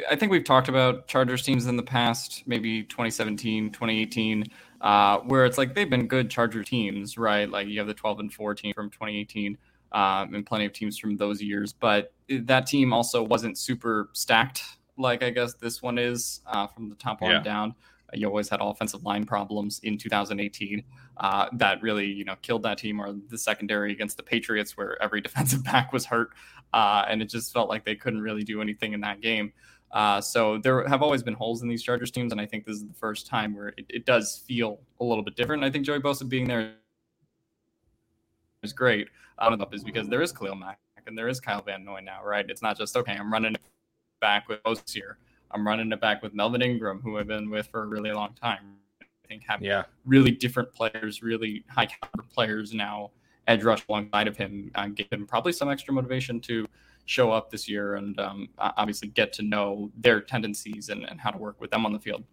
I 0.09 0.15
think 0.15 0.31
we've 0.31 0.43
talked 0.43 0.69
about 0.69 1.07
Chargers 1.07 1.43
teams 1.43 1.65
in 1.67 1.77
the 1.77 1.83
past, 1.83 2.43
maybe 2.45 2.83
2017, 2.83 3.71
2018, 3.71 4.45
uh, 4.81 5.19
where 5.19 5.45
it's 5.45 5.57
like 5.57 5.75
they've 5.75 5.89
been 5.89 6.07
good 6.07 6.29
Charger 6.29 6.63
teams, 6.63 7.17
right? 7.17 7.49
Like 7.49 7.67
you 7.67 7.79
have 7.79 7.87
the 7.87 7.93
12 7.93 8.19
and 8.19 8.33
14 8.33 8.73
from 8.73 8.89
2018, 8.89 9.57
um, 9.91 10.35
and 10.35 10.45
plenty 10.45 10.65
of 10.65 10.73
teams 10.73 10.97
from 10.97 11.15
those 11.17 11.41
years. 11.41 11.73
But 11.73 12.13
that 12.29 12.67
team 12.67 12.93
also 12.93 13.23
wasn't 13.23 13.57
super 13.57 14.09
stacked, 14.13 14.63
like 14.97 15.23
I 15.23 15.29
guess 15.29 15.53
this 15.55 15.81
one 15.81 15.97
is 15.97 16.41
uh, 16.47 16.67
from 16.67 16.89
the 16.89 16.95
top 16.95 17.21
on 17.21 17.31
yeah. 17.31 17.41
down. 17.41 17.75
You 18.17 18.27
always 18.27 18.49
had 18.49 18.59
offensive 18.61 19.03
line 19.03 19.25
problems 19.25 19.79
in 19.83 19.97
2018 19.97 20.83
uh, 21.17 21.47
that 21.53 21.81
really 21.81 22.05
you 22.05 22.25
know 22.25 22.35
killed 22.41 22.63
that 22.63 22.77
team, 22.77 22.99
or 22.99 23.15
the 23.29 23.37
secondary 23.37 23.91
against 23.91 24.17
the 24.17 24.23
Patriots, 24.23 24.77
where 24.77 25.01
every 25.01 25.21
defensive 25.27 25.63
back 25.63 25.93
was 25.93 26.05
hurt, 26.05 26.29
uh, 26.73 27.05
and 27.07 27.21
it 27.21 27.29
just 27.29 27.53
felt 27.53 27.69
like 27.69 27.85
they 27.85 27.95
couldn't 27.95 28.21
really 28.21 28.43
do 28.43 28.61
anything 28.61 28.93
in 28.93 29.01
that 29.01 29.21
game. 29.21 29.53
Uh, 29.91 30.19
so 30.19 30.57
there 30.57 30.87
have 30.87 31.03
always 31.03 31.21
been 31.21 31.35
holes 31.35 31.61
in 31.61 31.69
these 31.69 31.83
Chargers 31.83 32.09
teams, 32.09 32.31
and 32.31 32.41
I 32.41 32.47
think 32.47 32.65
this 32.65 32.77
is 32.77 32.87
the 32.87 32.95
first 32.95 33.27
time 33.27 33.55
where 33.55 33.69
it, 33.77 33.85
it 33.89 34.05
does 34.05 34.43
feel 34.47 34.79
a 34.99 35.03
little 35.03 35.23
bit 35.23 35.35
different. 35.35 35.63
I 35.63 35.69
think 35.69 35.85
Joey 35.85 35.99
Bosa 35.99 36.27
being 36.27 36.47
there 36.47 36.73
is 38.63 38.73
great. 38.73 39.07
Um, 39.37 39.63
is 39.71 39.83
because 39.83 40.07
there 40.07 40.21
is 40.21 40.31
Khalil 40.31 40.55
Mack 40.55 40.79
and 41.05 41.17
there 41.17 41.27
is 41.27 41.39
Kyle 41.39 41.61
Van 41.61 41.83
Noy 41.83 41.99
now, 41.99 42.23
right? 42.23 42.45
It's 42.49 42.61
not 42.61 42.77
just 42.77 42.95
okay. 42.95 43.13
I'm 43.13 43.31
running 43.31 43.55
back 44.21 44.47
with 44.47 44.63
Bosa 44.63 44.91
here. 44.91 45.17
I'm 45.53 45.65
running 45.65 45.91
it 45.91 46.01
back 46.01 46.21
with 46.21 46.33
Melvin 46.33 46.61
Ingram, 46.61 47.01
who 47.01 47.17
I've 47.17 47.27
been 47.27 47.49
with 47.49 47.67
for 47.67 47.83
a 47.83 47.85
really 47.85 48.11
long 48.11 48.33
time. 48.41 48.77
I 49.01 49.27
think 49.27 49.43
having 49.47 49.65
yeah. 49.65 49.83
really 50.05 50.31
different 50.31 50.73
players, 50.73 51.21
really 51.21 51.63
high 51.69 51.85
caliber 51.85 52.23
players 52.33 52.73
now 52.73 53.11
edge 53.47 53.63
rush 53.63 53.83
alongside 53.89 54.27
of 54.27 54.37
him 54.37 54.71
uh, 54.75 54.87
gave 54.87 55.11
him 55.11 55.27
probably 55.27 55.51
some 55.51 55.69
extra 55.69 55.93
motivation 55.93 56.39
to 56.39 56.65
show 57.05 57.31
up 57.31 57.51
this 57.51 57.67
year 57.67 57.95
and 57.95 58.19
um, 58.19 58.47
obviously 58.57 59.09
get 59.09 59.33
to 59.33 59.41
know 59.41 59.91
their 59.97 60.21
tendencies 60.21 60.89
and, 60.89 61.03
and 61.03 61.19
how 61.19 61.29
to 61.29 61.37
work 61.37 61.59
with 61.59 61.69
them 61.71 61.85
on 61.85 61.91
the 61.91 61.99
field. 61.99 62.23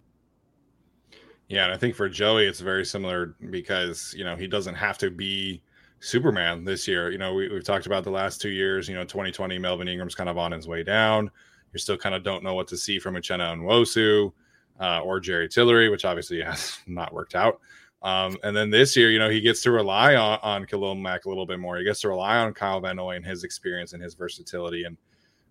Yeah, 1.49 1.65
and 1.65 1.73
I 1.73 1.77
think 1.77 1.97
for 1.97 2.09
Joey, 2.09 2.47
it's 2.47 2.61
very 2.61 2.85
similar 2.85 3.35
because 3.51 4.15
you 4.17 4.23
know 4.25 4.37
he 4.37 4.47
doesn't 4.47 4.77
have 4.77 4.99
to 4.99 5.11
be 5.11 5.63
Superman 5.99 6.65
this 6.65 6.87
year. 6.87 7.11
You 7.11 7.19
know, 7.19 7.35
we, 7.35 7.53
have 7.53 7.65
talked 7.65 7.87
about 7.87 8.05
the 8.05 8.11
last 8.11 8.41
two 8.41 8.51
years. 8.51 8.89
You 8.89 8.95
know, 8.95 9.03
2020, 9.03 9.59
Melvin 9.59 9.89
Ingram's 9.89 10.15
kind 10.15 10.31
of 10.31 10.39
on 10.39 10.53
his 10.53 10.69
way 10.69 10.85
down. 10.85 11.29
You 11.73 11.79
still 11.79 11.97
kind 11.97 12.15
of 12.15 12.23
don't 12.23 12.43
know 12.43 12.55
what 12.55 12.69
to 12.69 12.77
see 12.77 12.99
from 12.99 13.15
Uchenna 13.15 13.57
Nwosu 13.57 14.33
uh, 14.81 15.01
or 15.01 15.21
Jerry 15.21 15.49
Tillery, 15.49 15.89
which 15.89 16.05
obviously 16.05 16.41
has 16.43 16.79
not 16.87 17.13
worked 17.13 17.35
out. 17.35 17.61
Um, 18.03 18.37
and 18.43 18.57
then 18.57 18.71
this 18.71 18.97
year, 18.97 19.11
you 19.11 19.19
know, 19.19 19.29
he 19.29 19.41
gets 19.41 19.63
to 19.63 19.71
rely 19.71 20.17
on, 20.17 20.39
on 20.43 20.65
Khalil 20.65 20.95
Mack 20.95 21.27
a 21.27 21.29
little 21.29 21.45
bit 21.47 21.59
more. 21.59 21.77
He 21.77 21.85
gets 21.85 22.01
to 22.01 22.09
rely 22.09 22.39
on 22.39 22.55
Kyle 22.55 22.81
Van 22.81 22.97
Noy 22.97 23.17
and 23.17 23.27
his 23.27 23.45
experience 23.45 23.93
and 23.93 24.03
his 24.03 24.15
versatility. 24.15 24.85
And 24.85 24.97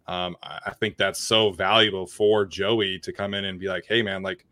Um, 0.08 0.36
I 0.42 0.74
think 0.80 0.98
that's 0.98 1.20
so 1.22 1.52
valuable 1.52 2.08
for 2.08 2.44
Joey 2.44 2.98
to 3.00 3.14
come 3.14 3.36
in 3.36 3.46
and 3.46 3.60
be 3.60 3.68
like, 3.68 3.86
hey, 3.88 4.02
man, 4.02 4.24
like 4.24 4.48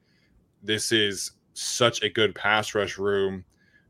this 0.61 0.91
is 0.91 1.31
such 1.53 2.03
a 2.03 2.09
good 2.09 2.35
pass 2.35 2.75
rush 2.75 2.99
room. 2.99 3.43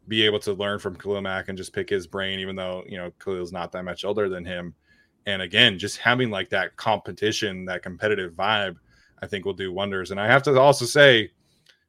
Be 0.07 0.25
able 0.25 0.39
to 0.39 0.53
learn 0.53 0.79
from 0.79 0.95
Khalil 0.95 1.21
Mack 1.21 1.49
and 1.49 1.57
just 1.57 1.73
pick 1.73 1.89
his 1.89 2.07
brain, 2.07 2.39
even 2.39 2.55
though, 2.55 2.85
you 2.87 2.97
know, 2.97 3.11
Khalil's 3.19 3.51
not 3.51 3.73
that 3.73 3.83
much 3.83 4.05
older 4.05 4.29
than 4.29 4.45
him. 4.45 4.73
And 5.27 5.41
again, 5.41 5.77
just 5.77 5.97
having 5.97 6.31
like 6.31 6.49
that 6.49 6.77
competition, 6.77 7.65
that 7.65 7.83
competitive 7.83 8.33
vibe, 8.33 8.77
I 9.21 9.27
think 9.27 9.45
will 9.45 9.53
do 9.53 9.73
wonders. 9.73 10.09
And 10.11 10.19
I 10.19 10.25
have 10.25 10.41
to 10.43 10.57
also 10.57 10.85
say, 10.85 11.31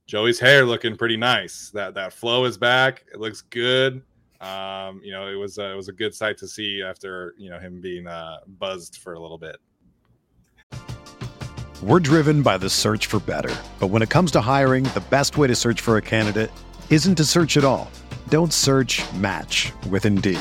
Joey's 0.09 0.41
hair 0.41 0.65
looking 0.65 0.97
pretty 0.97 1.17
nice. 1.17 1.71
That 1.71 1.95
that 1.95 2.13
flow 2.13 2.47
is 2.47 2.59
back. 2.59 3.05
It 3.13 3.21
looks 3.21 3.43
good. 3.43 4.03
Um, 4.41 5.01
you 5.05 5.13
know, 5.13 5.29
it 5.29 5.35
was 5.35 5.59
uh, 5.59 5.67
it 5.67 5.77
was 5.77 5.89
a 5.89 5.93
good 5.93 6.15
sight 6.15 6.37
to 6.39 6.49
see 6.49 6.83
after 6.83 7.35
you 7.39 7.49
know 7.51 7.59
him 7.59 7.81
being 7.81 8.07
uh, 8.07 8.39
buzzed 8.59 8.97
for 8.97 9.13
a 9.13 9.21
little 9.21 9.39
bit. 9.39 9.57
We're 11.83 12.01
driven 12.01 12.43
by 12.43 12.57
the 12.59 12.71
search 12.71 13.07
for 13.07 13.21
better, 13.21 13.55
but 13.79 13.89
when 13.89 14.03
it 14.03 14.09
comes 14.09 14.33
to 14.33 14.41
hiring, 14.41 14.85
the 14.85 15.05
best 15.11 15.37
way 15.37 15.47
to 15.47 15.55
search 15.55 15.81
for 15.81 15.97
a 15.97 16.03
candidate 16.03 16.51
isn't 16.91 17.15
to 17.17 17.25
search 17.25 17.57
at 17.57 17.65
all. 17.65 17.91
Don't 18.31 18.53
search. 18.53 19.03
Match 19.15 19.73
with 19.91 20.07
Indeed. 20.07 20.41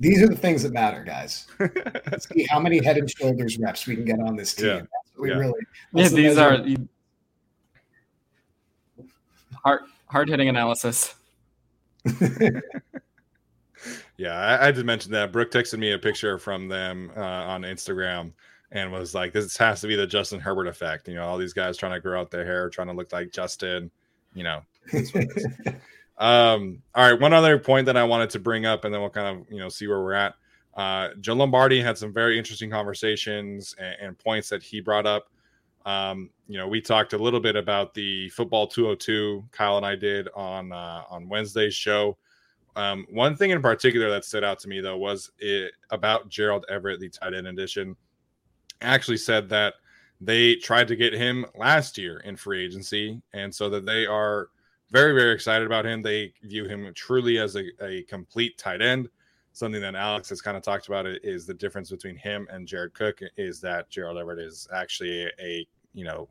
These 0.00 0.22
are 0.22 0.28
the 0.28 0.36
things 0.36 0.62
that 0.62 0.72
matter, 0.72 1.02
guys. 1.02 1.46
Let's 2.10 2.28
see 2.32 2.46
how 2.48 2.60
many 2.60 2.82
head 2.84 2.98
and 2.98 3.10
shoulders 3.10 3.58
reps 3.58 3.86
we 3.86 3.96
can 3.96 4.04
get 4.04 4.20
on 4.20 4.36
this 4.36 4.54
team. 4.54 4.66
Yeah. 4.66 4.74
That's 4.76 4.90
what 5.14 5.22
we 5.22 5.30
Yeah. 5.30 5.36
really. 5.36 5.60
Yeah, 5.92 6.08
the 6.08 6.14
these 6.14 6.36
measure. 6.36 6.62
are 6.62 6.66
you- 6.66 6.88
hard 9.64 9.80
hard 10.06 10.28
hitting 10.28 10.48
analysis. 10.48 11.14
Yeah, 14.16 14.34
I, 14.34 14.66
I 14.68 14.72
did 14.72 14.84
mention 14.84 15.12
that. 15.12 15.30
Brooke 15.30 15.52
texted 15.52 15.78
me 15.78 15.92
a 15.92 15.98
picture 15.98 16.38
from 16.38 16.66
them 16.66 17.12
uh, 17.16 17.20
on 17.20 17.62
Instagram 17.62 18.32
and 18.72 18.90
was 18.90 19.14
like, 19.14 19.32
"This 19.32 19.56
has 19.56 19.80
to 19.82 19.86
be 19.86 19.94
the 19.94 20.08
Justin 20.08 20.40
Herbert 20.40 20.66
effect." 20.66 21.06
You 21.06 21.14
know, 21.14 21.22
all 21.24 21.38
these 21.38 21.52
guys 21.52 21.76
trying 21.76 21.92
to 21.92 22.00
grow 22.00 22.20
out 22.20 22.28
their 22.32 22.44
hair, 22.44 22.68
trying 22.68 22.88
to 22.88 22.94
look 22.94 23.12
like 23.12 23.30
Justin. 23.30 23.92
You 24.34 24.42
know. 24.42 24.62
um, 26.18 26.82
all 26.94 27.10
right, 27.10 27.20
one 27.20 27.32
other 27.32 27.58
point 27.58 27.86
that 27.86 27.96
I 27.96 28.04
wanted 28.04 28.30
to 28.30 28.40
bring 28.40 28.66
up, 28.66 28.84
and 28.84 28.92
then 28.92 29.00
we'll 29.00 29.10
kind 29.10 29.38
of 29.38 29.50
you 29.50 29.58
know 29.58 29.68
see 29.68 29.86
where 29.86 30.02
we're 30.02 30.14
at. 30.14 30.34
Uh, 30.74 31.10
Joe 31.20 31.34
Lombardi 31.34 31.80
had 31.80 31.98
some 31.98 32.12
very 32.12 32.38
interesting 32.38 32.70
conversations 32.70 33.74
and, 33.78 33.96
and 34.00 34.18
points 34.18 34.48
that 34.48 34.62
he 34.62 34.80
brought 34.80 35.06
up. 35.06 35.28
Um, 35.86 36.30
you 36.48 36.58
know, 36.58 36.68
we 36.68 36.80
talked 36.80 37.12
a 37.12 37.18
little 37.18 37.40
bit 37.40 37.56
about 37.56 37.94
the 37.94 38.28
football 38.30 38.66
202. 38.66 39.44
Kyle 39.52 39.76
and 39.76 39.86
I 39.86 39.96
did 39.96 40.28
on 40.34 40.72
uh, 40.72 41.02
on 41.08 41.28
Wednesday's 41.28 41.74
show. 41.74 42.18
Um, 42.76 43.06
one 43.10 43.36
thing 43.36 43.50
in 43.50 43.62
particular 43.62 44.10
that 44.10 44.24
stood 44.24 44.44
out 44.44 44.58
to 44.60 44.68
me 44.68 44.80
though 44.80 44.96
was 44.96 45.32
it 45.38 45.72
about 45.90 46.28
Gerald 46.28 46.64
Everett, 46.68 47.00
the 47.00 47.08
tight 47.08 47.34
end 47.34 47.46
edition. 47.46 47.96
Actually 48.80 49.16
said 49.16 49.48
that 49.48 49.74
they 50.20 50.56
tried 50.56 50.88
to 50.88 50.96
get 50.96 51.12
him 51.12 51.46
last 51.56 51.96
year 51.96 52.18
in 52.20 52.36
free 52.36 52.64
agency, 52.64 53.20
and 53.32 53.52
so 53.54 53.70
that 53.70 53.86
they 53.86 54.06
are 54.06 54.48
very 54.90 55.12
very 55.12 55.32
excited 55.32 55.66
about 55.66 55.86
him. 55.86 56.02
They 56.02 56.32
view 56.42 56.66
him 56.66 56.90
truly 56.94 57.38
as 57.38 57.56
a, 57.56 57.64
a 57.84 58.02
complete 58.04 58.58
tight 58.58 58.82
end. 58.82 59.08
Something 59.52 59.82
that 59.82 59.94
Alex 59.94 60.28
has 60.28 60.40
kind 60.40 60.56
of 60.56 60.62
talked 60.62 60.88
about 60.88 61.06
is 61.06 61.46
the 61.46 61.54
difference 61.54 61.90
between 61.90 62.16
him 62.16 62.46
and 62.50 62.66
Jared 62.66 62.94
Cook 62.94 63.20
is 63.36 63.60
that 63.60 63.90
Gerald 63.90 64.18
Everett 64.18 64.38
is 64.38 64.68
actually 64.72 65.24
a, 65.24 65.30
a 65.40 65.68
you 65.94 66.04
know 66.04 66.28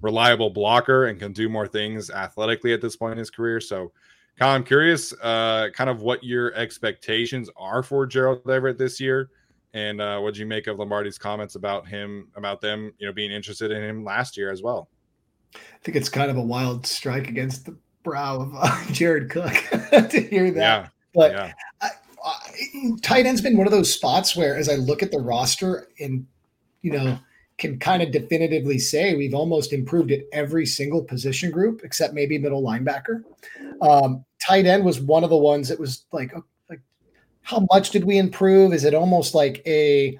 reliable 0.00 0.50
blocker 0.50 1.06
and 1.06 1.18
can 1.18 1.32
do 1.32 1.48
more 1.48 1.68
things 1.68 2.10
athletically 2.10 2.72
at 2.72 2.80
this 2.80 2.96
point 2.96 3.12
in 3.12 3.18
his 3.18 3.30
career. 3.30 3.60
So 3.60 3.92
Kyle, 4.38 4.54
I'm 4.54 4.64
curious, 4.64 5.12
uh, 5.22 5.68
kind 5.74 5.90
of 5.90 6.02
what 6.02 6.24
your 6.24 6.54
expectations 6.54 7.50
are 7.56 7.82
for 7.82 8.06
Gerald 8.06 8.48
Everett 8.48 8.78
this 8.78 8.98
year, 8.98 9.30
and 9.74 10.00
uh, 10.00 10.18
what 10.20 10.34
do 10.34 10.40
you 10.40 10.46
make 10.46 10.66
of 10.66 10.78
Lombardi's 10.78 11.18
comments 11.18 11.54
about 11.54 11.86
him, 11.86 12.28
about 12.34 12.60
them, 12.60 12.92
you 12.98 13.06
know, 13.06 13.12
being 13.12 13.30
interested 13.30 13.70
in 13.70 13.82
him 13.82 14.04
last 14.04 14.36
year 14.36 14.50
as 14.50 14.62
well. 14.62 14.88
I 15.54 15.58
think 15.82 15.96
it's 15.96 16.08
kind 16.08 16.30
of 16.30 16.38
a 16.38 16.42
wild 16.42 16.86
strike 16.86 17.28
against 17.28 17.66
the 17.66 17.76
brow 18.02 18.40
of 18.40 18.52
uh, 18.54 18.84
Jared 18.92 19.30
Cook 19.30 19.52
to 20.10 20.20
hear 20.20 20.50
that. 20.50 20.60
Yeah, 20.60 20.88
but 21.14 21.32
yeah, 21.32 21.52
I, 21.80 21.90
tight 23.02 23.26
end's 23.26 23.40
been 23.40 23.56
one 23.56 23.66
of 23.66 23.72
those 23.72 23.92
spots 23.92 24.36
where, 24.36 24.56
as 24.56 24.68
I 24.68 24.76
look 24.76 25.02
at 25.02 25.10
the 25.10 25.18
roster 25.18 25.88
and 26.00 26.26
you 26.82 26.92
know, 26.92 27.18
can 27.58 27.78
kind 27.78 28.02
of 28.02 28.10
definitively 28.10 28.78
say 28.78 29.14
we've 29.14 29.34
almost 29.34 29.72
improved 29.72 30.10
at 30.10 30.22
every 30.32 30.66
single 30.66 31.02
position 31.02 31.50
group 31.50 31.80
except 31.84 32.12
maybe 32.12 32.38
middle 32.38 32.62
linebacker. 32.62 33.22
Um, 33.80 34.24
tight 34.44 34.66
end 34.66 34.84
was 34.84 35.00
one 35.00 35.24
of 35.24 35.30
the 35.30 35.36
ones 35.36 35.68
that 35.68 35.78
was 35.78 36.04
like, 36.12 36.32
oh, 36.36 36.44
like, 36.68 36.80
how 37.42 37.66
much 37.72 37.90
did 37.90 38.04
we 38.04 38.18
improve? 38.18 38.72
Is 38.72 38.84
it 38.84 38.94
almost 38.94 39.34
like 39.34 39.62
a 39.66 40.18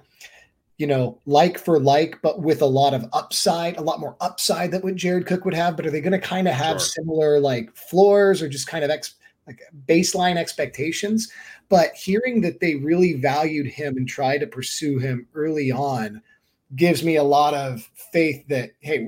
you 0.83 0.89
know, 0.89 1.17
like 1.27 1.59
for 1.59 1.79
like, 1.79 2.19
but 2.23 2.43
with 2.43 2.61
a 2.61 2.67
lot 2.67 2.93
of 2.93 3.09
upside, 3.13 3.77
a 3.77 3.81
lot 3.81 4.01
more 4.01 4.17
upside 4.21 4.73
that 4.73 4.83
what 4.83 4.97
Jared 4.97 5.27
Cook 5.27 5.45
would 5.45 5.55
have. 5.55 5.77
But 5.77 5.87
are 5.87 5.93
they 5.93 6.01
going 6.01 6.11
to 6.11 6.19
kind 6.19 6.49
of 6.49 6.55
have 6.55 6.81
Sure. 6.81 7.05
similar 7.05 7.39
like 7.39 7.73
floors 7.77 8.43
or 8.43 8.49
just 8.49 8.67
kind 8.67 8.83
of 8.83 8.91
ex- 8.91 9.15
like 9.47 9.61
baseline 9.87 10.37
expectations? 10.37 11.31
But 11.69 11.95
hearing 11.95 12.41
that 12.41 12.59
they 12.59 12.75
really 12.75 13.13
valued 13.13 13.69
him 13.69 13.97
and 13.97 14.09
tried 14.09 14.39
to 14.39 14.49
pursue 14.49 14.99
him 14.99 15.29
early 15.35 15.71
on 15.71 16.21
gives 16.75 17.05
me 17.05 17.15
a 17.15 17.23
lot 17.23 17.55
of 17.55 17.89
faith 18.13 18.45
that 18.49 18.73
hey, 18.81 19.07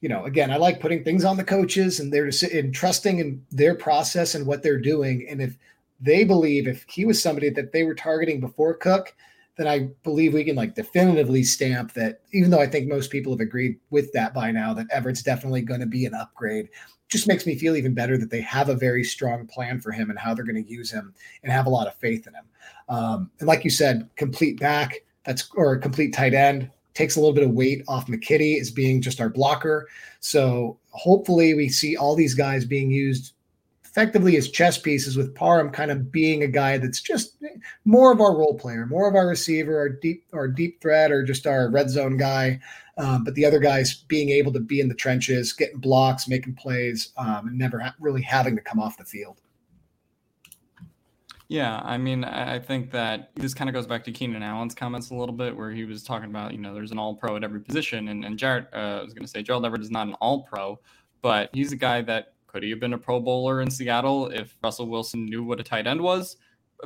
you 0.00 0.08
know, 0.08 0.24
again, 0.24 0.50
I 0.50 0.56
like 0.56 0.80
putting 0.80 1.04
things 1.04 1.24
on 1.24 1.36
the 1.36 1.44
coaches 1.44 2.00
and 2.00 2.12
they're 2.12 2.28
just 2.28 2.42
and 2.42 2.74
trusting 2.74 3.20
in 3.20 3.40
their 3.52 3.76
process 3.76 4.34
and 4.34 4.48
what 4.48 4.64
they're 4.64 4.80
doing. 4.80 5.28
And 5.30 5.40
if 5.40 5.56
they 6.00 6.24
believe 6.24 6.66
if 6.66 6.84
he 6.88 7.04
was 7.04 7.22
somebody 7.22 7.50
that 7.50 7.70
they 7.70 7.84
were 7.84 7.94
targeting 7.94 8.40
before 8.40 8.74
Cook, 8.74 9.14
then 9.58 9.66
I 9.66 9.90
believe 10.04 10.32
we 10.32 10.44
can 10.44 10.54
like 10.54 10.76
definitively 10.76 11.42
stamp 11.42 11.92
that, 11.94 12.20
even 12.32 12.50
though 12.50 12.60
I 12.60 12.68
think 12.68 12.88
most 12.88 13.10
people 13.10 13.32
have 13.32 13.40
agreed 13.40 13.76
with 13.90 14.12
that 14.12 14.32
by 14.32 14.52
now, 14.52 14.72
that 14.72 14.86
Everett's 14.90 15.22
definitely 15.22 15.62
going 15.62 15.80
to 15.80 15.86
be 15.86 16.06
an 16.06 16.14
upgrade. 16.14 16.68
Just 17.08 17.26
makes 17.26 17.44
me 17.44 17.56
feel 17.56 17.74
even 17.74 17.92
better 17.92 18.16
that 18.16 18.30
they 18.30 18.40
have 18.40 18.68
a 18.68 18.76
very 18.76 19.02
strong 19.02 19.48
plan 19.48 19.80
for 19.80 19.90
him 19.90 20.10
and 20.10 20.18
how 20.18 20.32
they're 20.32 20.44
going 20.44 20.62
to 20.62 20.70
use 20.70 20.92
him 20.92 21.12
and 21.42 21.52
have 21.52 21.66
a 21.66 21.70
lot 21.70 21.88
of 21.88 21.96
faith 21.96 22.28
in 22.28 22.34
him. 22.34 22.44
Um, 22.88 23.30
and 23.40 23.48
like 23.48 23.64
you 23.64 23.70
said, 23.70 24.08
complete 24.14 24.60
back, 24.60 25.02
that's 25.24 25.50
or 25.56 25.76
complete 25.76 26.14
tight 26.14 26.34
end 26.34 26.70
takes 26.94 27.16
a 27.16 27.20
little 27.20 27.34
bit 27.34 27.44
of 27.44 27.50
weight 27.50 27.82
off 27.88 28.06
McKitty 28.06 28.60
as 28.60 28.70
being 28.70 29.02
just 29.02 29.20
our 29.20 29.28
blocker. 29.28 29.88
So 30.20 30.78
hopefully 30.90 31.54
we 31.54 31.68
see 31.68 31.96
all 31.96 32.14
these 32.14 32.34
guys 32.34 32.64
being 32.64 32.90
used 32.90 33.34
effectively 33.98 34.36
as 34.36 34.48
chess 34.48 34.78
pieces 34.78 35.16
with 35.16 35.34
Parham 35.34 35.70
kind 35.70 35.90
of 35.90 36.12
being 36.12 36.44
a 36.44 36.46
guy 36.46 36.78
that's 36.78 37.00
just 37.00 37.36
more 37.84 38.12
of 38.12 38.20
our 38.20 38.36
role 38.36 38.56
player, 38.56 38.86
more 38.86 39.08
of 39.08 39.16
our 39.16 39.26
receiver, 39.26 39.76
our 39.76 39.88
deep 39.88 40.24
our 40.32 40.46
deep 40.46 40.80
threat, 40.80 41.10
or 41.10 41.24
just 41.24 41.48
our 41.48 41.68
red 41.68 41.90
zone 41.90 42.16
guy. 42.16 42.60
Um, 42.96 43.24
but 43.24 43.34
the 43.34 43.44
other 43.44 43.58
guys 43.58 44.04
being 44.06 44.30
able 44.30 44.52
to 44.52 44.60
be 44.60 44.78
in 44.78 44.88
the 44.88 44.94
trenches, 44.94 45.52
getting 45.52 45.80
blocks, 45.80 46.28
making 46.28 46.54
plays, 46.54 47.12
um, 47.16 47.48
and 47.48 47.58
never 47.58 47.80
ha- 47.80 47.94
really 47.98 48.22
having 48.22 48.54
to 48.54 48.62
come 48.62 48.78
off 48.78 48.96
the 48.96 49.04
field. 49.04 49.40
Yeah, 51.48 51.80
I 51.82 51.98
mean, 51.98 52.22
I 52.24 52.60
think 52.60 52.92
that 52.92 53.30
this 53.34 53.54
kind 53.54 53.68
of 53.68 53.74
goes 53.74 53.86
back 53.86 54.04
to 54.04 54.12
Keenan 54.12 54.42
Allen's 54.44 54.74
comments 54.76 55.10
a 55.10 55.14
little 55.14 55.34
bit, 55.34 55.56
where 55.56 55.72
he 55.72 55.84
was 55.84 56.04
talking 56.04 56.28
about, 56.28 56.52
you 56.52 56.58
know, 56.58 56.72
there's 56.72 56.92
an 56.92 56.98
all 56.98 57.14
pro 57.14 57.36
at 57.36 57.42
every 57.42 57.60
position. 57.60 58.08
And, 58.08 58.24
and 58.24 58.38
Jared, 58.38 58.66
uh, 58.72 59.00
I 59.00 59.02
was 59.02 59.14
going 59.14 59.24
to 59.24 59.30
say, 59.30 59.42
Gerald 59.42 59.64
Everett 59.64 59.82
is 59.82 59.90
not 59.90 60.06
an 60.06 60.14
all 60.14 60.42
pro, 60.42 60.78
but 61.20 61.50
he's 61.52 61.72
a 61.72 61.76
guy 61.76 62.02
that 62.02 62.34
could 62.48 62.64
he 62.64 62.70
have 62.70 62.80
been 62.80 62.94
a 62.94 62.98
pro 62.98 63.20
bowler 63.20 63.60
in 63.60 63.70
Seattle 63.70 64.26
if 64.28 64.56
Russell 64.62 64.88
Wilson 64.88 65.24
knew 65.24 65.44
what 65.44 65.60
a 65.60 65.62
tight 65.62 65.86
end 65.86 66.00
was? 66.00 66.36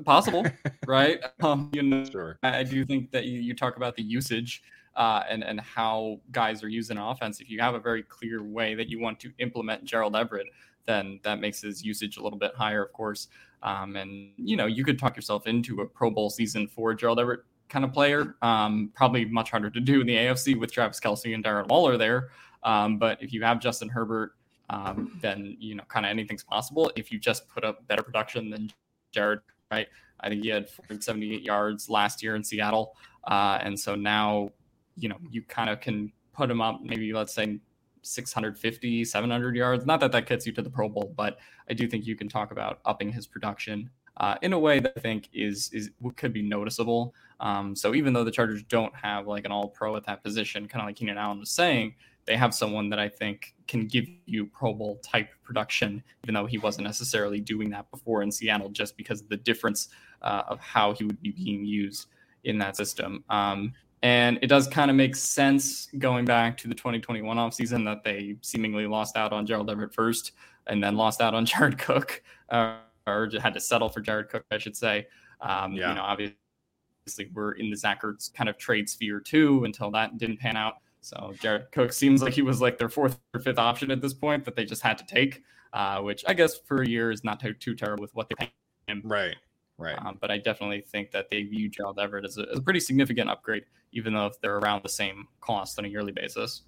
possible, 0.04 0.44
right? 0.86 1.20
Um, 1.42 1.70
you 1.72 1.82
know, 1.82 2.04
Sure. 2.04 2.38
I 2.42 2.62
do 2.62 2.84
think 2.84 3.10
that 3.12 3.24
you, 3.24 3.40
you 3.40 3.54
talk 3.54 3.76
about 3.76 3.96
the 3.96 4.02
usage 4.02 4.62
uh, 4.96 5.22
and 5.28 5.42
and 5.42 5.60
how 5.60 6.20
guys 6.30 6.62
are 6.62 6.68
using 6.68 6.98
offense. 6.98 7.40
If 7.40 7.50
you 7.50 7.60
have 7.60 7.74
a 7.74 7.80
very 7.80 8.02
clear 8.02 8.42
way 8.42 8.74
that 8.74 8.88
you 8.88 9.00
want 9.00 9.20
to 9.20 9.32
implement 9.38 9.84
Gerald 9.84 10.16
Everett, 10.16 10.46
then 10.86 11.20
that 11.22 11.40
makes 11.40 11.60
his 11.60 11.84
usage 11.84 12.16
a 12.16 12.22
little 12.22 12.38
bit 12.38 12.54
higher, 12.54 12.82
of 12.82 12.92
course. 12.92 13.28
Um, 13.62 13.96
and 13.96 14.30
you 14.36 14.56
know, 14.56 14.66
you 14.66 14.84
could 14.84 14.98
talk 14.98 15.16
yourself 15.16 15.46
into 15.46 15.80
a 15.80 15.86
Pro 15.86 16.10
Bowl 16.10 16.30
season 16.30 16.66
for 16.66 16.94
Gerald 16.94 17.20
Everett 17.20 17.40
kind 17.68 17.84
of 17.84 17.92
player. 17.92 18.36
Um, 18.42 18.90
probably 18.94 19.24
much 19.24 19.50
harder 19.50 19.70
to 19.70 19.80
do 19.80 20.00
in 20.00 20.06
the 20.06 20.16
AFC 20.16 20.58
with 20.58 20.72
Travis 20.72 21.00
Kelce 21.00 21.34
and 21.34 21.44
Darren 21.44 21.68
Waller 21.68 21.96
there. 21.96 22.30
Um, 22.64 22.98
but 22.98 23.22
if 23.22 23.32
you 23.32 23.42
have 23.42 23.60
Justin 23.60 23.88
Herbert, 23.88 24.32
um, 24.72 25.18
then 25.20 25.56
you 25.60 25.74
know, 25.74 25.84
kind 25.88 26.06
of 26.06 26.10
anything's 26.10 26.44
possible. 26.44 26.90
If 26.96 27.12
you 27.12 27.18
just 27.18 27.48
put 27.48 27.64
up 27.64 27.86
better 27.86 28.02
production 28.02 28.50
than 28.50 28.70
Jared, 29.12 29.40
right? 29.70 29.86
I 30.20 30.28
think 30.28 30.42
he 30.42 30.48
had 30.48 30.68
478 30.68 31.42
yards 31.42 31.90
last 31.90 32.22
year 32.22 32.36
in 32.36 32.42
Seattle, 32.44 32.94
uh, 33.24 33.58
and 33.60 33.78
so 33.78 33.94
now, 33.94 34.50
you 34.96 35.08
know, 35.08 35.18
you 35.30 35.42
kind 35.42 35.70
of 35.70 35.80
can 35.80 36.12
put 36.32 36.50
him 36.50 36.60
up 36.62 36.80
maybe 36.82 37.12
let's 37.12 37.34
say 37.34 37.60
650, 38.02 39.04
700 39.04 39.56
yards. 39.56 39.86
Not 39.86 40.00
that 40.00 40.12
that 40.12 40.26
gets 40.26 40.46
you 40.46 40.52
to 40.52 40.62
the 40.62 40.70
Pro 40.70 40.88
Bowl, 40.88 41.12
but 41.16 41.38
I 41.68 41.74
do 41.74 41.86
think 41.86 42.06
you 42.06 42.16
can 42.16 42.28
talk 42.28 42.50
about 42.50 42.80
upping 42.84 43.12
his 43.12 43.26
production 43.26 43.90
uh, 44.18 44.36
in 44.42 44.52
a 44.52 44.58
way 44.58 44.80
that 44.80 44.92
I 44.96 45.00
think 45.00 45.28
is 45.32 45.70
is 45.72 45.90
could 46.16 46.32
be 46.32 46.42
noticeable. 46.42 47.14
Um, 47.40 47.74
so 47.74 47.94
even 47.94 48.12
though 48.12 48.24
the 48.24 48.30
Chargers 48.30 48.62
don't 48.62 48.94
have 48.94 49.26
like 49.26 49.44
an 49.44 49.52
All 49.52 49.68
Pro 49.68 49.96
at 49.96 50.06
that 50.06 50.22
position, 50.22 50.68
kind 50.68 50.82
of 50.82 50.86
like 50.86 50.96
Keenan 50.96 51.18
Allen 51.18 51.40
was 51.40 51.50
saying, 51.50 51.94
they 52.24 52.36
have 52.36 52.54
someone 52.54 52.88
that 52.90 52.98
I 52.98 53.08
think 53.08 53.54
can 53.66 53.86
give 53.86 54.06
you 54.26 54.46
Pro 54.46 54.72
Bowl 54.72 55.00
type 55.02 55.28
production, 55.42 56.02
even 56.24 56.34
though 56.34 56.46
he 56.46 56.58
wasn't 56.58 56.86
necessarily 56.86 57.40
doing 57.40 57.70
that 57.70 57.90
before 57.90 58.22
in 58.22 58.30
Seattle, 58.30 58.68
just 58.68 58.96
because 58.96 59.20
of 59.20 59.28
the 59.28 59.36
difference 59.36 59.88
uh, 60.22 60.42
of 60.48 60.60
how 60.60 60.92
he 60.92 61.04
would 61.04 61.20
be 61.20 61.30
being 61.30 61.64
used 61.64 62.06
in 62.44 62.58
that 62.58 62.76
system. 62.76 63.24
Um, 63.28 63.72
and 64.02 64.38
it 64.42 64.48
does 64.48 64.66
kind 64.66 64.90
of 64.90 64.96
make 64.96 65.14
sense 65.14 65.88
going 65.98 66.24
back 66.24 66.56
to 66.58 66.68
the 66.68 66.74
2021 66.74 67.36
offseason 67.36 67.84
that 67.84 68.02
they 68.02 68.36
seemingly 68.40 68.86
lost 68.86 69.16
out 69.16 69.32
on 69.32 69.46
Gerald 69.46 69.70
Everett 69.70 69.94
first 69.94 70.32
and 70.66 70.82
then 70.82 70.96
lost 70.96 71.20
out 71.20 71.34
on 71.34 71.46
Jared 71.46 71.78
Cook, 71.78 72.22
uh, 72.50 72.76
or 73.06 73.28
had 73.40 73.54
to 73.54 73.60
settle 73.60 73.88
for 73.88 74.00
Jared 74.00 74.28
Cook, 74.28 74.44
I 74.50 74.58
should 74.58 74.76
say. 74.76 75.06
Um, 75.40 75.72
Yeah. 75.72 75.90
You 75.90 75.94
know, 75.96 76.02
obviously 76.02 77.30
we're 77.32 77.52
in 77.52 77.70
the 77.70 77.76
Zach 77.76 78.02
Ertz 78.02 78.32
kind 78.32 78.48
of 78.48 78.58
trade 78.58 78.88
sphere 78.88 79.20
too 79.20 79.64
until 79.64 79.90
that 79.92 80.18
didn't 80.18 80.38
pan 80.38 80.56
out. 80.56 80.74
So 81.02 81.34
Jared 81.40 81.70
Cook 81.72 81.92
seems 81.92 82.22
like 82.22 82.32
he 82.32 82.42
was 82.42 82.60
like 82.60 82.78
their 82.78 82.88
fourth 82.88 83.18
or 83.34 83.40
fifth 83.40 83.58
option 83.58 83.90
at 83.90 84.00
this 84.00 84.14
point 84.14 84.44
that 84.44 84.56
they 84.56 84.64
just 84.64 84.82
had 84.82 84.96
to 84.98 85.04
take, 85.04 85.42
uh, 85.72 86.00
which 86.00 86.24
I 86.26 86.32
guess 86.32 86.56
for 86.56 86.82
a 86.82 86.88
year 86.88 87.10
is 87.10 87.24
not 87.24 87.40
too, 87.40 87.52
too 87.52 87.74
terrible 87.74 88.02
with 88.02 88.14
what 88.14 88.28
they 88.28 88.36
pay 88.36 88.52
him. 88.86 89.02
Right. 89.04 89.36
Right. 89.78 89.98
Um, 89.98 90.18
but 90.20 90.30
I 90.30 90.38
definitely 90.38 90.80
think 90.80 91.10
that 91.10 91.28
they 91.28 91.42
view 91.42 91.68
Gerald 91.68 91.98
Everett 91.98 92.24
as 92.24 92.38
a, 92.38 92.42
as 92.52 92.58
a 92.58 92.62
pretty 92.62 92.78
significant 92.78 93.28
upgrade, 93.28 93.64
even 93.90 94.14
though 94.14 94.26
if 94.26 94.40
they're 94.40 94.58
around 94.58 94.82
the 94.84 94.88
same 94.88 95.26
cost 95.40 95.78
on 95.78 95.84
a 95.84 95.88
yearly 95.88 96.12
basis. 96.12 96.62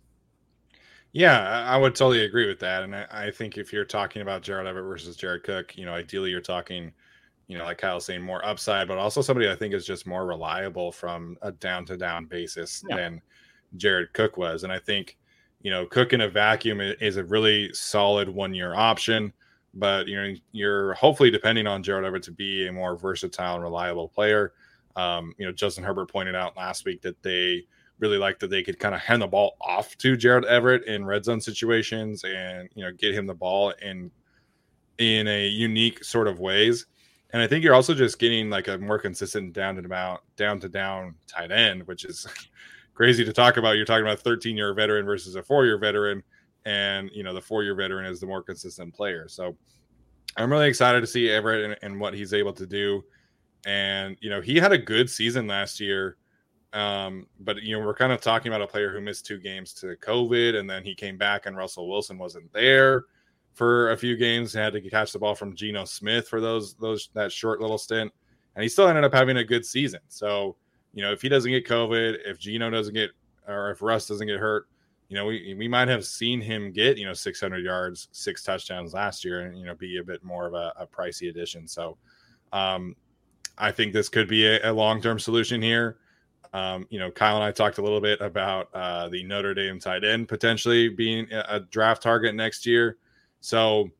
Yeah, 1.13 1.49
I 1.49 1.75
I 1.75 1.77
would 1.77 1.95
totally 1.95 2.25
agree 2.25 2.49
with 2.49 2.59
that. 2.59 2.83
And 2.83 2.97
I, 2.97 3.07
I 3.11 3.31
think 3.31 3.57
if 3.57 3.73
you're 3.73 3.85
talking 3.85 4.21
about 4.21 4.43
Gerald 4.43 4.67
Everett 4.67 4.85
versus 4.85 5.17
Jared 5.17 5.45
Cook, 5.45 5.79
you 5.79 5.87
know, 5.87 5.95
ideally 5.95 6.31
you're 6.31 6.41
talking, 6.41 6.93
you 7.47 7.57
know, 7.57 7.65
like 7.65 7.79
Kyle's 7.79 8.05
saying, 8.05 8.21
more 8.23 8.45
upside, 8.45 8.89
but 8.89 8.99
also 8.99 9.23
somebody 9.23 9.49
I 9.49 9.55
think 9.55 9.75
is 9.75 9.87
just 9.87 10.09
more 10.09 10.27
reliable 10.27 10.91
from 10.91 11.37
a 11.43 11.53
down 11.53 11.85
to 11.87 11.97
down 11.97 12.25
basis 12.25 12.83
Yeah. 12.89 12.97
than 12.97 13.23
Jared 13.77 14.13
Cook 14.13 14.37
was. 14.37 14.65
And 14.65 14.73
I 14.73 14.79
think, 14.79 15.17
you 15.63 15.71
know, 15.71 15.87
Cook 15.87 16.13
in 16.13 16.21
a 16.23 16.29
vacuum 16.29 16.81
is 16.81 17.17
a 17.17 17.25
really 17.25 17.73
solid 17.73 18.29
one 18.29 18.55
year 18.55 18.75
option, 18.75 19.33
but 19.75 20.07
you 20.07 20.17
know, 20.17 20.35
you're 20.53 20.95
hopefully 20.95 21.31
depending 21.31 21.67
on 21.67 21.83
Jared 21.83 22.05
Everett 22.05 22.23
to 22.25 22.33
be 22.33 22.67
a 22.67 22.73
more 22.73 22.97
versatile 22.97 23.55
and 23.55 23.63
reliable 23.63 24.09
player. 24.09 24.53
Um, 24.97 25.35
you 25.39 25.47
know, 25.47 25.53
Justin 25.53 25.85
Herbert 25.85 26.11
pointed 26.11 26.35
out 26.35 26.57
last 26.57 26.85
week 26.85 27.03
that 27.03 27.21
they 27.23 27.65
really 27.99 28.19
like 28.19 28.39
that 28.41 28.51
they 28.51 28.63
could 28.63 28.79
kind 28.79 28.95
of 28.95 29.01
hand 29.01 29.23
the 29.23 29.27
ball 29.27 29.57
off 29.61 29.97
to 29.99 30.17
Jared 30.17 30.45
Everett 30.45 30.85
in 30.87 31.05
red 31.05 31.25
zone 31.25 31.41
situations 31.41 32.25
and 32.25 32.69
you 32.75 32.85
know 32.85 32.93
get 32.93 33.15
him 33.15 33.27
the 33.27 33.35
ball 33.35 33.73
in 33.83 34.11
in 34.99 35.27
a 35.27 35.49
unique 35.49 36.05
sort 36.05 36.29
of 36.29 36.41
ways. 36.41 36.87
And 37.33 37.43
I 37.43 37.49
think 37.49 37.65
you're 37.65 37.75
also 37.75 37.95
just 37.95 38.19
getting 38.19 38.49
like 38.49 38.69
a 38.69 38.79
more 38.79 38.99
consistent 38.99 39.53
down 39.53 39.77
to 39.77 39.83
down 39.83 40.19
down 40.37 40.61
to 40.61 40.69
down 40.69 41.15
tight 41.27 41.51
end, 41.51 41.87
which 41.87 42.05
is 42.05 42.27
crazy 42.95 43.25
to 43.25 43.33
talk 43.33 43.57
about. 43.57 43.77
You're 43.77 43.85
talking 43.85 44.05
about 44.05 44.19
a 44.19 44.23
13 44.23 44.57
year 44.57 44.73
veteran 44.75 45.05
versus 45.05 45.37
a 45.37 45.43
four 45.43 45.67
year 45.67 45.79
veteran, 45.79 46.23
and 46.65 47.11
you 47.13 47.23
know 47.23 47.35
the 47.35 47.41
four 47.41 47.63
year 47.63 47.75
veteran 47.75 48.07
is 48.07 48.21
the 48.21 48.27
more 48.27 48.43
consistent 48.43 48.95
player. 48.95 49.29
So 49.29 49.57
I'm 50.37 50.51
really 50.51 50.69
excited 50.69 51.01
to 51.01 51.07
see 51.07 51.31
Everett 51.31 51.65
and, 51.65 51.77
and 51.83 52.01
what 52.01 52.15
he's 52.15 52.33
able 52.33 52.53
to 52.55 52.67
do. 52.67 53.05
And 53.67 54.17
you 54.21 54.31
know 54.31 54.41
he 54.41 54.57
had 54.57 54.73
a 54.73 54.79
good 54.79 55.11
season 55.11 55.47
last 55.47 55.81
year. 55.81 56.17
Um, 56.75 57.29
but 57.39 57.63
you 57.63 57.79
know, 57.79 57.87
we're 57.87 57.95
kind 57.95 58.13
of 58.13 58.21
talking 58.21 58.53
about 58.53 58.61
a 58.61 58.67
player 58.67 58.93
who 58.93 59.01
missed 59.01 59.25
two 59.25 59.39
games 59.39 59.73
to 59.75 59.95
COVID, 59.97 60.57
and 60.59 60.69
then 60.69 60.83
he 60.83 60.95
came 60.95 61.17
back, 61.17 61.47
and 61.47 61.57
Russell 61.57 61.89
Wilson 61.89 62.19
wasn't 62.19 62.53
there 62.53 63.05
for 63.55 63.93
a 63.93 63.97
few 63.97 64.17
games. 64.17 64.53
Had 64.53 64.73
to 64.73 64.81
catch 64.81 65.13
the 65.13 65.21
ball 65.21 65.37
from 65.37 65.55
Geno 65.55 65.85
Smith 65.85 66.29
for 66.29 66.41
those 66.41 66.75
those 66.75 67.11
that 67.15 67.31
short 67.31 67.61
little 67.61 67.79
stint, 67.79 68.13
and 68.57 68.63
he 68.65 68.69
still 68.69 68.89
ended 68.89 69.05
up 69.05 69.15
having 69.15 69.37
a 69.37 69.45
good 69.45 69.65
season. 69.65 70.01
So, 70.09 70.57
you 70.95 71.03
know, 71.03 71.13
if 71.13 71.21
he 71.23 71.29
doesn't 71.29 71.51
get 71.51 71.67
COVID, 71.67 72.19
if 72.25 72.39
Geno 72.39 72.71
doesn't 72.71 72.95
get, 72.95 73.11
or 73.47 73.71
if 73.71 73.83
Russ 73.83 74.07
doesn't 74.07 74.27
get 74.27 74.39
hurt, 74.39 74.69
you 75.09 75.17
know, 75.17 75.27
we 75.27 75.55
we 75.59 75.69
might 75.69 75.89
have 75.89 76.05
seen 76.05 76.41
him 76.41 76.73
get 76.73 76.97
you 76.97 77.05
know 77.05 77.13
600 77.13 77.59
yards, 77.65 78.09
six 78.13 78.43
touchdowns 78.43 78.95
last 78.95 79.25
year, 79.25 79.41
and 79.41 79.59
you 79.59 79.67
know, 79.67 79.75
be 79.75 79.99
a 79.99 80.05
bit 80.05 80.25
more 80.25 80.47
of 80.47 80.55
a, 80.55 80.73
a 80.77 80.87
pricey 80.87 81.29
addition. 81.29 81.69
So, 81.69 81.99
um, 82.53 82.97
I 83.59 83.71
think 83.71 83.93
this 83.93 84.09
could 84.09 84.29
be 84.29 84.47
a, 84.47 84.71
a 84.71 84.73
long 84.73 85.03
term 85.03 85.19
solution 85.19 85.61
here. 85.61 85.99
Um, 86.53 86.87
you 86.89 87.01
know, 87.01 87.11
Kyle 87.11 87.35
and 87.35 87.45
I 87.45 87.51
talked 87.51 87.79
a 87.79 87.83
little 87.83 88.01
bit 88.01 88.21
about 88.21 88.69
uh, 88.75 89.09
the 89.09 89.25
Notre 89.25 89.55
Dame 89.55 89.81
tight 89.81 90.05
end 90.05 90.29
potentially 90.29 90.89
being 90.89 91.31
a, 91.33 91.45
a 91.49 91.61
draft 91.61 92.03
target 92.03 92.35
next 92.35 92.65
year. 92.65 92.97
So 93.41 93.91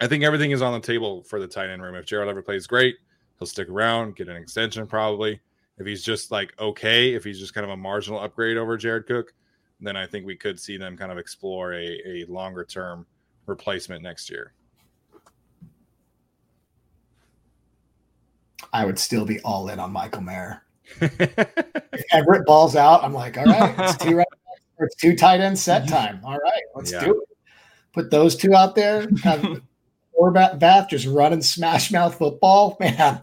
I 0.00 0.06
think 0.06 0.22
everything 0.22 0.50
is 0.50 0.62
on 0.62 0.74
the 0.74 0.86
table 0.86 1.22
for 1.22 1.40
the 1.40 1.48
tight 1.48 1.70
end 1.70 1.82
room. 1.82 1.94
If 1.94 2.04
Gerald 2.04 2.28
ever 2.28 2.42
plays 2.42 2.66
great, 2.66 2.96
he'll 3.38 3.46
stick 3.46 3.68
around, 3.68 4.16
get 4.16 4.28
an 4.28 4.36
extension 4.36 4.86
probably. 4.86 5.40
If 5.80 5.86
he's 5.86 6.04
just 6.04 6.30
like 6.30 6.52
okay, 6.60 7.14
if 7.14 7.24
he's 7.24 7.40
just 7.40 7.54
kind 7.54 7.64
of 7.64 7.70
a 7.70 7.76
marginal 7.76 8.20
upgrade 8.20 8.56
over 8.58 8.76
Jared 8.76 9.06
Cook, 9.06 9.32
then 9.80 9.96
I 9.96 10.06
think 10.06 10.26
we 10.26 10.36
could 10.36 10.60
see 10.60 10.76
them 10.76 10.96
kind 10.96 11.10
of 11.10 11.16
explore 11.18 11.72
a, 11.72 11.98
a 12.06 12.24
longer 12.28 12.64
term 12.64 13.06
replacement 13.46 14.02
next 14.02 14.30
year. 14.30 14.52
I 18.72 18.84
would 18.84 18.98
still 18.98 19.24
be 19.24 19.40
all 19.40 19.68
in 19.70 19.80
on 19.80 19.90
Michael 19.92 20.22
Mayer. 20.22 20.62
If 21.92 22.04
Everett 22.12 22.46
balls 22.46 22.76
out, 22.76 23.02
I'm 23.02 23.12
like, 23.12 23.36
all 23.36 23.44
right, 23.44 23.74
it's 23.78 23.96
two 23.96 24.16
right, 24.16 24.26
it's 24.78 24.94
two 24.94 25.16
tight 25.16 25.40
end 25.40 25.58
set 25.58 25.88
time. 25.88 26.20
All 26.24 26.38
right, 26.38 26.62
let's 26.76 26.92
Yeah. 26.92 27.04
do 27.04 27.20
it. 27.20 27.28
Put 27.92 28.10
those 28.12 28.36
two 28.36 28.54
out 28.54 28.74
there. 28.76 29.08
Have 29.24 29.60
or 30.12 30.30
bath 30.32 30.88
just 30.88 31.06
running 31.06 31.42
smash 31.42 31.90
mouth 31.90 32.14
football, 32.16 32.76
man. 32.78 33.22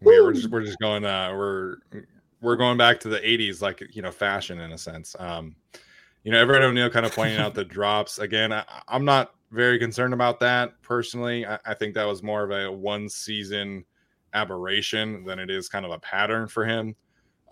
We 0.00 0.20
we're 0.20 0.32
just 0.32 0.50
we're 0.50 0.62
just 0.62 0.78
going 0.78 1.04
uh 1.04 1.32
we're 1.34 1.76
we're 2.40 2.56
going 2.56 2.76
back 2.76 3.00
to 3.00 3.08
the 3.08 3.20
80s 3.20 3.62
like 3.62 3.82
you 3.94 4.02
know 4.02 4.10
fashion 4.10 4.60
in 4.60 4.72
a 4.72 4.78
sense. 4.78 5.14
Um 5.18 5.56
you 6.22 6.32
know 6.32 6.38
everett 6.38 6.62
o'neill 6.62 6.90
kind 6.90 7.06
of 7.06 7.14
pointing 7.14 7.38
out 7.38 7.54
the 7.54 7.64
drops. 7.76 8.18
Again 8.18 8.52
I, 8.52 8.64
i'm 8.88 9.04
not 9.04 9.34
very 9.50 9.78
concerned 9.78 10.14
about 10.14 10.40
that 10.40 10.80
personally. 10.82 11.46
I, 11.46 11.58
I 11.64 11.74
think 11.74 11.94
that 11.94 12.06
was 12.06 12.22
more 12.22 12.42
of 12.42 12.50
a 12.50 12.70
one 12.70 13.08
season 13.08 13.84
aberration 14.32 15.24
than 15.24 15.38
it 15.38 15.50
is 15.50 15.68
kind 15.68 15.84
of 15.84 15.92
a 15.92 15.98
pattern 15.98 16.48
for 16.48 16.64
him. 16.64 16.96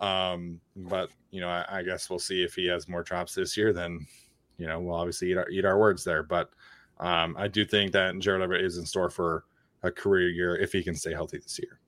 Um 0.01 0.59
but 0.75 1.09
you 1.31 1.41
know 1.41 1.49
I, 1.49 1.79
I 1.79 1.83
guess 1.83 2.09
we'll 2.09 2.19
see 2.19 2.43
if 2.43 2.55
he 2.55 2.67
has 2.67 2.87
more 2.87 3.03
drops 3.03 3.35
this 3.35 3.55
year 3.55 3.73
then 3.73 4.05
you 4.57 4.67
know 4.67 4.79
we'll 4.79 4.95
obviously 4.95 5.31
eat 5.31 5.37
our, 5.37 5.49
eat 5.49 5.65
our 5.65 5.79
words 5.79 6.03
there. 6.03 6.23
But 6.23 6.49
um 6.99 7.35
i 7.39 7.47
do 7.47 7.65
think 7.65 7.91
that 7.91 8.17
jared 8.19 8.43
everett 8.43 8.63
is 8.63 8.77
in 8.77 8.85
store 8.85 9.09
for 9.09 9.45
a 9.81 9.89
career 9.89 10.29
year 10.29 10.55
if 10.55 10.71
he 10.71 10.83
can 10.83 10.93
stay 10.93 11.11
healthy 11.11 11.39
this 11.39 11.57
year 11.57 11.79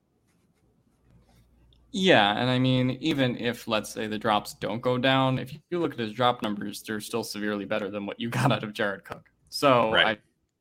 Yeah, 1.98 2.36
and 2.36 2.50
I 2.50 2.58
mean, 2.58 2.90
even 3.00 3.38
if 3.38 3.66
let's 3.66 3.88
say 3.90 4.06
the 4.06 4.18
drops 4.18 4.52
don't 4.52 4.82
go 4.82 4.98
down, 4.98 5.38
if 5.38 5.56
you 5.70 5.78
look 5.78 5.94
at 5.94 5.98
his 5.98 6.12
drop 6.12 6.42
numbers, 6.42 6.82
they're 6.82 7.00
still 7.00 7.24
severely 7.24 7.64
better 7.64 7.90
than 7.90 8.04
what 8.04 8.20
you 8.20 8.28
got 8.38 8.52
out 8.52 8.62
of 8.62 8.74
Jared 8.74 9.02
Cook. 9.04 9.30
So 9.48 9.92
Right. 9.92 10.06
I, 10.06 10.18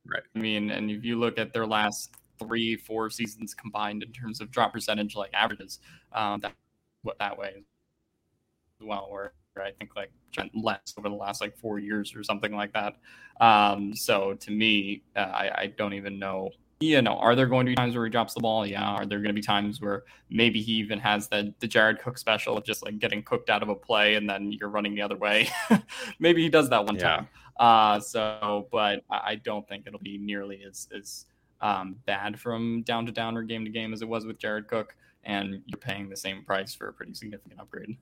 Right. 0.08 0.24
I 0.36 0.40
mean, 0.40 0.70
and 0.70 0.90
if 0.90 1.04
you 1.04 1.20
look 1.20 1.38
at 1.38 1.52
their 1.52 1.66
last 1.66 2.14
three, 2.40 2.78
four 2.78 3.10
seasons 3.10 3.54
combined 3.54 4.04
in 4.04 4.14
terms 4.14 4.40
of 4.40 4.50
drop 4.50 4.72
percentage, 4.72 5.16
like 5.16 5.32
averages, 5.34 5.80
um, 6.14 6.40
that 6.42 6.54
what 7.02 7.18
that 7.20 7.38
way 7.38 7.64
well, 8.80 9.08
where 9.10 9.34
I 9.58 9.72
think 9.72 9.96
like 9.96 10.12
less 10.54 10.94
over 10.98 11.10
the 11.10 11.16
last 11.16 11.42
like 11.42 11.58
four 11.58 11.80
years 11.80 12.16
or 12.16 12.24
something 12.24 12.56
like 12.56 12.72
that. 12.74 12.96
Um, 13.42 13.94
so 13.96 14.36
to 14.36 14.52
me, 14.52 15.04
uh, 15.16 15.20
I, 15.20 15.62
I 15.64 15.68
don't 15.68 15.94
even 15.94 16.20
know. 16.20 16.52
You 16.82 17.02
know, 17.02 17.14
are 17.18 17.36
there 17.36 17.46
going 17.46 17.66
to 17.66 17.72
be 17.72 17.76
times 17.76 17.96
where 17.96 18.04
he 18.04 18.12
drops 18.12 18.34
the 18.34 18.42
ball? 18.42 18.66
Yeah. 18.68 18.84
Are 18.84 19.06
there 19.06 19.20
going 19.20 19.30
to 19.30 19.34
be 19.34 19.42
times 19.42 19.80
where 19.80 20.04
maybe 20.30 20.62
he 20.62 20.74
even 20.74 21.00
has 21.00 21.28
the 21.30 21.54
the 21.60 21.68
Jared 21.68 22.00
Cook 22.00 22.18
special 22.18 22.58
of 22.58 22.66
just 22.66 22.84
like 22.84 23.00
getting 23.00 23.24
cooked 23.24 23.50
out 23.50 23.64
of 23.64 23.70
a 23.70 23.76
play 23.76 24.16
and 24.16 24.30
then 24.30 24.52
you're 24.52 24.70
running 24.70 24.94
the 24.94 25.02
other 25.02 25.16
way? 25.16 25.48
maybe 26.20 26.44
he 26.44 26.50
does 26.50 26.70
that 26.70 26.86
one 26.86 26.96
Yeah. 26.96 27.02
time. 27.18 27.30
Uh, 27.58 28.00
so, 28.02 28.68
but 28.72 29.04
I 29.10 29.36
don't 29.36 29.66
think 29.70 29.88
it'll 29.88 30.00
be 30.00 30.18
nearly 30.18 30.64
as 30.68 30.90
as 30.96 31.26
um, 31.62 31.96
bad 32.06 32.38
from 32.38 32.82
down 32.82 33.06
to 33.06 33.12
down 33.14 33.38
or 33.38 33.44
game 33.44 33.64
to 33.64 33.72
game 33.72 33.94
as 33.94 34.02
it 34.02 34.08
was 34.10 34.26
with 34.26 34.38
Jared 34.38 34.68
Cook, 34.68 34.94
and 35.24 35.62
you're 35.66 35.80
paying 35.80 36.10
the 36.10 36.18
same 36.18 36.44
price 36.44 36.76
for 36.76 36.90
a 36.90 36.94
pretty 36.94 37.14
significant 37.14 37.62
upgrade. 37.62 37.96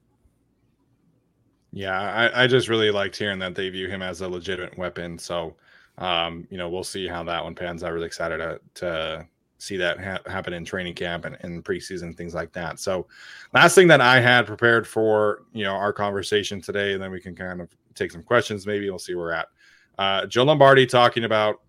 Yeah, 1.72 2.00
I, 2.00 2.44
I 2.44 2.48
just 2.48 2.68
really 2.68 2.92
liked 2.92 3.16
hearing 3.16 3.40
that 3.40 3.56
they 3.56 3.70
view 3.70 3.88
him 3.88 4.02
as 4.02 4.22
a 4.22 4.28
legitimate 4.28 4.78
weapon. 4.78 5.18
So, 5.18 5.56
um, 5.98 6.48
you 6.50 6.58
know, 6.58 6.70
we'll 6.70 6.84
see 6.84 7.08
how 7.08 7.24
that 7.24 7.44
one 7.44 7.56
pans 7.56 7.84
out. 7.84 7.94
Really 7.94 8.08
excited 8.08 8.38
to, 8.38 8.60
to 8.76 9.28
see 9.58 9.78
that 9.78 10.00
ha- 10.04 10.32
happen 10.32 10.54
in 10.54 10.66
training 10.66 10.96
camp 10.96 11.26
and, 11.26 11.38
and 11.42 11.64
preseason 11.64 12.16
things 12.16 12.34
like 12.34 12.52
that. 12.54 12.80
So, 12.80 13.08
last 13.54 13.76
thing 13.76 13.88
that 13.88 14.02
I 14.02 14.20
had 14.20 14.46
prepared 14.46 14.88
for 14.88 15.44
you 15.54 15.64
know 15.64 15.74
our 15.74 15.94
conversation 15.94 16.62
today, 16.62 16.94
and 16.94 17.02
then 17.02 17.12
we 17.12 17.20
can 17.20 17.36
kind 17.36 17.62
of 17.62 17.70
take 17.96 18.12
some 18.12 18.24
questions. 18.24 18.66
Maybe 18.66 18.90
we'll 18.90 19.00
see 19.00 19.16
where 19.16 19.26
we're 19.26 19.34
at. 19.34 19.48
Uh, 19.98 20.26
Joe 20.26 20.44
Lombardi 20.44 20.86
talking 20.86 21.24
about 21.24 21.62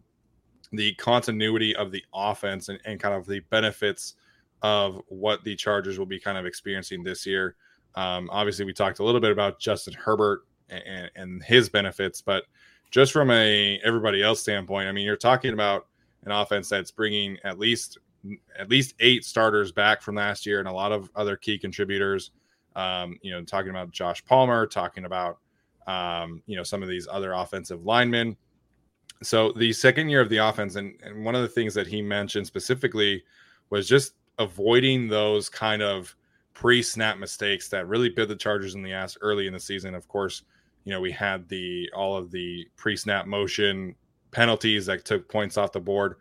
the 0.72 0.94
continuity 0.94 1.76
of 1.76 1.92
the 1.92 2.02
offense 2.14 2.68
and, 2.68 2.80
and 2.84 2.98
kind 2.98 3.14
of 3.14 3.26
the 3.26 3.40
benefits 3.50 4.14
of 4.62 5.00
what 5.08 5.44
the 5.44 5.54
Chargers 5.54 5.98
will 5.98 6.06
be 6.06 6.18
kind 6.18 6.38
of 6.38 6.46
experiencing 6.46 7.02
this 7.02 7.26
year. 7.26 7.56
Um, 7.94 8.28
obviously, 8.32 8.64
we 8.64 8.72
talked 8.72 8.98
a 8.98 9.04
little 9.04 9.20
bit 9.20 9.30
about 9.30 9.60
Justin 9.60 9.94
Herbert 9.94 10.46
and, 10.70 11.10
and 11.14 11.42
his 11.42 11.68
benefits, 11.68 12.22
but 12.22 12.44
just 12.90 13.12
from 13.12 13.30
a 13.30 13.80
everybody 13.84 14.22
else 14.22 14.40
standpoint, 14.40 14.88
I 14.88 14.92
mean, 14.92 15.04
you're 15.04 15.16
talking 15.16 15.52
about 15.52 15.86
an 16.24 16.32
offense 16.32 16.68
that's 16.68 16.90
bringing 16.90 17.38
at 17.44 17.58
least 17.58 17.98
at 18.58 18.70
least 18.70 18.94
eight 19.00 19.24
starters 19.24 19.70
back 19.72 20.00
from 20.00 20.14
last 20.14 20.46
year 20.46 20.58
and 20.58 20.68
a 20.68 20.72
lot 20.72 20.92
of 20.92 21.10
other 21.14 21.36
key 21.36 21.58
contributors. 21.58 22.30
Um, 22.76 23.18
you 23.22 23.30
know, 23.30 23.42
talking 23.44 23.70
about 23.70 23.90
Josh 23.90 24.24
Palmer, 24.24 24.66
talking 24.66 25.04
about 25.04 25.38
um, 25.86 26.42
you 26.46 26.56
know 26.56 26.62
some 26.62 26.82
of 26.82 26.88
these 26.88 27.06
other 27.10 27.32
offensive 27.32 27.84
linemen. 27.84 28.36
So 29.22 29.52
the 29.52 29.72
second 29.72 30.08
year 30.08 30.20
of 30.20 30.28
the 30.28 30.38
offense, 30.38 30.76
and, 30.76 30.94
and 31.02 31.24
one 31.24 31.34
of 31.34 31.42
the 31.42 31.48
things 31.48 31.72
that 31.74 31.86
he 31.86 32.02
mentioned 32.02 32.46
specifically 32.46 33.22
was 33.70 33.88
just 33.88 34.14
avoiding 34.38 35.08
those 35.08 35.48
kind 35.48 35.82
of 35.82 36.14
pre-snap 36.52 37.18
mistakes 37.18 37.68
that 37.68 37.88
really 37.88 38.08
bit 38.08 38.28
the 38.28 38.36
Chargers 38.36 38.74
in 38.74 38.82
the 38.82 38.92
ass 38.92 39.16
early 39.20 39.46
in 39.46 39.52
the 39.52 39.60
season. 39.60 39.94
Of 39.94 40.08
course, 40.08 40.42
you 40.84 40.92
know 40.92 41.00
we 41.00 41.12
had 41.12 41.48
the 41.48 41.90
all 41.94 42.16
of 42.16 42.30
the 42.30 42.66
pre-snap 42.76 43.26
motion 43.26 43.94
penalties 44.30 44.86
that 44.86 45.04
took 45.04 45.28
points 45.28 45.56
off 45.56 45.72
the 45.72 45.80
board. 45.80 46.16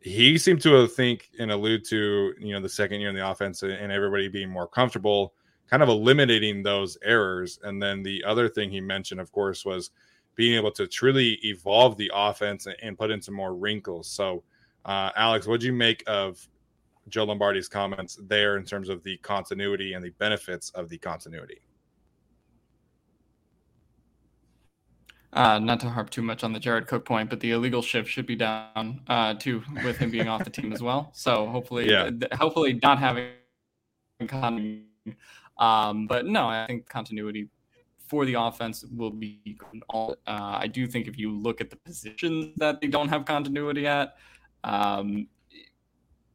He 0.00 0.38
seemed 0.38 0.62
to 0.62 0.86
think 0.86 1.30
and 1.38 1.50
allude 1.50 1.84
to 1.86 2.34
you 2.38 2.52
know 2.52 2.60
the 2.60 2.68
second 2.68 3.00
year 3.00 3.10
in 3.10 3.14
the 3.14 3.28
offense 3.28 3.62
and 3.62 3.92
everybody 3.92 4.28
being 4.28 4.50
more 4.50 4.68
comfortable, 4.68 5.34
kind 5.68 5.82
of 5.82 5.88
eliminating 5.88 6.62
those 6.62 6.96
errors. 7.02 7.58
And 7.62 7.82
then 7.82 8.02
the 8.02 8.24
other 8.24 8.48
thing 8.48 8.70
he 8.70 8.80
mentioned, 8.80 9.20
of 9.20 9.32
course, 9.32 9.64
was 9.64 9.90
being 10.36 10.54
able 10.54 10.70
to 10.70 10.86
truly 10.86 11.38
evolve 11.44 11.96
the 11.96 12.10
offense 12.14 12.66
and 12.82 12.98
put 12.98 13.10
in 13.10 13.20
some 13.20 13.34
more 13.34 13.54
wrinkles. 13.54 14.06
So, 14.08 14.44
uh, 14.84 15.10
Alex, 15.16 15.46
what 15.46 15.60
do 15.60 15.66
you 15.66 15.72
make 15.72 16.04
of 16.06 16.46
Joe 17.08 17.24
Lombardi's 17.24 17.68
comments 17.68 18.18
there 18.22 18.58
in 18.58 18.64
terms 18.64 18.88
of 18.88 19.02
the 19.02 19.16
continuity 19.18 19.94
and 19.94 20.04
the 20.04 20.10
benefits 20.10 20.70
of 20.70 20.88
the 20.88 20.98
continuity? 20.98 21.65
Uh, 25.32 25.58
not 25.58 25.80
to 25.80 25.90
harp 25.90 26.08
too 26.08 26.22
much 26.22 26.44
on 26.44 26.52
the 26.52 26.60
Jared 26.60 26.86
Cook 26.86 27.04
point, 27.04 27.28
but 27.28 27.40
the 27.40 27.50
illegal 27.50 27.82
shift 27.82 28.08
should 28.08 28.26
be 28.26 28.36
down 28.36 29.00
uh, 29.08 29.34
too, 29.34 29.62
with 29.84 29.98
him 29.98 30.10
being 30.10 30.28
off 30.28 30.44
the 30.44 30.50
team 30.50 30.72
as 30.72 30.82
well. 30.82 31.10
So 31.12 31.46
hopefully, 31.46 31.90
yeah. 31.90 32.10
hopefully 32.34 32.78
not 32.82 32.98
having 32.98 33.28
continuity. 34.26 34.86
Um, 35.58 36.06
but 36.06 36.26
no, 36.26 36.46
I 36.46 36.66
think 36.66 36.88
continuity 36.88 37.48
for 38.08 38.24
the 38.24 38.34
offense 38.34 38.84
will 38.94 39.10
be 39.10 39.40
good. 39.44 39.82
Uh, 39.92 40.14
I 40.26 40.68
do 40.68 40.86
think 40.86 41.08
if 41.08 41.18
you 41.18 41.30
look 41.30 41.60
at 41.60 41.70
the 41.70 41.76
positions 41.76 42.54
that 42.56 42.80
they 42.80 42.86
don't 42.86 43.08
have 43.08 43.24
continuity 43.24 43.86
at, 43.86 44.16
um, 44.64 45.26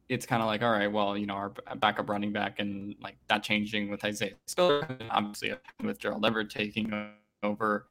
it's 0.08 0.26
kind 0.26 0.42
of 0.42 0.46
like, 0.46 0.62
all 0.62 0.70
right, 0.70 0.92
well, 0.92 1.16
you 1.16 1.26
know, 1.26 1.34
our 1.34 1.52
backup 1.76 2.08
running 2.10 2.32
back 2.32 2.58
and 2.58 2.94
like 3.00 3.16
that 3.28 3.42
changing 3.42 3.90
with 3.90 4.04
Isaiah 4.04 4.34
Spiller, 4.46 4.86
obviously 5.10 5.54
with 5.82 5.98
Gerald 5.98 6.26
Everett 6.26 6.50
taking 6.50 6.92
over, 7.42 7.88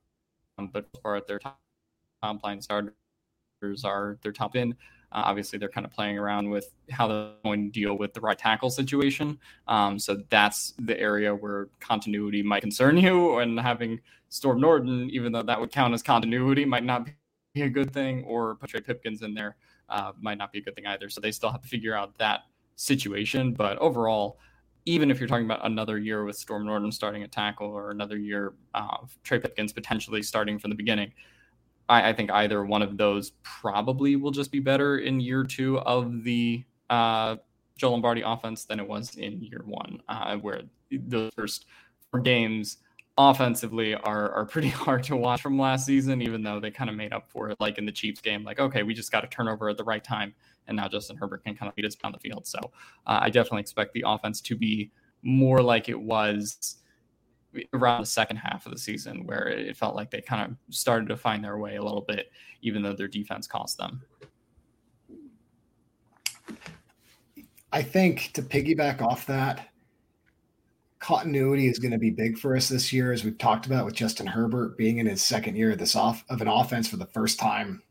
but 0.68 0.86
for 1.02 1.22
their 1.28 1.40
top, 1.40 1.60
top 2.22 2.44
line 2.44 2.62
starters 2.62 2.94
are 3.84 4.18
their 4.22 4.32
top 4.32 4.56
in. 4.56 4.76
Uh, 5.14 5.24
obviously, 5.26 5.60
they're 5.60 5.70
kind 5.70 5.86
of 5.86 5.92
playing 5.92 6.18
around 6.18 6.50
with 6.50 6.72
how 6.90 7.08
they're 7.08 7.32
going 7.44 7.66
to 7.66 7.80
deal 7.80 7.98
with 7.98 8.14
the 8.14 8.22
right 8.22 8.38
tackle 8.38 8.70
situation. 8.70 9.38
Um, 9.68 10.00
so 10.00 10.24
that's 10.30 10.74
the 10.80 10.98
area 11.00 11.36
where 11.36 11.68
continuity 11.80 12.42
might 12.42 12.62
concern 12.62 12.98
you, 12.98 13.40
and 13.40 13.60
having 13.60 14.00
Storm 14.30 14.62
Norton, 14.62 15.10
even 15.12 15.34
though 15.34 15.44
that 15.44 15.60
would 15.60 15.72
count 15.72 15.94
as 15.94 16.02
continuity, 16.02 16.64
might 16.64 16.86
not 16.86 17.08
be 17.54 17.62
a 17.62 17.70
good 17.70 17.92
thing, 17.92 18.24
or 18.24 18.58
Trey 18.66 18.80
Pipkins 18.80 19.22
in 19.22 19.34
there 19.34 19.58
uh, 19.90 20.14
might 20.22 20.38
not 20.38 20.54
be 20.54 20.60
a 20.60 20.62
good 20.62 20.76
thing 20.76 20.86
either. 20.88 21.10
So 21.10 21.20
they 21.20 21.32
still 21.32 21.52
have 21.52 21.62
to 21.62 21.68
figure 21.68 21.94
out 21.94 22.18
that 22.18 22.42
situation. 22.78 23.54
But 23.54 23.78
overall, 23.80 24.40
even 24.86 25.12
if 25.12 25.20
you're 25.20 25.28
talking 25.28 25.46
about 25.46 25.66
another 25.66 25.98
year 25.98 26.26
with 26.26 26.36
Storm 26.36 26.66
Norton 26.66 26.92
starting 26.92 27.24
a 27.24 27.28
tackle 27.28 27.68
or 27.68 27.92
another 27.92 28.18
year 28.18 28.54
uh, 28.74 28.98
Trey 29.24 29.40
Pipkins 29.40 29.74
potentially 29.74 30.24
starting 30.24 30.58
from 30.58 30.70
the 30.70 30.76
beginning, 30.76 31.14
I, 31.88 32.10
I, 32.10 32.14
think 32.14 32.32
either 32.32 32.66
one 32.66 32.82
of 32.82 32.98
those 32.98 33.32
probably 33.44 34.16
will 34.16 34.32
just 34.32 34.52
be 34.52 34.60
better 34.60 35.00
in 35.00 35.20
year 35.20 35.44
two 35.44 35.80
of 35.80 36.24
the 36.24 36.64
uh, 36.90 37.36
Joe 37.78 37.92
Lombardi 37.92 38.22
offense 38.22 38.66
than 38.66 38.80
it 38.80 38.88
was 38.88 39.16
in 39.16 39.42
year 39.42 39.62
one, 39.66 40.02
uh, 40.08 40.38
where 40.38 40.62
the 40.90 41.32
first 41.36 41.66
four 42.10 42.20
games 42.20 42.78
offensively 43.18 43.94
are 43.94 44.32
are 44.32 44.46
pretty 44.46 44.70
hard 44.86 45.04
to 45.04 45.16
watch 45.16 45.42
from 45.42 45.60
last 45.60 45.86
season, 45.86 46.22
even 46.22 46.42
though 46.44 46.60
they 46.60 46.72
kind 46.72 46.90
of 46.90 46.96
made 46.96 47.14
up 47.14 47.30
for 47.30 47.50
it, 47.50 47.58
like 47.60 47.78
in 47.78 47.86
the 47.86 47.92
Chiefs 47.92 48.22
game. 48.22 48.44
Like, 48.44 48.60
okay, 48.60 48.84
we 48.84 48.94
just 48.94 49.12
got 49.12 49.24
a 49.24 49.28
turnover 49.28 49.70
at 49.70 49.78
the 49.78 49.84
right 49.84 50.04
time, 50.04 50.34
and 50.68 50.78
now 50.78 50.88
Justin 50.88 51.18
Herbert 51.18 51.44
can 51.44 51.56
kind 51.56 51.70
of 51.70 51.76
lead 51.78 51.86
us 51.86 51.96
down 51.96 52.12
the 52.12 52.20
field. 52.20 52.46
So 52.46 52.60
uh, 53.08 53.20
I 53.22 53.30
definitely 53.30 53.62
expect 53.62 53.94
the 53.94 54.04
offense 54.06 54.42
to 54.42 54.56
be 54.56 54.92
more 55.24 55.62
like 55.62 55.90
it 55.90 56.00
was 56.00 56.78
around 57.74 58.02
the 58.02 58.08
second 58.08 58.38
half 58.38 58.66
of 58.66 58.72
the 58.72 58.78
season, 58.78 59.26
where 59.26 59.48
it 59.48 59.76
felt 59.76 59.96
like 59.96 60.10
they 60.10 60.22
kind 60.22 60.50
of 60.50 60.74
started 60.74 61.10
to 61.10 61.18
find 61.18 61.44
their 61.44 61.58
way 61.58 61.76
a 61.76 61.84
little 61.84 62.06
bit, 62.08 62.32
even 62.62 62.82
though 62.82 62.94
their 62.94 63.08
defense 63.08 63.48
cost 63.48 63.78
them. 63.78 64.02
I 67.74 67.82
think 67.82 68.32
to 68.34 68.42
piggyback 68.42 69.02
off 69.02 69.26
that, 69.28 69.68
continuity 71.00 71.68
is 71.68 71.80
going 71.80 71.92
to 71.92 71.98
be 71.98 72.10
big 72.10 72.38
for 72.38 72.56
us 72.56 72.70
this 72.70 72.94
year, 72.94 73.12
as 73.12 73.24
we've 73.24 73.38
talked 73.38 73.66
about 73.66 73.86
with 73.86 73.96
Justin 73.96 74.28
Herbert 74.28 74.78
being 74.78 75.00
in 75.00 75.08
his 75.08 75.22
second 75.22 75.56
year 75.56 75.72
of 75.72 75.78
this 75.78 75.96
off 75.96 76.24
of 76.30 76.42
an 76.42 76.48
offense 76.48 76.88
for 76.88 76.98
the 76.98 77.08
first 77.08 77.40
time 77.40 77.82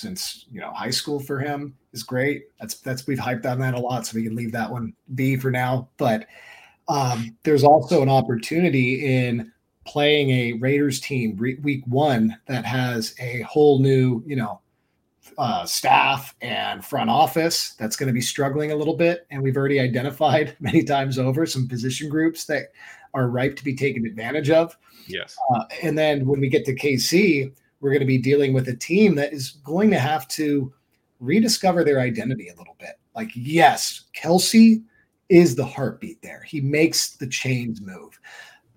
since 0.00 0.46
you 0.50 0.60
know 0.60 0.72
high 0.72 0.90
school 0.90 1.20
for 1.20 1.38
him 1.38 1.74
is 1.92 2.02
great. 2.02 2.44
That's 2.58 2.78
that's 2.80 3.06
we've 3.06 3.18
hyped 3.18 3.46
on 3.46 3.60
that 3.60 3.74
a 3.74 3.80
lot, 3.80 4.06
so 4.06 4.16
we 4.16 4.24
can 4.24 4.34
leave 4.34 4.52
that 4.52 4.70
one 4.70 4.94
be 5.14 5.36
for 5.36 5.50
now. 5.50 5.88
But 5.96 6.26
um, 6.88 7.36
there's 7.42 7.64
also 7.64 8.02
an 8.02 8.08
opportunity 8.08 9.26
in 9.26 9.52
playing 9.86 10.30
a 10.30 10.52
Raiders 10.54 11.00
team 11.00 11.36
week 11.36 11.82
one 11.86 12.36
that 12.46 12.64
has 12.64 13.14
a 13.20 13.42
whole 13.42 13.80
new 13.80 14.22
you 14.26 14.36
know 14.36 14.60
uh, 15.38 15.64
staff 15.64 16.34
and 16.40 16.84
front 16.84 17.10
office 17.10 17.74
that's 17.78 17.96
going 17.96 18.08
to 18.08 18.12
be 18.12 18.20
struggling 18.20 18.72
a 18.72 18.76
little 18.76 18.96
bit. 18.96 19.26
And 19.30 19.42
we've 19.42 19.56
already 19.56 19.80
identified 19.80 20.56
many 20.60 20.82
times 20.84 21.18
over 21.18 21.46
some 21.46 21.68
position 21.68 22.08
groups 22.08 22.44
that 22.46 22.72
are 23.14 23.28
ripe 23.28 23.56
to 23.56 23.64
be 23.64 23.74
taken 23.74 24.06
advantage 24.06 24.50
of. 24.50 24.76
Yes. 25.06 25.36
Uh, 25.54 25.64
and 25.82 25.98
then 25.98 26.26
when 26.26 26.40
we 26.40 26.48
get 26.48 26.64
to 26.66 26.74
KC, 26.74 27.52
we're 27.80 27.90
going 27.90 28.00
to 28.00 28.06
be 28.06 28.18
dealing 28.18 28.52
with 28.52 28.68
a 28.68 28.76
team 28.76 29.14
that 29.16 29.32
is 29.32 29.52
going 29.64 29.90
to 29.90 29.98
have 29.98 30.28
to 30.28 30.72
rediscover 31.18 31.84
their 31.84 32.00
identity 32.00 32.48
a 32.48 32.56
little 32.56 32.76
bit. 32.78 32.98
Like, 33.14 33.30
yes, 33.34 34.04
Kelce 34.16 34.82
is 35.28 35.54
the 35.54 35.64
heartbeat 35.64 36.20
there. 36.22 36.42
He 36.42 36.60
makes 36.60 37.16
the 37.16 37.26
chains 37.26 37.80
move. 37.80 38.18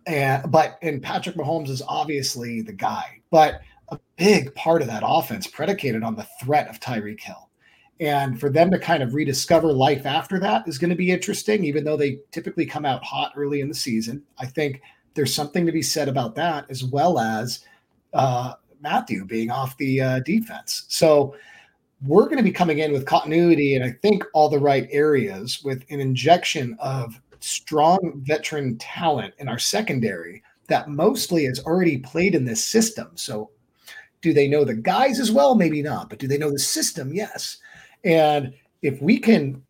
And 0.05 0.51
but 0.51 0.77
and 0.81 1.01
Patrick 1.01 1.35
Mahomes 1.35 1.69
is 1.69 1.81
obviously 1.87 2.61
the 2.61 2.73
guy. 2.73 3.21
But 3.31 3.61
a 3.89 3.99
big 4.17 4.53
part 4.55 4.81
of 4.81 4.87
that 4.87 5.03
offense 5.05 5.47
predicated 5.47 6.03
on 6.03 6.15
the 6.15 6.27
threat 6.41 6.67
of 6.69 6.79
Tyreek 6.79 7.21
Hill. 7.21 7.49
And 7.99 8.39
for 8.39 8.49
them 8.49 8.71
to 8.71 8.79
kind 8.79 9.03
of 9.03 9.13
rediscover 9.13 9.71
life 9.71 10.05
after 10.05 10.39
that 10.39 10.67
is 10.67 10.77
going 10.77 10.89
to 10.89 10.95
be 10.95 11.11
interesting, 11.11 11.63
even 11.63 11.83
though 11.83 11.95
they 11.95 12.19
typically 12.31 12.65
come 12.65 12.85
out 12.85 13.03
hot 13.03 13.33
early 13.35 13.61
in 13.61 13.69
the 13.69 13.75
season. 13.75 14.23
I 14.37 14.45
think 14.45 14.81
there's 15.13 15.33
something 15.33 15.65
to 15.65 15.71
be 15.71 15.81
said 15.81 16.09
about 16.09 16.35
that, 16.35 16.65
as 16.69 16.83
well 16.83 17.19
as 17.19 17.63
uh, 18.13 18.53
Mathieu 18.83 19.25
being 19.25 19.49
off 19.49 19.75
the 19.77 19.99
uh, 19.99 20.19
defense. 20.19 20.85
So 20.89 21.35
we're 22.05 22.25
going 22.25 22.37
to 22.37 22.43
be 22.43 22.51
coming 22.51 22.79
in 22.79 22.91
with 22.91 23.05
continuity 23.05 23.75
and 23.75 23.83
I 23.83 23.91
think 24.01 24.23
all 24.33 24.49
the 24.49 24.59
right 24.59 24.87
areas 24.91 25.61
with 25.63 25.83
an 25.89 25.99
injection 25.99 26.75
of 26.79 27.19
strong 27.39 28.21
veteran 28.25 28.77
talent 28.77 29.33
in 29.39 29.47
our 29.47 29.59
secondary 29.59 30.43
that 30.67 30.89
mostly 30.89 31.45
has 31.45 31.59
already 31.59 31.97
played 31.97 32.35
in 32.35 32.45
this 32.45 32.65
system. 32.65 33.11
So 33.15 33.49
do 34.21 34.33
they 34.33 34.47
know 34.47 34.63
the 34.63 34.73
guys 34.73 35.19
as 35.19 35.31
well? 35.31 35.55
Maybe 35.55 35.81
not, 35.81 36.09
but 36.09 36.19
do 36.19 36.27
they 36.27 36.37
know 36.37 36.51
the 36.51 36.59
system? 36.59 37.13
Yes. 37.13 37.57
And 38.03 38.53
if 38.81 39.01
we 39.01 39.19
can 39.19 39.61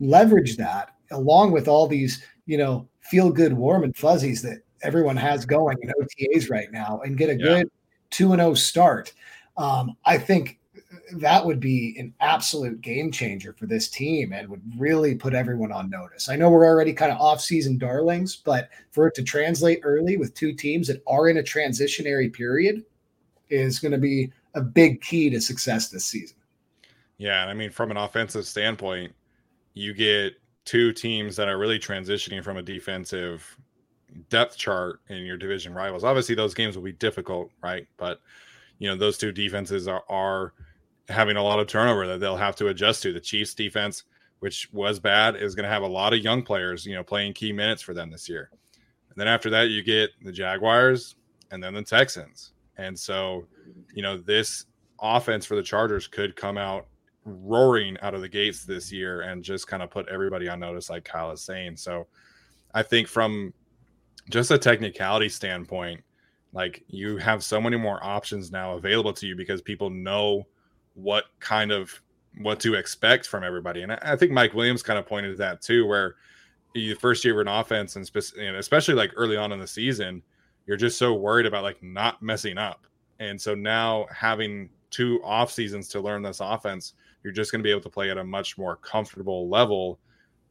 leverage 0.00 0.56
that 0.56 0.94
along 1.10 1.52
with 1.52 1.68
all 1.68 1.86
these, 1.86 2.22
you 2.46 2.58
know, 2.58 2.88
feel 3.00 3.30
good, 3.30 3.52
warm 3.52 3.84
and 3.84 3.96
fuzzies 3.96 4.42
that 4.42 4.58
everyone 4.82 5.16
has 5.16 5.46
going 5.46 5.78
in 5.80 5.92
OTAs 6.00 6.50
right 6.50 6.70
now 6.72 7.00
and 7.04 7.16
get 7.16 7.30
a 7.30 7.38
yeah. 7.38 7.44
good 7.44 7.70
2 8.12 8.32
and 8.32 8.40
0 8.40 8.54
start, 8.54 9.12
um, 9.56 9.96
I 10.04 10.16
think 10.18 10.60
that 11.14 11.44
would 11.44 11.60
be 11.60 11.96
an 11.98 12.14
absolute 12.20 12.80
game 12.80 13.10
changer 13.10 13.52
for 13.52 13.66
this 13.66 13.88
team 13.88 14.32
and 14.32 14.48
would 14.48 14.62
really 14.78 15.14
put 15.14 15.34
everyone 15.34 15.72
on 15.72 15.90
notice. 15.90 16.28
I 16.28 16.36
know 16.36 16.50
we're 16.50 16.66
already 16.66 16.92
kind 16.92 17.12
of 17.12 17.18
off-season 17.18 17.78
darlings, 17.78 18.36
but 18.36 18.70
for 18.90 19.06
it 19.08 19.14
to 19.16 19.22
translate 19.22 19.80
early 19.82 20.16
with 20.16 20.34
two 20.34 20.52
teams 20.52 20.86
that 20.88 21.02
are 21.06 21.28
in 21.28 21.38
a 21.38 21.42
transitionary 21.42 22.32
period 22.32 22.84
is 23.50 23.78
going 23.78 23.92
to 23.92 23.98
be 23.98 24.32
a 24.54 24.60
big 24.60 25.00
key 25.00 25.28
to 25.30 25.40
success 25.40 25.88
this 25.88 26.04
season. 26.04 26.36
Yeah, 27.18 27.42
and 27.42 27.50
I 27.50 27.54
mean 27.54 27.70
from 27.70 27.90
an 27.90 27.96
offensive 27.96 28.46
standpoint, 28.46 29.14
you 29.74 29.94
get 29.94 30.34
two 30.64 30.92
teams 30.92 31.36
that 31.36 31.48
are 31.48 31.58
really 31.58 31.78
transitioning 31.78 32.42
from 32.42 32.56
a 32.56 32.62
defensive 32.62 33.56
depth 34.28 34.56
chart 34.56 35.00
in 35.08 35.18
your 35.18 35.36
division 35.36 35.74
rivals. 35.74 36.04
Obviously, 36.04 36.34
those 36.34 36.54
games 36.54 36.76
will 36.76 36.84
be 36.84 36.92
difficult, 36.92 37.50
right? 37.62 37.86
But 37.96 38.20
you 38.78 38.88
know, 38.88 38.96
those 38.96 39.18
two 39.18 39.32
defenses 39.32 39.86
are, 39.86 40.02
are 40.08 40.54
having 41.08 41.36
a 41.36 41.42
lot 41.42 41.60
of 41.60 41.66
turnover 41.66 42.06
that 42.06 42.20
they'll 42.20 42.36
have 42.36 42.56
to 42.56 42.68
adjust 42.68 43.02
to. 43.02 43.12
The 43.12 43.20
Chiefs 43.20 43.54
defense, 43.54 44.04
which 44.40 44.68
was 44.72 44.98
bad, 44.98 45.36
is 45.36 45.54
going 45.54 45.64
to 45.64 45.70
have 45.70 45.82
a 45.82 45.86
lot 45.88 46.12
of 46.12 46.20
young 46.20 46.42
players, 46.42 46.84
you 46.84 46.94
know, 46.94 47.04
playing 47.04 47.34
key 47.34 47.52
minutes 47.52 47.82
for 47.82 47.94
them 47.94 48.10
this 48.10 48.28
year. 48.28 48.50
And 48.52 49.16
then 49.16 49.28
after 49.28 49.50
that, 49.50 49.68
you 49.68 49.82
get 49.82 50.10
the 50.22 50.32
Jaguars 50.32 51.16
and 51.50 51.62
then 51.62 51.74
the 51.74 51.82
Texans. 51.82 52.52
And 52.76 52.98
so, 52.98 53.46
you 53.94 54.02
know, 54.02 54.16
this 54.16 54.66
offense 55.00 55.44
for 55.44 55.54
the 55.54 55.62
Chargers 55.62 56.08
could 56.08 56.34
come 56.34 56.56
out 56.58 56.86
roaring 57.24 57.96
out 58.02 58.14
of 58.14 58.20
the 58.20 58.28
gates 58.28 58.64
this 58.64 58.90
year 58.90 59.20
and 59.20 59.44
just 59.44 59.68
kind 59.68 59.82
of 59.82 59.90
put 59.90 60.08
everybody 60.08 60.48
on 60.48 60.58
notice, 60.58 60.90
like 60.90 61.04
Kyle 61.04 61.30
is 61.30 61.42
saying. 61.42 61.76
So 61.76 62.06
I 62.74 62.82
think 62.82 63.06
from 63.06 63.52
just 64.30 64.50
a 64.50 64.58
technicality 64.58 65.28
standpoint, 65.28 66.02
like 66.52 66.84
you 66.88 67.16
have 67.16 67.42
so 67.42 67.60
many 67.60 67.76
more 67.76 68.02
options 68.04 68.50
now 68.50 68.76
available 68.76 69.12
to 69.14 69.26
you 69.26 69.36
because 69.36 69.62
people 69.62 69.90
know 69.90 70.46
what 70.94 71.24
kind 71.40 71.72
of 71.72 72.00
what 72.38 72.60
to 72.60 72.74
expect 72.74 73.26
from 73.26 73.44
everybody. 73.44 73.82
And 73.82 73.92
I, 73.92 74.16
think 74.16 74.32
Mike 74.32 74.54
Williams 74.54 74.82
kind 74.82 74.98
of 74.98 75.06
pointed 75.06 75.32
to 75.32 75.36
that 75.38 75.60
too, 75.60 75.86
where 75.86 76.16
the 76.74 76.94
first 76.94 77.24
year 77.24 77.34
of 77.34 77.46
an 77.46 77.52
offense 77.52 77.96
and, 77.96 78.06
spe- 78.06 78.36
and 78.38 78.56
especially 78.56 78.94
like 78.94 79.12
early 79.16 79.36
on 79.36 79.52
in 79.52 79.58
the 79.58 79.66
season, 79.66 80.22
you're 80.66 80.76
just 80.76 80.98
so 80.98 81.14
worried 81.14 81.46
about 81.46 81.62
like 81.62 81.82
not 81.82 82.22
messing 82.22 82.58
up. 82.58 82.86
And 83.18 83.40
so 83.40 83.54
now 83.54 84.06
having 84.14 84.70
two 84.90 85.20
off 85.24 85.50
seasons 85.50 85.88
to 85.88 86.00
learn 86.00 86.22
this 86.22 86.40
offense, 86.40 86.94
you're 87.22 87.32
just 87.32 87.52
going 87.52 87.60
to 87.60 87.64
be 87.64 87.70
able 87.70 87.82
to 87.82 87.90
play 87.90 88.10
at 88.10 88.18
a 88.18 88.24
much 88.24 88.56
more 88.56 88.76
comfortable 88.76 89.48
level 89.48 89.98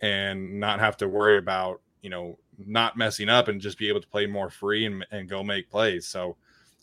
and 0.01 0.59
not 0.59 0.79
have 0.79 0.97
to 0.97 1.07
worry 1.07 1.37
about, 1.37 1.81
you 2.01 2.09
know, 2.09 2.37
not 2.67 2.97
messing 2.97 3.29
up 3.29 3.47
and 3.47 3.61
just 3.61 3.77
be 3.77 3.89
able 3.89 4.01
to 4.01 4.07
play 4.07 4.25
more 4.25 4.49
free 4.49 4.85
and, 4.85 5.05
and 5.11 5.29
go 5.29 5.43
make 5.43 5.69
plays. 5.69 6.07
So 6.07 6.37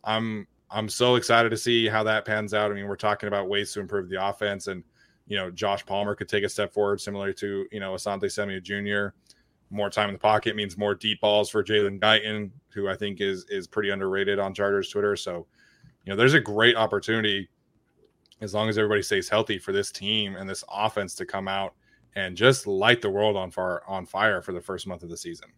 I'm 0.05 0.47
I'm 0.71 0.89
so 0.89 1.15
excited 1.15 1.49
to 1.51 1.57
see 1.57 1.89
how 1.89 2.03
that 2.05 2.25
pans 2.25 2.53
out. 2.53 2.71
I 2.71 2.75
mean, 2.75 2.87
we're 2.87 2.97
talking 2.97 3.27
about 3.29 3.49
ways 3.49 3.73
to 3.73 3.81
improve 3.81 4.09
the 4.09 4.27
offense 4.27 4.67
and 4.67 4.85
you 5.29 5.37
know, 5.37 5.51
Josh 5.51 5.85
Palmer 5.85 6.15
could 6.15 6.29
take 6.29 6.43
a 6.43 6.49
step 6.49 6.73
forward 6.73 7.01
similar 7.01 7.33
to, 7.35 7.67
you 7.71 7.81
know, 7.81 7.93
Asante 7.93 8.33
Samuel 8.33 8.61
Jr. 8.61 9.15
More 9.71 9.91
time 9.91 10.09
in 10.09 10.15
the 10.15 10.19
pocket 10.19 10.57
means 10.57 10.79
more 10.79 10.95
deep 10.95 11.21
balls 11.21 11.51
for 11.51 11.63
Jalen 11.63 12.01
Guyton, 12.01 12.51
who 12.71 12.89
I 12.89 12.97
think 12.97 13.21
is 13.21 13.45
is 13.51 13.67
pretty 13.67 13.91
underrated 13.91 14.39
on 14.39 14.55
Chargers 14.55 14.89
Twitter. 14.89 15.15
So, 15.15 15.47
you 16.05 16.11
know, 16.11 16.17
there's 16.17 16.35
a 16.35 16.41
great 16.41 16.77
opportunity 16.77 17.51
as 18.41 18.55
long 18.55 18.71
as 18.71 18.79
everybody 18.79 19.03
stays 19.03 19.29
healthy 19.29 19.59
for 19.59 19.73
this 19.73 19.93
team 19.93 20.37
and 20.37 20.49
this 20.49 20.65
offense 20.73 21.15
to 21.17 21.27
come 21.27 21.49
out 21.49 21.75
and 22.15 22.37
just 22.37 22.67
light 22.67 23.03
the 23.03 23.11
world 23.11 23.37
on 23.37 23.51
fire 23.51 23.83
on 23.87 24.07
fire 24.07 24.41
for 24.41 24.53
the 24.53 24.61
first 24.61 24.87
month 24.87 25.03
of 25.03 25.11
the 25.11 25.17
season. 25.17 25.51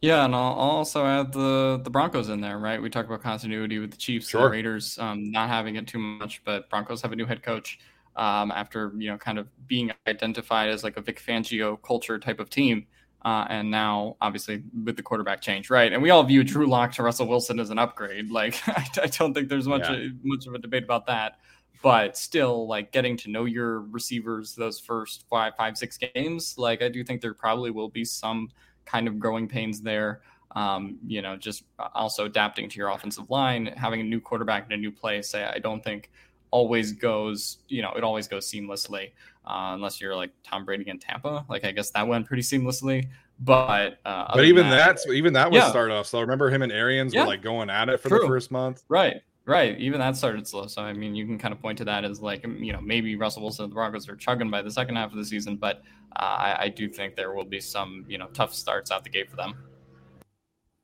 Yeah, 0.00 0.24
and 0.24 0.34
I'll 0.34 0.52
also 0.52 1.04
add 1.04 1.32
the 1.32 1.80
the 1.82 1.90
Broncos 1.90 2.30
in 2.30 2.40
there, 2.40 2.58
right? 2.58 2.80
We 2.80 2.88
talk 2.88 3.04
about 3.04 3.22
continuity 3.22 3.78
with 3.78 3.90
the 3.90 3.98
Chiefs 3.98 4.30
sure. 4.30 4.44
and 4.44 4.52
Raiders 4.52 4.98
um, 4.98 5.30
not 5.30 5.48
having 5.48 5.76
it 5.76 5.86
too 5.86 5.98
much, 5.98 6.42
but 6.44 6.70
Broncos 6.70 7.02
have 7.02 7.12
a 7.12 7.16
new 7.16 7.26
head 7.26 7.42
coach 7.42 7.78
um, 8.16 8.50
after 8.50 8.92
you 8.96 9.10
know 9.10 9.18
kind 9.18 9.38
of 9.38 9.46
being 9.66 9.92
identified 10.06 10.70
as 10.70 10.82
like 10.82 10.96
a 10.96 11.02
Vic 11.02 11.20
Fangio 11.20 11.80
culture 11.82 12.18
type 12.18 12.40
of 12.40 12.48
team, 12.48 12.86
uh, 13.26 13.44
and 13.50 13.70
now 13.70 14.16
obviously 14.22 14.62
with 14.84 14.96
the 14.96 15.02
quarterback 15.02 15.42
change, 15.42 15.68
right? 15.68 15.92
And 15.92 16.02
we 16.02 16.08
all 16.08 16.22
view 16.22 16.44
Drew 16.44 16.66
Lock 16.66 16.92
to 16.92 17.02
Russell 17.02 17.26
Wilson 17.26 17.60
as 17.60 17.68
an 17.68 17.78
upgrade. 17.78 18.30
Like 18.30 18.56
I, 18.68 18.86
I 19.02 19.06
don't 19.06 19.34
think 19.34 19.50
there's 19.50 19.68
much 19.68 19.88
yeah. 19.90 20.08
much 20.22 20.46
of 20.46 20.54
a 20.54 20.58
debate 20.58 20.84
about 20.84 21.06
that 21.06 21.38
but 21.82 22.14
still 22.14 22.68
like 22.68 22.92
getting 22.92 23.16
to 23.16 23.30
know 23.30 23.46
your 23.46 23.80
receivers 23.80 24.54
those 24.54 24.78
first 24.78 25.24
five 25.30 25.54
five 25.56 25.78
six 25.78 25.96
games 25.96 26.54
like 26.58 26.82
i 26.82 26.90
do 26.90 27.02
think 27.02 27.22
there 27.22 27.32
probably 27.32 27.70
will 27.70 27.88
be 27.88 28.04
some 28.04 28.50
kind 28.90 29.06
of 29.06 29.18
growing 29.18 29.46
pains 29.46 29.80
there 29.80 30.20
um, 30.56 30.98
you 31.06 31.22
know 31.22 31.36
just 31.36 31.64
also 31.94 32.24
adapting 32.24 32.68
to 32.68 32.76
your 32.76 32.88
offensive 32.88 33.30
line 33.30 33.66
having 33.76 34.00
a 34.00 34.04
new 34.04 34.20
quarterback 34.20 34.66
in 34.66 34.72
a 34.72 34.76
new 34.76 34.90
place 34.90 35.34
i, 35.34 35.52
I 35.54 35.58
don't 35.58 35.82
think 35.82 36.10
always 36.50 36.92
goes 36.92 37.58
you 37.68 37.82
know 37.82 37.92
it 37.96 38.02
always 38.02 38.26
goes 38.26 38.50
seamlessly 38.50 39.12
uh, 39.46 39.70
unless 39.74 40.00
you're 40.00 40.16
like 40.16 40.30
tom 40.42 40.64
brady 40.64 40.88
in 40.88 40.98
tampa 40.98 41.44
like 41.48 41.64
i 41.64 41.70
guess 41.70 41.90
that 41.90 42.06
went 42.06 42.26
pretty 42.26 42.42
seamlessly 42.42 43.06
but 43.38 44.00
uh, 44.04 44.34
but 44.34 44.44
even 44.44 44.68
that, 44.68 44.86
that's 44.86 45.06
even 45.06 45.32
that 45.32 45.50
was 45.50 45.62
yeah. 45.62 45.70
start 45.70 45.92
off 45.92 46.06
so 46.06 46.18
I 46.18 46.22
remember 46.22 46.50
him 46.50 46.62
and 46.62 46.72
arians 46.72 47.14
yeah. 47.14 47.22
were 47.22 47.28
like 47.28 47.42
going 47.42 47.70
at 47.70 47.88
it 47.88 48.00
for 48.00 48.08
True. 48.08 48.20
the 48.20 48.26
first 48.26 48.50
month 48.50 48.82
right 48.88 49.22
Right. 49.50 49.76
Even 49.80 49.98
that 49.98 50.16
started 50.16 50.46
slow. 50.46 50.68
So, 50.68 50.80
I 50.80 50.92
mean, 50.92 51.16
you 51.16 51.26
can 51.26 51.36
kind 51.36 51.52
of 51.52 51.60
point 51.60 51.76
to 51.78 51.84
that 51.86 52.04
as 52.04 52.20
like, 52.20 52.44
you 52.44 52.72
know, 52.72 52.80
maybe 52.80 53.16
Russell 53.16 53.42
Wilson 53.42 53.64
and 53.64 53.72
the 53.72 53.74
Broncos 53.74 54.08
are 54.08 54.14
chugging 54.14 54.48
by 54.48 54.62
the 54.62 54.70
second 54.70 54.94
half 54.94 55.10
of 55.10 55.16
the 55.16 55.24
season, 55.24 55.56
but 55.56 55.82
uh, 56.14 56.22
I, 56.22 56.56
I 56.60 56.68
do 56.68 56.88
think 56.88 57.16
there 57.16 57.34
will 57.34 57.44
be 57.44 57.58
some, 57.58 58.04
you 58.08 58.16
know, 58.16 58.28
tough 58.28 58.54
starts 58.54 58.92
out 58.92 59.02
the 59.02 59.10
gate 59.10 59.28
for 59.28 59.34
them. 59.34 59.56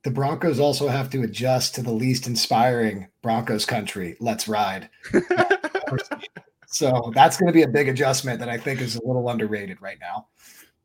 The 0.02 0.10
Broncos 0.10 0.58
also 0.58 0.88
have 0.88 1.08
to 1.10 1.22
adjust 1.22 1.76
to 1.76 1.82
the 1.82 1.92
least 1.92 2.26
inspiring 2.26 3.06
Broncos 3.22 3.64
country. 3.64 4.16
Let's 4.18 4.48
ride. 4.48 4.90
so 6.66 7.12
that's 7.14 7.36
going 7.36 7.46
to 7.46 7.52
be 7.52 7.62
a 7.62 7.68
big 7.68 7.86
adjustment 7.86 8.40
that 8.40 8.48
I 8.48 8.58
think 8.58 8.80
is 8.80 8.96
a 8.96 9.06
little 9.06 9.28
underrated 9.28 9.80
right 9.80 9.98
now. 10.00 10.26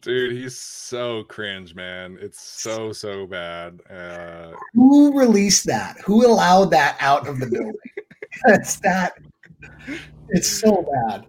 Dude, 0.02 0.32
he's 0.32 0.58
so 0.58 1.24
cringe, 1.26 1.76
man. 1.76 2.18
It's 2.20 2.42
so 2.42 2.92
so 2.92 3.28
bad. 3.28 3.80
Uh, 3.88 4.54
Who 4.74 5.18
released 5.18 5.66
that? 5.68 6.00
Who 6.02 6.26
allowed 6.26 6.72
that 6.72 6.98
out 7.00 7.28
of 7.28 7.40
the 7.40 7.46
building? 7.46 7.74
it's 8.46 8.80
that. 8.80 9.14
It's 10.30 10.48
so 10.48 10.88
bad. 11.08 11.28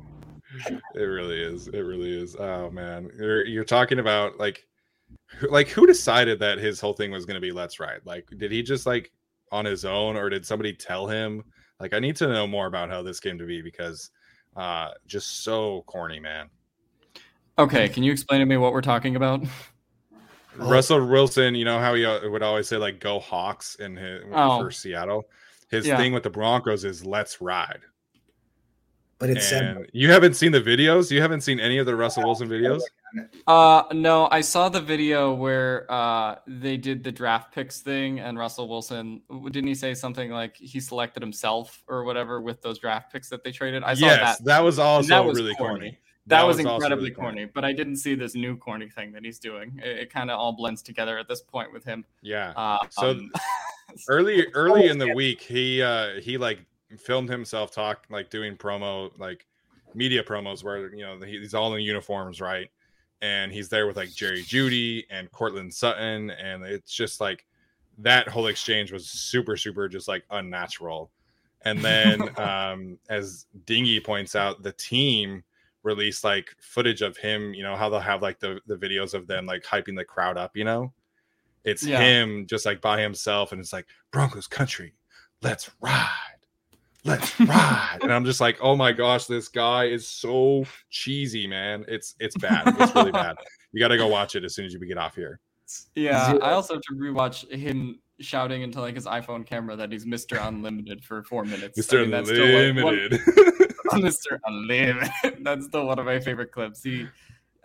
It 0.94 1.02
really 1.02 1.40
is. 1.40 1.68
It 1.68 1.80
really 1.80 2.18
is. 2.18 2.34
Oh 2.36 2.70
man, 2.70 3.10
you're 3.18 3.44
you're 3.44 3.64
talking 3.64 3.98
about 3.98 4.38
like, 4.38 4.66
like 5.50 5.68
who 5.68 5.86
decided 5.86 6.38
that 6.38 6.58
his 6.58 6.80
whole 6.80 6.94
thing 6.94 7.10
was 7.10 7.26
going 7.26 7.34
to 7.34 7.40
be 7.40 7.52
"Let's 7.52 7.78
Ride"? 7.78 8.00
Like, 8.04 8.26
did 8.38 8.50
he 8.52 8.62
just 8.62 8.86
like 8.86 9.12
on 9.50 9.66
his 9.66 9.84
own, 9.84 10.16
or 10.16 10.30
did 10.30 10.46
somebody 10.46 10.72
tell 10.72 11.06
him? 11.06 11.44
Like, 11.78 11.92
I 11.92 11.98
need 11.98 12.16
to 12.16 12.28
know 12.28 12.46
more 12.46 12.66
about 12.66 12.88
how 12.88 13.02
this 13.02 13.20
came 13.20 13.36
to 13.38 13.44
be 13.44 13.60
because, 13.60 14.10
uh, 14.56 14.92
just 15.06 15.42
so 15.44 15.82
corny, 15.86 16.20
man. 16.20 16.48
Okay, 17.58 17.88
can 17.88 18.02
you 18.02 18.12
explain 18.12 18.40
to 18.40 18.46
me 18.46 18.56
what 18.56 18.72
we're 18.72 18.80
talking 18.80 19.16
about? 19.16 19.42
Russell 20.56 21.06
Wilson, 21.06 21.54
you 21.54 21.64
know 21.64 21.78
how 21.78 21.94
he 21.94 22.04
uh, 22.04 22.28
would 22.28 22.42
always 22.42 22.68
say 22.68 22.76
like 22.76 23.00
"Go 23.00 23.18
Hawks" 23.18 23.76
in 23.76 23.96
his 23.96 24.22
oh. 24.32 24.60
for 24.60 24.70
Seattle. 24.70 25.28
His 25.70 25.86
yeah. 25.86 25.96
thing 25.96 26.12
with 26.12 26.22
the 26.22 26.30
Broncos 26.30 26.84
is 26.84 27.04
"Let's 27.04 27.40
ride." 27.40 27.80
But 29.18 29.30
it's 29.30 29.52
and 29.52 29.86
you 29.92 30.10
haven't 30.10 30.34
seen 30.34 30.50
the 30.50 30.60
videos. 30.60 31.10
You 31.10 31.22
haven't 31.22 31.42
seen 31.42 31.60
any 31.60 31.78
of 31.78 31.86
the 31.86 31.94
Russell 31.94 32.24
Wilson 32.24 32.48
videos. 32.48 32.80
Uh, 33.46 33.84
no, 33.92 34.26
I 34.32 34.40
saw 34.40 34.68
the 34.68 34.80
video 34.80 35.32
where 35.32 35.86
uh 35.88 36.36
they 36.48 36.76
did 36.76 37.04
the 37.04 37.12
draft 37.12 37.54
picks 37.54 37.80
thing, 37.80 38.18
and 38.18 38.36
Russell 38.36 38.68
Wilson 38.68 39.22
didn't 39.44 39.68
he 39.68 39.76
say 39.76 39.94
something 39.94 40.32
like 40.32 40.56
he 40.56 40.80
selected 40.80 41.22
himself 41.22 41.84
or 41.86 42.02
whatever 42.02 42.40
with 42.40 42.62
those 42.62 42.80
draft 42.80 43.12
picks 43.12 43.28
that 43.28 43.44
they 43.44 43.52
traded? 43.52 43.84
I 43.84 43.94
saw 43.94 44.06
yes, 44.06 44.38
that. 44.38 44.44
that 44.44 44.64
was 44.64 44.80
also 44.80 45.08
that 45.08 45.24
was 45.24 45.38
really 45.38 45.54
corny. 45.54 45.78
corny. 45.78 45.98
That, 46.26 46.40
that 46.40 46.46
was, 46.46 46.58
was, 46.58 46.66
incredibly 46.66 47.10
really 47.10 47.14
corny, 47.14 47.36
corny, 47.40 47.50
but 47.52 47.64
I 47.64 47.72
didn't 47.72 47.96
see 47.96 48.14
this 48.14 48.34
new 48.34 48.56
corny 48.56 48.88
thing 48.88 49.12
that 49.12 49.24
he's 49.24 49.40
doing. 49.40 49.80
It, 49.82 49.98
it 49.98 50.12
kind 50.12 50.30
of 50.30 50.38
all 50.38 50.52
blends 50.52 50.80
together 50.80 51.18
at 51.18 51.28
this 51.28 51.40
point 51.40 51.72
with 51.72 51.84
him. 51.84 52.04
Yeah. 52.22 52.52
Uh, 52.54 52.78
so 52.90 53.10
um, 53.10 53.32
early, 54.08 54.46
early 54.54 54.88
in 54.88 54.98
the 54.98 55.12
week, 55.14 55.40
he 55.40 55.82
uh 55.82 56.20
he 56.20 56.38
like 56.38 56.60
filmed 56.98 57.28
himself 57.28 57.72
talk 57.72 58.06
like 58.10 58.30
doing 58.30 58.56
promo 58.56 59.10
like 59.18 59.46
media 59.94 60.22
promos 60.22 60.62
where 60.62 60.94
you 60.94 61.02
know 61.02 61.18
he's 61.20 61.54
all 61.54 61.74
in 61.74 61.82
uniforms, 61.82 62.40
right? 62.40 62.70
And 63.20 63.52
he's 63.52 63.68
there 63.68 63.86
with 63.86 63.96
like 63.96 64.12
Jerry 64.12 64.42
Jeudy 64.42 65.04
and 65.10 65.30
Courtland 65.32 65.72
Sutton, 65.74 66.30
and 66.30 66.64
it's 66.64 66.92
just 66.92 67.20
like 67.20 67.46
that 67.98 68.28
whole 68.28 68.46
exchange 68.46 68.92
was 68.92 69.08
super, 69.08 69.56
super 69.56 69.88
just 69.88 70.08
like 70.08 70.24
unnatural. 70.30 71.10
And 71.64 71.80
then, 71.80 72.20
um, 72.38 72.98
as 73.08 73.46
Dingy 73.64 74.00
points 74.00 74.34
out, 74.34 74.62
the 74.62 74.72
team 74.72 75.44
release 75.82 76.24
like 76.24 76.54
footage 76.60 77.02
of 77.02 77.16
him, 77.16 77.54
you 77.54 77.62
know, 77.62 77.76
how 77.76 77.88
they'll 77.88 78.00
have 78.00 78.22
like 78.22 78.38
the, 78.38 78.60
the 78.66 78.76
videos 78.76 79.14
of 79.14 79.26
them 79.26 79.46
like 79.46 79.64
hyping 79.64 79.96
the 79.96 80.04
crowd 80.04 80.36
up, 80.36 80.56
you 80.56 80.64
know? 80.64 80.92
It's 81.64 81.84
yeah. 81.84 82.00
him 82.00 82.46
just 82.46 82.66
like 82.66 82.80
by 82.80 83.00
himself, 83.00 83.52
and 83.52 83.60
it's 83.60 83.72
like 83.72 83.86
Broncos 84.10 84.48
country, 84.48 84.94
let's 85.42 85.70
ride. 85.80 86.08
Let's 87.04 87.38
ride. 87.40 87.98
and 88.02 88.12
I'm 88.12 88.24
just 88.24 88.40
like, 88.40 88.58
oh 88.60 88.76
my 88.76 88.92
gosh, 88.92 89.26
this 89.26 89.48
guy 89.48 89.84
is 89.84 90.06
so 90.06 90.64
cheesy, 90.90 91.46
man. 91.46 91.84
It's 91.88 92.14
it's 92.18 92.36
bad. 92.36 92.74
It's 92.78 92.94
really 92.94 93.12
bad. 93.12 93.36
You 93.72 93.80
gotta 93.80 93.96
go 93.96 94.08
watch 94.08 94.34
it 94.34 94.44
as 94.44 94.54
soon 94.54 94.66
as 94.66 94.72
you 94.72 94.84
get 94.84 94.98
off 94.98 95.14
here. 95.14 95.40
Yeah, 95.94 96.34
I 96.42 96.52
also 96.52 96.74
have 96.74 96.82
to 96.82 96.94
rewatch 96.94 97.50
him 97.50 98.00
shouting 98.20 98.62
into 98.62 98.80
like 98.80 98.94
his 98.94 99.06
iPhone 99.06 99.46
camera 99.46 99.76
that 99.76 99.90
he's 99.90 100.04
Mr. 100.04 100.46
Unlimited 100.46 101.04
for 101.04 101.22
four 101.24 101.44
minutes. 101.44 101.78
Mr. 101.78 102.02
I 102.02 102.06
mean, 102.06 102.78
Unlimited. 102.78 103.20
Mr. 103.92 104.38
Unlimited. 104.44 105.10
That's 105.42 105.66
still 105.66 105.86
one 105.86 105.98
of 105.98 106.06
my 106.06 106.20
favorite 106.20 106.52
clips. 106.52 106.82
He, 106.82 107.06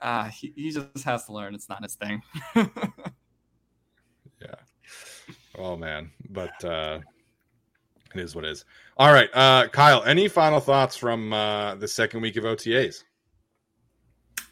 uh, 0.02 0.26
he, 0.26 0.54
he 0.56 0.72
just 0.72 1.04
has 1.04 1.26
to 1.26 1.34
learn. 1.34 1.56
It's 1.56 1.70
not 1.70 1.84
his 1.84 1.96
thing. 1.96 2.22
yeah. 2.56 2.66
Oh 5.58 5.76
man, 5.76 6.12
but 6.30 6.64
uh, 6.64 7.00
it 8.14 8.22
is 8.22 8.36
what 8.36 8.46
it 8.46 8.52
is. 8.52 8.66
All 8.98 9.12
right, 9.12 9.30
uh, 9.34 9.68
Kyle. 9.70 10.04
Any 10.04 10.28
final 10.28 10.60
thoughts 10.60 10.96
from 10.96 11.34
uh, 11.34 11.76
the 11.76 11.88
second 11.88 12.22
week 12.22 12.36
of 12.36 12.44
OTAs? 12.44 13.04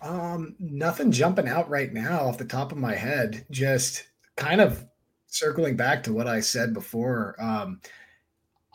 Um, 0.02 0.56
nothing 0.60 1.12
jumping 1.12 1.48
out 1.48 1.70
right 1.70 1.94
now 1.94 2.28
off 2.28 2.38
the 2.38 2.46
top 2.46 2.72
of 2.72 2.78
my 2.78 2.94
head. 2.94 3.46
Just 3.50 4.08
kind 4.36 4.62
of 4.62 4.86
circling 5.28 5.76
back 5.76 6.04
to 6.04 6.14
what 6.14 6.28
I 6.28 6.40
said 6.40 6.74
before. 6.74 7.36
Um, 7.40 7.82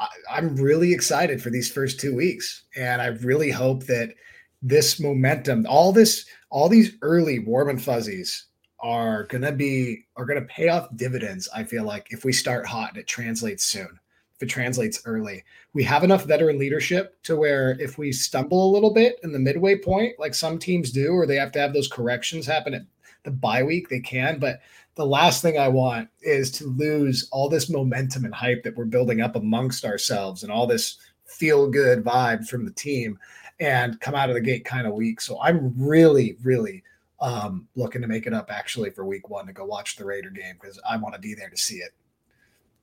I, 0.00 0.38
am 0.38 0.56
really 0.56 0.92
excited 0.92 1.42
for 1.42 1.50
these 1.50 1.70
first 1.70 2.00
two 2.00 2.14
weeks, 2.14 2.64
and 2.76 3.02
I 3.02 3.08
really 3.08 3.50
hope 3.50 3.84
that 3.84 4.14
this 4.62 4.98
momentum, 4.98 5.66
all 5.68 5.92
this, 5.92 6.26
all 6.48 6.68
these 6.68 6.96
early 7.02 7.38
warm 7.38 7.68
and 7.68 7.82
fuzzies 7.82 8.46
are 8.80 9.24
gonna 9.24 9.52
be 9.52 10.06
are 10.16 10.24
gonna 10.24 10.42
pay 10.42 10.68
off 10.68 10.88
dividends. 10.96 11.48
I 11.54 11.64
feel 11.64 11.84
like 11.84 12.08
if 12.10 12.24
we 12.24 12.32
start 12.32 12.66
hot 12.66 12.90
and 12.90 12.98
it 12.98 13.06
translates 13.06 13.64
soon, 13.64 14.00
if 14.36 14.42
it 14.42 14.46
translates 14.46 15.02
early, 15.04 15.44
we 15.74 15.82
have 15.84 16.02
enough 16.02 16.24
veteran 16.24 16.58
leadership 16.58 17.22
to 17.24 17.36
where 17.36 17.76
if 17.78 17.98
we 17.98 18.10
stumble 18.10 18.70
a 18.70 18.72
little 18.72 18.92
bit 18.92 19.16
in 19.22 19.32
the 19.32 19.38
midway 19.38 19.76
point, 19.76 20.18
like 20.18 20.34
some 20.34 20.58
teams 20.58 20.90
do, 20.90 21.12
or 21.12 21.26
they 21.26 21.36
have 21.36 21.52
to 21.52 21.58
have 21.58 21.74
those 21.74 21.88
corrections 21.88 22.46
happen 22.46 22.72
at 22.72 22.82
the 23.22 23.30
bye 23.30 23.62
week, 23.62 23.90
they 23.90 24.00
can. 24.00 24.38
But 24.38 24.60
the 24.96 25.06
last 25.06 25.42
thing 25.42 25.58
I 25.58 25.68
want 25.68 26.08
is 26.20 26.50
to 26.52 26.66
lose 26.66 27.28
all 27.30 27.48
this 27.48 27.70
momentum 27.70 28.24
and 28.24 28.34
hype 28.34 28.62
that 28.64 28.76
we're 28.76 28.84
building 28.84 29.20
up 29.20 29.36
amongst 29.36 29.84
ourselves 29.84 30.42
and 30.42 30.52
all 30.52 30.66
this 30.66 30.98
feel 31.24 31.70
good 31.70 32.04
vibe 32.04 32.48
from 32.48 32.64
the 32.64 32.72
team 32.72 33.18
and 33.60 34.00
come 34.00 34.14
out 34.14 34.28
of 34.28 34.34
the 34.34 34.40
gate 34.40 34.64
kind 34.64 34.86
of 34.86 34.94
weak. 34.94 35.20
So 35.20 35.40
I'm 35.40 35.72
really, 35.76 36.36
really 36.42 36.82
um, 37.20 37.68
looking 37.76 38.02
to 38.02 38.08
make 38.08 38.26
it 38.26 38.34
up 38.34 38.50
actually 38.50 38.90
for 38.90 39.04
week 39.04 39.28
one 39.28 39.46
to 39.46 39.52
go 39.52 39.64
watch 39.64 39.96
the 39.96 40.04
Raider 40.04 40.30
game 40.30 40.56
because 40.60 40.80
I 40.88 40.96
want 40.96 41.14
to 41.14 41.20
be 41.20 41.34
there 41.34 41.50
to 41.50 41.56
see 41.56 41.76
it. 41.76 41.92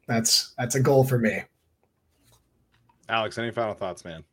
That's 0.08 0.54
that's 0.58 0.76
a 0.76 0.80
goal 0.80 1.04
for 1.04 1.18
me. 1.18 1.44
Alex, 3.10 3.38
any 3.38 3.52
final 3.52 3.74
thoughts, 3.74 4.06
man? 4.06 4.24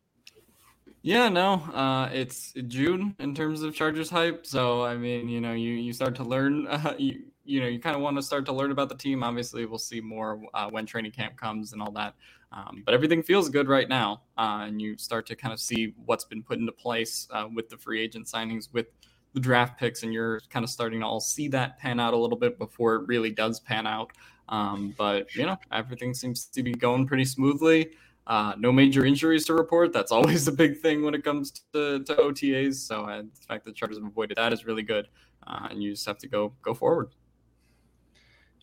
Yeah, 1.01 1.29
no, 1.29 1.53
uh, 1.53 2.09
it's 2.11 2.53
June 2.67 3.15
in 3.19 3.35
terms 3.35 3.61
of 3.61 3.75
Chargers 3.75 4.09
hype. 4.09 4.45
So 4.45 4.83
I 4.83 4.95
mean, 4.95 5.27
you 5.27 5.41
know, 5.41 5.53
you 5.53 5.73
you 5.73 5.91
start 5.91 6.15
to 6.15 6.23
learn. 6.23 6.67
Uh, 6.67 6.93
you 6.97 7.25
you 7.45 7.61
know, 7.61 7.67
you 7.67 7.79
kind 7.79 7.95
of 7.95 8.01
want 8.01 8.17
to 8.17 8.23
start 8.23 8.45
to 8.45 8.51
learn 8.51 8.71
about 8.71 8.89
the 8.89 8.95
team. 8.95 9.23
Obviously, 9.23 9.65
we'll 9.65 9.79
see 9.79 10.01
more 10.01 10.41
uh, 10.53 10.69
when 10.69 10.85
training 10.85 11.11
camp 11.11 11.37
comes 11.37 11.73
and 11.73 11.81
all 11.81 11.91
that. 11.91 12.15
Um, 12.51 12.83
but 12.85 12.93
everything 12.93 13.21
feels 13.21 13.49
good 13.49 13.67
right 13.67 13.89
now, 13.89 14.21
uh, 14.37 14.63
and 14.67 14.81
you 14.81 14.97
start 14.97 15.25
to 15.27 15.35
kind 15.35 15.53
of 15.53 15.59
see 15.59 15.93
what's 16.05 16.23
been 16.23 16.41
put 16.41 16.57
into 16.57 16.71
place 16.71 17.27
uh, 17.31 17.47
with 17.53 17.69
the 17.69 17.77
free 17.77 18.01
agent 18.01 18.27
signings, 18.27 18.71
with 18.71 18.87
the 19.33 19.39
draft 19.39 19.77
picks, 19.77 20.03
and 20.03 20.13
you're 20.13 20.39
kind 20.49 20.63
of 20.63 20.69
starting 20.69 21.01
to 21.01 21.05
all 21.05 21.19
see 21.19 21.47
that 21.49 21.77
pan 21.77 21.99
out 21.99 22.13
a 22.13 22.17
little 22.17 22.37
bit 22.37 22.57
before 22.57 22.95
it 22.95 23.07
really 23.07 23.29
does 23.29 23.59
pan 23.59 23.85
out. 23.85 24.11
Um, 24.47 24.93
but 24.97 25.33
you 25.35 25.45
know, 25.45 25.57
everything 25.71 26.13
seems 26.13 26.45
to 26.45 26.63
be 26.63 26.73
going 26.73 27.05
pretty 27.05 27.25
smoothly. 27.25 27.91
Uh, 28.27 28.53
no 28.57 28.71
major 28.71 29.05
injuries 29.05 29.45
to 29.45 29.53
report. 29.53 29.91
That's 29.91 30.11
always 30.13 30.47
a 30.47 30.51
big 30.51 30.79
thing 30.79 31.03
when 31.03 31.13
it 31.13 31.23
comes 31.23 31.51
to, 31.73 32.03
to 32.03 32.15
OTAs. 32.15 32.75
So 32.75 33.03
uh, 33.03 33.21
the 33.21 33.45
fact 33.47 33.65
that 33.65 33.75
Chargers 33.75 33.97
have 33.97 34.07
avoided 34.07 34.37
that 34.37 34.53
is 34.53 34.65
really 34.65 34.83
good, 34.83 35.07
uh, 35.45 35.67
and 35.69 35.83
you 35.83 35.91
just 35.91 36.05
have 36.05 36.17
to 36.19 36.27
go 36.27 36.53
go 36.61 36.73
forward. 36.73 37.09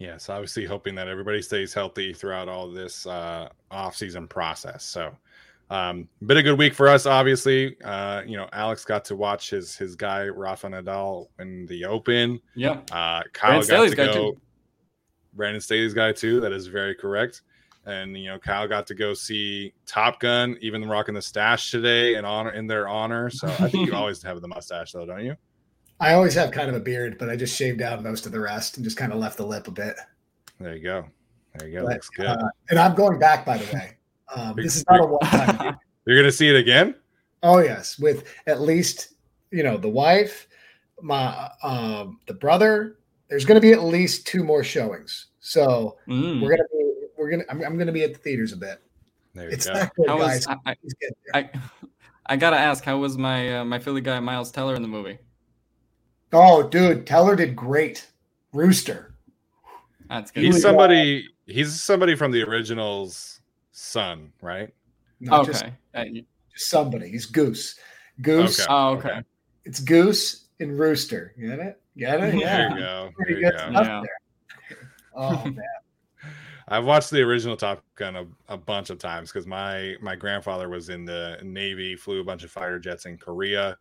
Yes, 0.03 0.28
obviously 0.28 0.64
hoping 0.64 0.96
that 0.96 1.07
everybody 1.07 1.40
stays 1.40 1.72
healthy 1.72 2.12
throughout 2.12 2.48
all 2.48 2.68
this 2.68 3.07
uh, 3.07 3.48
off-season 3.70 4.26
process. 4.26 4.82
So, 4.82 5.16
um, 5.70 6.09
been 6.26 6.38
a 6.38 6.42
good 6.42 6.59
week 6.59 6.74
for 6.74 6.88
us. 6.88 7.07
Obviously, 7.07 7.80
uh, 7.82 8.22
you 8.26 8.36
know, 8.36 8.48
Alex 8.53 8.84
got 8.84 9.05
to 9.05 9.14
watch 9.14 9.50
his 9.50 9.76
his 9.76 9.94
guy 9.94 10.26
Rafa 10.26 10.66
Nadal 10.66 11.28
in 11.38 11.66
the 11.66 11.84
Open. 11.84 12.40
Yeah, 12.57 12.80
uh, 12.90 13.22
Kyle 13.32 13.50
Brandon 13.50 13.61
got 13.61 13.64
Staley's 13.64 13.90
to 13.92 13.96
go. 13.96 14.12
Too. 14.12 14.40
Brandon 15.34 15.61
Staley's 15.61 15.94
guy 15.94 16.11
too. 16.11 16.40
That 16.40 16.53
is 16.53 16.66
very 16.66 16.96
correct 16.96 17.42
and 17.86 18.16
you 18.16 18.26
know 18.26 18.38
Kyle 18.40 18.66
got 18.66 18.88
to 18.88 18.94
go 18.94 19.14
see 19.14 19.72
Top 19.86 20.18
Gun, 20.18 20.57
even 20.61 20.88
rocking 20.88 21.14
the 21.14 21.22
stash 21.22 21.70
today 21.70 22.16
in 22.16 22.24
honor 22.24 22.50
in 22.50 22.66
their 22.66 22.88
honor. 22.88 23.30
So 23.30 23.46
I 23.48 23.68
think 23.68 23.86
you 23.86 23.94
always 23.94 24.20
have 24.24 24.40
the 24.40 24.48
mustache 24.48 24.92
though, 24.92 25.07
don't 25.07 25.24
you? 25.24 25.36
I 26.03 26.14
always 26.14 26.34
have 26.34 26.50
kind 26.50 26.68
of 26.68 26.74
a 26.74 26.80
beard, 26.80 27.16
but 27.16 27.30
I 27.30 27.36
just 27.36 27.57
shaved 27.57 27.80
out 27.80 28.03
most 28.03 28.26
of 28.26 28.32
the 28.32 28.40
rest 28.40 28.76
and 28.76 28.82
just 28.82 28.96
kind 28.96 29.12
of 29.12 29.20
left 29.20 29.36
the 29.36 29.46
lip 29.46 29.68
a 29.68 29.70
bit. 29.70 29.94
There 30.59 30.74
you 30.74 30.82
go. 30.82 31.07
There 31.55 31.68
you 31.68 31.78
go. 31.78 31.86
But, 31.86 31.92
Looks 31.92 32.09
good. 32.09 32.26
Uh, 32.26 32.48
and 32.70 32.78
I'm 32.80 32.96
going 32.96 33.20
back, 33.20 33.46
by 33.46 33.59
the 33.59 33.72
way. 33.72 33.96
Um, 34.34 34.57
this 34.57 34.74
is 34.74 34.84
not 34.90 35.00
a 35.00 35.07
one 35.07 35.20
time. 35.20 35.78
You're 36.05 36.18
gonna 36.18 36.32
see 36.32 36.48
it 36.48 36.57
again? 36.57 36.96
Oh 37.44 37.59
yes, 37.59 38.00
with 38.00 38.24
at 38.48 38.61
least 38.61 39.14
you 39.53 39.62
know 39.62 39.76
the 39.76 39.88
wife, 39.88 40.48
my 41.00 41.48
um, 41.62 42.18
the 42.26 42.34
brother. 42.34 42.98
There's 43.28 43.44
going 43.44 43.57
to 43.59 43.62
be 43.62 43.72
at 43.72 43.82
least 43.82 44.26
two 44.26 44.44
more 44.44 44.62
showings, 44.62 45.28
so 45.40 45.96
mm. 46.07 46.42
we're 46.42 46.48
going 46.48 46.59
to 46.59 46.68
be 46.70 47.07
we're 47.16 47.30
gonna 47.30 47.44
I'm, 47.48 47.62
I'm 47.62 47.78
gonna 47.78 47.92
be 47.92 48.03
at 48.03 48.12
the 48.12 48.18
theaters 48.18 48.53
a 48.53 48.57
bit. 48.57 48.82
There 49.34 49.44
you 49.44 49.53
it's 49.53 49.66
go. 49.66 49.86
Good, 49.96 50.09
how 50.09 50.18
guys. 50.18 50.46
Was, 50.46 50.59
I, 50.66 50.76
I, 51.32 51.50
I, 52.26 52.36
gotta 52.36 52.59
ask, 52.59 52.84
how 52.84 52.98
was 52.98 53.16
my 53.16 53.61
uh, 53.61 53.64
my 53.64 53.78
Philly 53.78 54.00
guy 54.00 54.18
Miles 54.20 54.50
Teller 54.50 54.74
in 54.74 54.82
the 54.82 54.88
movie? 54.88 55.18
Oh, 56.32 56.68
dude, 56.68 57.06
Teller 57.06 57.36
did 57.36 57.54
great. 57.54 58.08
Rooster. 58.52 59.14
That's 60.08 60.30
good. 60.30 60.44
He's 60.44 60.60
somebody. 60.60 61.28
He's 61.46 61.80
somebody 61.80 62.14
from 62.14 62.32
the 62.32 62.42
originals' 62.42 63.40
son, 63.72 64.32
right? 64.40 64.72
No, 65.20 65.40
okay. 65.40 65.52
Just, 65.52 65.64
uh, 65.94 66.04
just 66.52 66.70
somebody. 66.70 67.08
He's 67.08 67.26
Goose. 67.26 67.78
Goose. 68.20 68.60
Okay. 68.60 68.66
Oh, 68.70 68.88
okay. 68.96 69.22
It's 69.64 69.80
Goose 69.80 70.48
and 70.60 70.78
Rooster. 70.78 71.34
Get 71.38 71.58
it? 71.58 71.80
Get 71.96 72.20
it? 72.22 72.34
Yeah. 72.34 72.68
There 72.68 72.70
you 72.70 72.78
go. 72.78 73.10
There 73.18 73.30
you 73.30 73.50
go. 73.50 73.70
Yeah. 73.72 74.02
Oh 75.14 75.44
man. 75.44 75.62
I've 76.68 76.84
watched 76.84 77.10
the 77.10 77.20
original 77.20 77.56
Top 77.56 77.84
Gun 77.96 78.16
a, 78.16 78.26
a 78.48 78.56
bunch 78.56 78.90
of 78.90 78.98
times 78.98 79.30
because 79.30 79.46
my 79.46 79.96
my 80.00 80.16
grandfather 80.16 80.68
was 80.68 80.88
in 80.88 81.04
the 81.04 81.38
Navy, 81.42 81.96
flew 81.96 82.20
a 82.20 82.24
bunch 82.24 82.44
of 82.44 82.50
fighter 82.50 82.78
jets 82.78 83.06
in 83.06 83.18
Korea, 83.18 83.76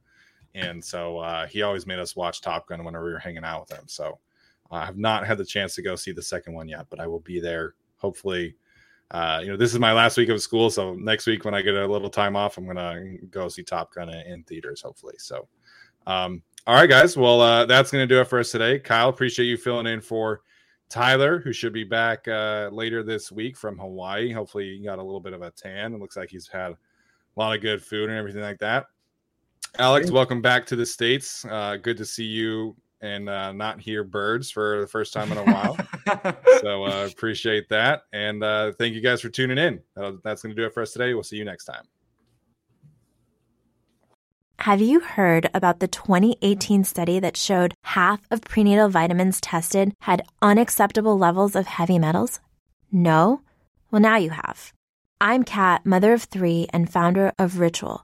and 0.55 0.83
so 0.83 1.17
uh, 1.19 1.47
he 1.47 1.61
always 1.61 1.85
made 1.85 1.99
us 1.99 2.15
watch 2.15 2.41
Top 2.41 2.67
Gun 2.67 2.83
whenever 2.83 3.05
we 3.05 3.11
were 3.11 3.19
hanging 3.19 3.43
out 3.43 3.61
with 3.61 3.77
him. 3.77 3.85
So 3.87 4.19
uh, 4.71 4.75
I 4.75 4.85
have 4.85 4.97
not 4.97 5.25
had 5.25 5.37
the 5.37 5.45
chance 5.45 5.75
to 5.75 5.81
go 5.81 5.95
see 5.95 6.11
the 6.11 6.21
second 6.21 6.53
one 6.53 6.67
yet, 6.67 6.87
but 6.89 6.99
I 6.99 7.07
will 7.07 7.19
be 7.19 7.39
there 7.39 7.75
hopefully. 8.01 8.55
Uh, 9.11 9.39
you 9.43 9.49
know, 9.49 9.57
this 9.57 9.73
is 9.73 9.79
my 9.79 9.93
last 9.93 10.17
week 10.17 10.29
of 10.29 10.41
school, 10.41 10.69
so 10.69 10.95
next 10.95 11.27
week 11.27 11.43
when 11.43 11.53
I 11.53 11.61
get 11.61 11.75
a 11.75 11.85
little 11.85 12.09
time 12.09 12.35
off, 12.35 12.57
I'm 12.57 12.65
gonna 12.65 13.17
go 13.29 13.49
see 13.49 13.63
Top 13.63 13.93
Gun 13.93 14.09
in 14.09 14.43
theaters, 14.43 14.81
hopefully. 14.81 15.15
So, 15.17 15.47
um, 16.07 16.41
all 16.65 16.75
right, 16.75 16.89
guys. 16.89 17.17
Well, 17.17 17.41
uh, 17.41 17.65
that's 17.65 17.91
gonna 17.91 18.07
do 18.07 18.21
it 18.21 18.27
for 18.27 18.39
us 18.39 18.51
today. 18.51 18.79
Kyle, 18.79 19.09
appreciate 19.09 19.47
you 19.47 19.57
filling 19.57 19.87
in 19.87 19.99
for 19.99 20.41
Tyler, 20.87 21.39
who 21.39 21.51
should 21.51 21.73
be 21.73 21.83
back 21.83 22.25
uh, 22.27 22.69
later 22.71 23.03
this 23.03 23.31
week 23.31 23.57
from 23.57 23.77
Hawaii. 23.77 24.31
Hopefully, 24.31 24.77
he 24.77 24.83
got 24.83 24.99
a 24.99 25.03
little 25.03 25.19
bit 25.19 25.33
of 25.33 25.41
a 25.41 25.51
tan. 25.51 25.93
It 25.93 25.99
looks 25.99 26.15
like 26.15 26.29
he's 26.29 26.47
had 26.47 26.71
a 26.71 26.77
lot 27.35 27.55
of 27.55 27.61
good 27.61 27.83
food 27.83 28.09
and 28.09 28.17
everything 28.17 28.41
like 28.41 28.59
that. 28.59 28.85
Alex, 29.79 30.11
welcome 30.11 30.41
back 30.41 30.65
to 30.67 30.75
the 30.75 30.85
States. 30.85 31.45
Uh, 31.45 31.77
good 31.77 31.97
to 31.97 32.05
see 32.05 32.25
you 32.25 32.75
and 33.01 33.29
uh, 33.29 33.51
not 33.51 33.79
hear 33.79 34.03
birds 34.03 34.51
for 34.51 34.81
the 34.81 34.87
first 34.87 35.13
time 35.13 35.31
in 35.31 35.37
a 35.37 35.43
while. 35.43 35.77
so 36.61 36.85
uh, 36.85 37.07
appreciate 37.11 37.67
that. 37.69 38.03
And 38.13 38.43
uh, 38.43 38.73
thank 38.77 38.93
you 38.93 39.01
guys 39.01 39.21
for 39.21 39.29
tuning 39.29 39.57
in. 39.57 39.81
that's 40.23 40.43
going 40.43 40.55
to 40.55 40.61
do 40.61 40.65
it 40.65 40.73
for 40.73 40.81
us 40.81 40.91
today. 40.91 41.13
We'll 41.13 41.23
see 41.23 41.37
you 41.37 41.45
next 41.45 41.65
time. 41.65 41.83
Have 44.59 44.79
you 44.79 44.99
heard 44.99 45.49
about 45.55 45.79
the 45.79 45.87
2018 45.87 46.83
study 46.83 47.19
that 47.19 47.35
showed 47.35 47.73
half 47.81 48.21
of 48.29 48.43
prenatal 48.43 48.89
vitamins 48.89 49.41
tested 49.41 49.95
had 50.01 50.21
unacceptable 50.39 51.17
levels 51.17 51.55
of 51.55 51.65
heavy 51.65 51.97
metals? 51.97 52.39
No? 52.91 53.41
Well, 53.89 54.01
now 54.01 54.17
you 54.17 54.29
have. 54.29 54.71
I'm 55.19 55.43
Kat, 55.43 55.83
mother 55.83 56.13
of 56.13 56.25
three 56.25 56.67
and 56.71 56.91
founder 56.91 57.33
of 57.39 57.57
Ritual, 57.57 58.03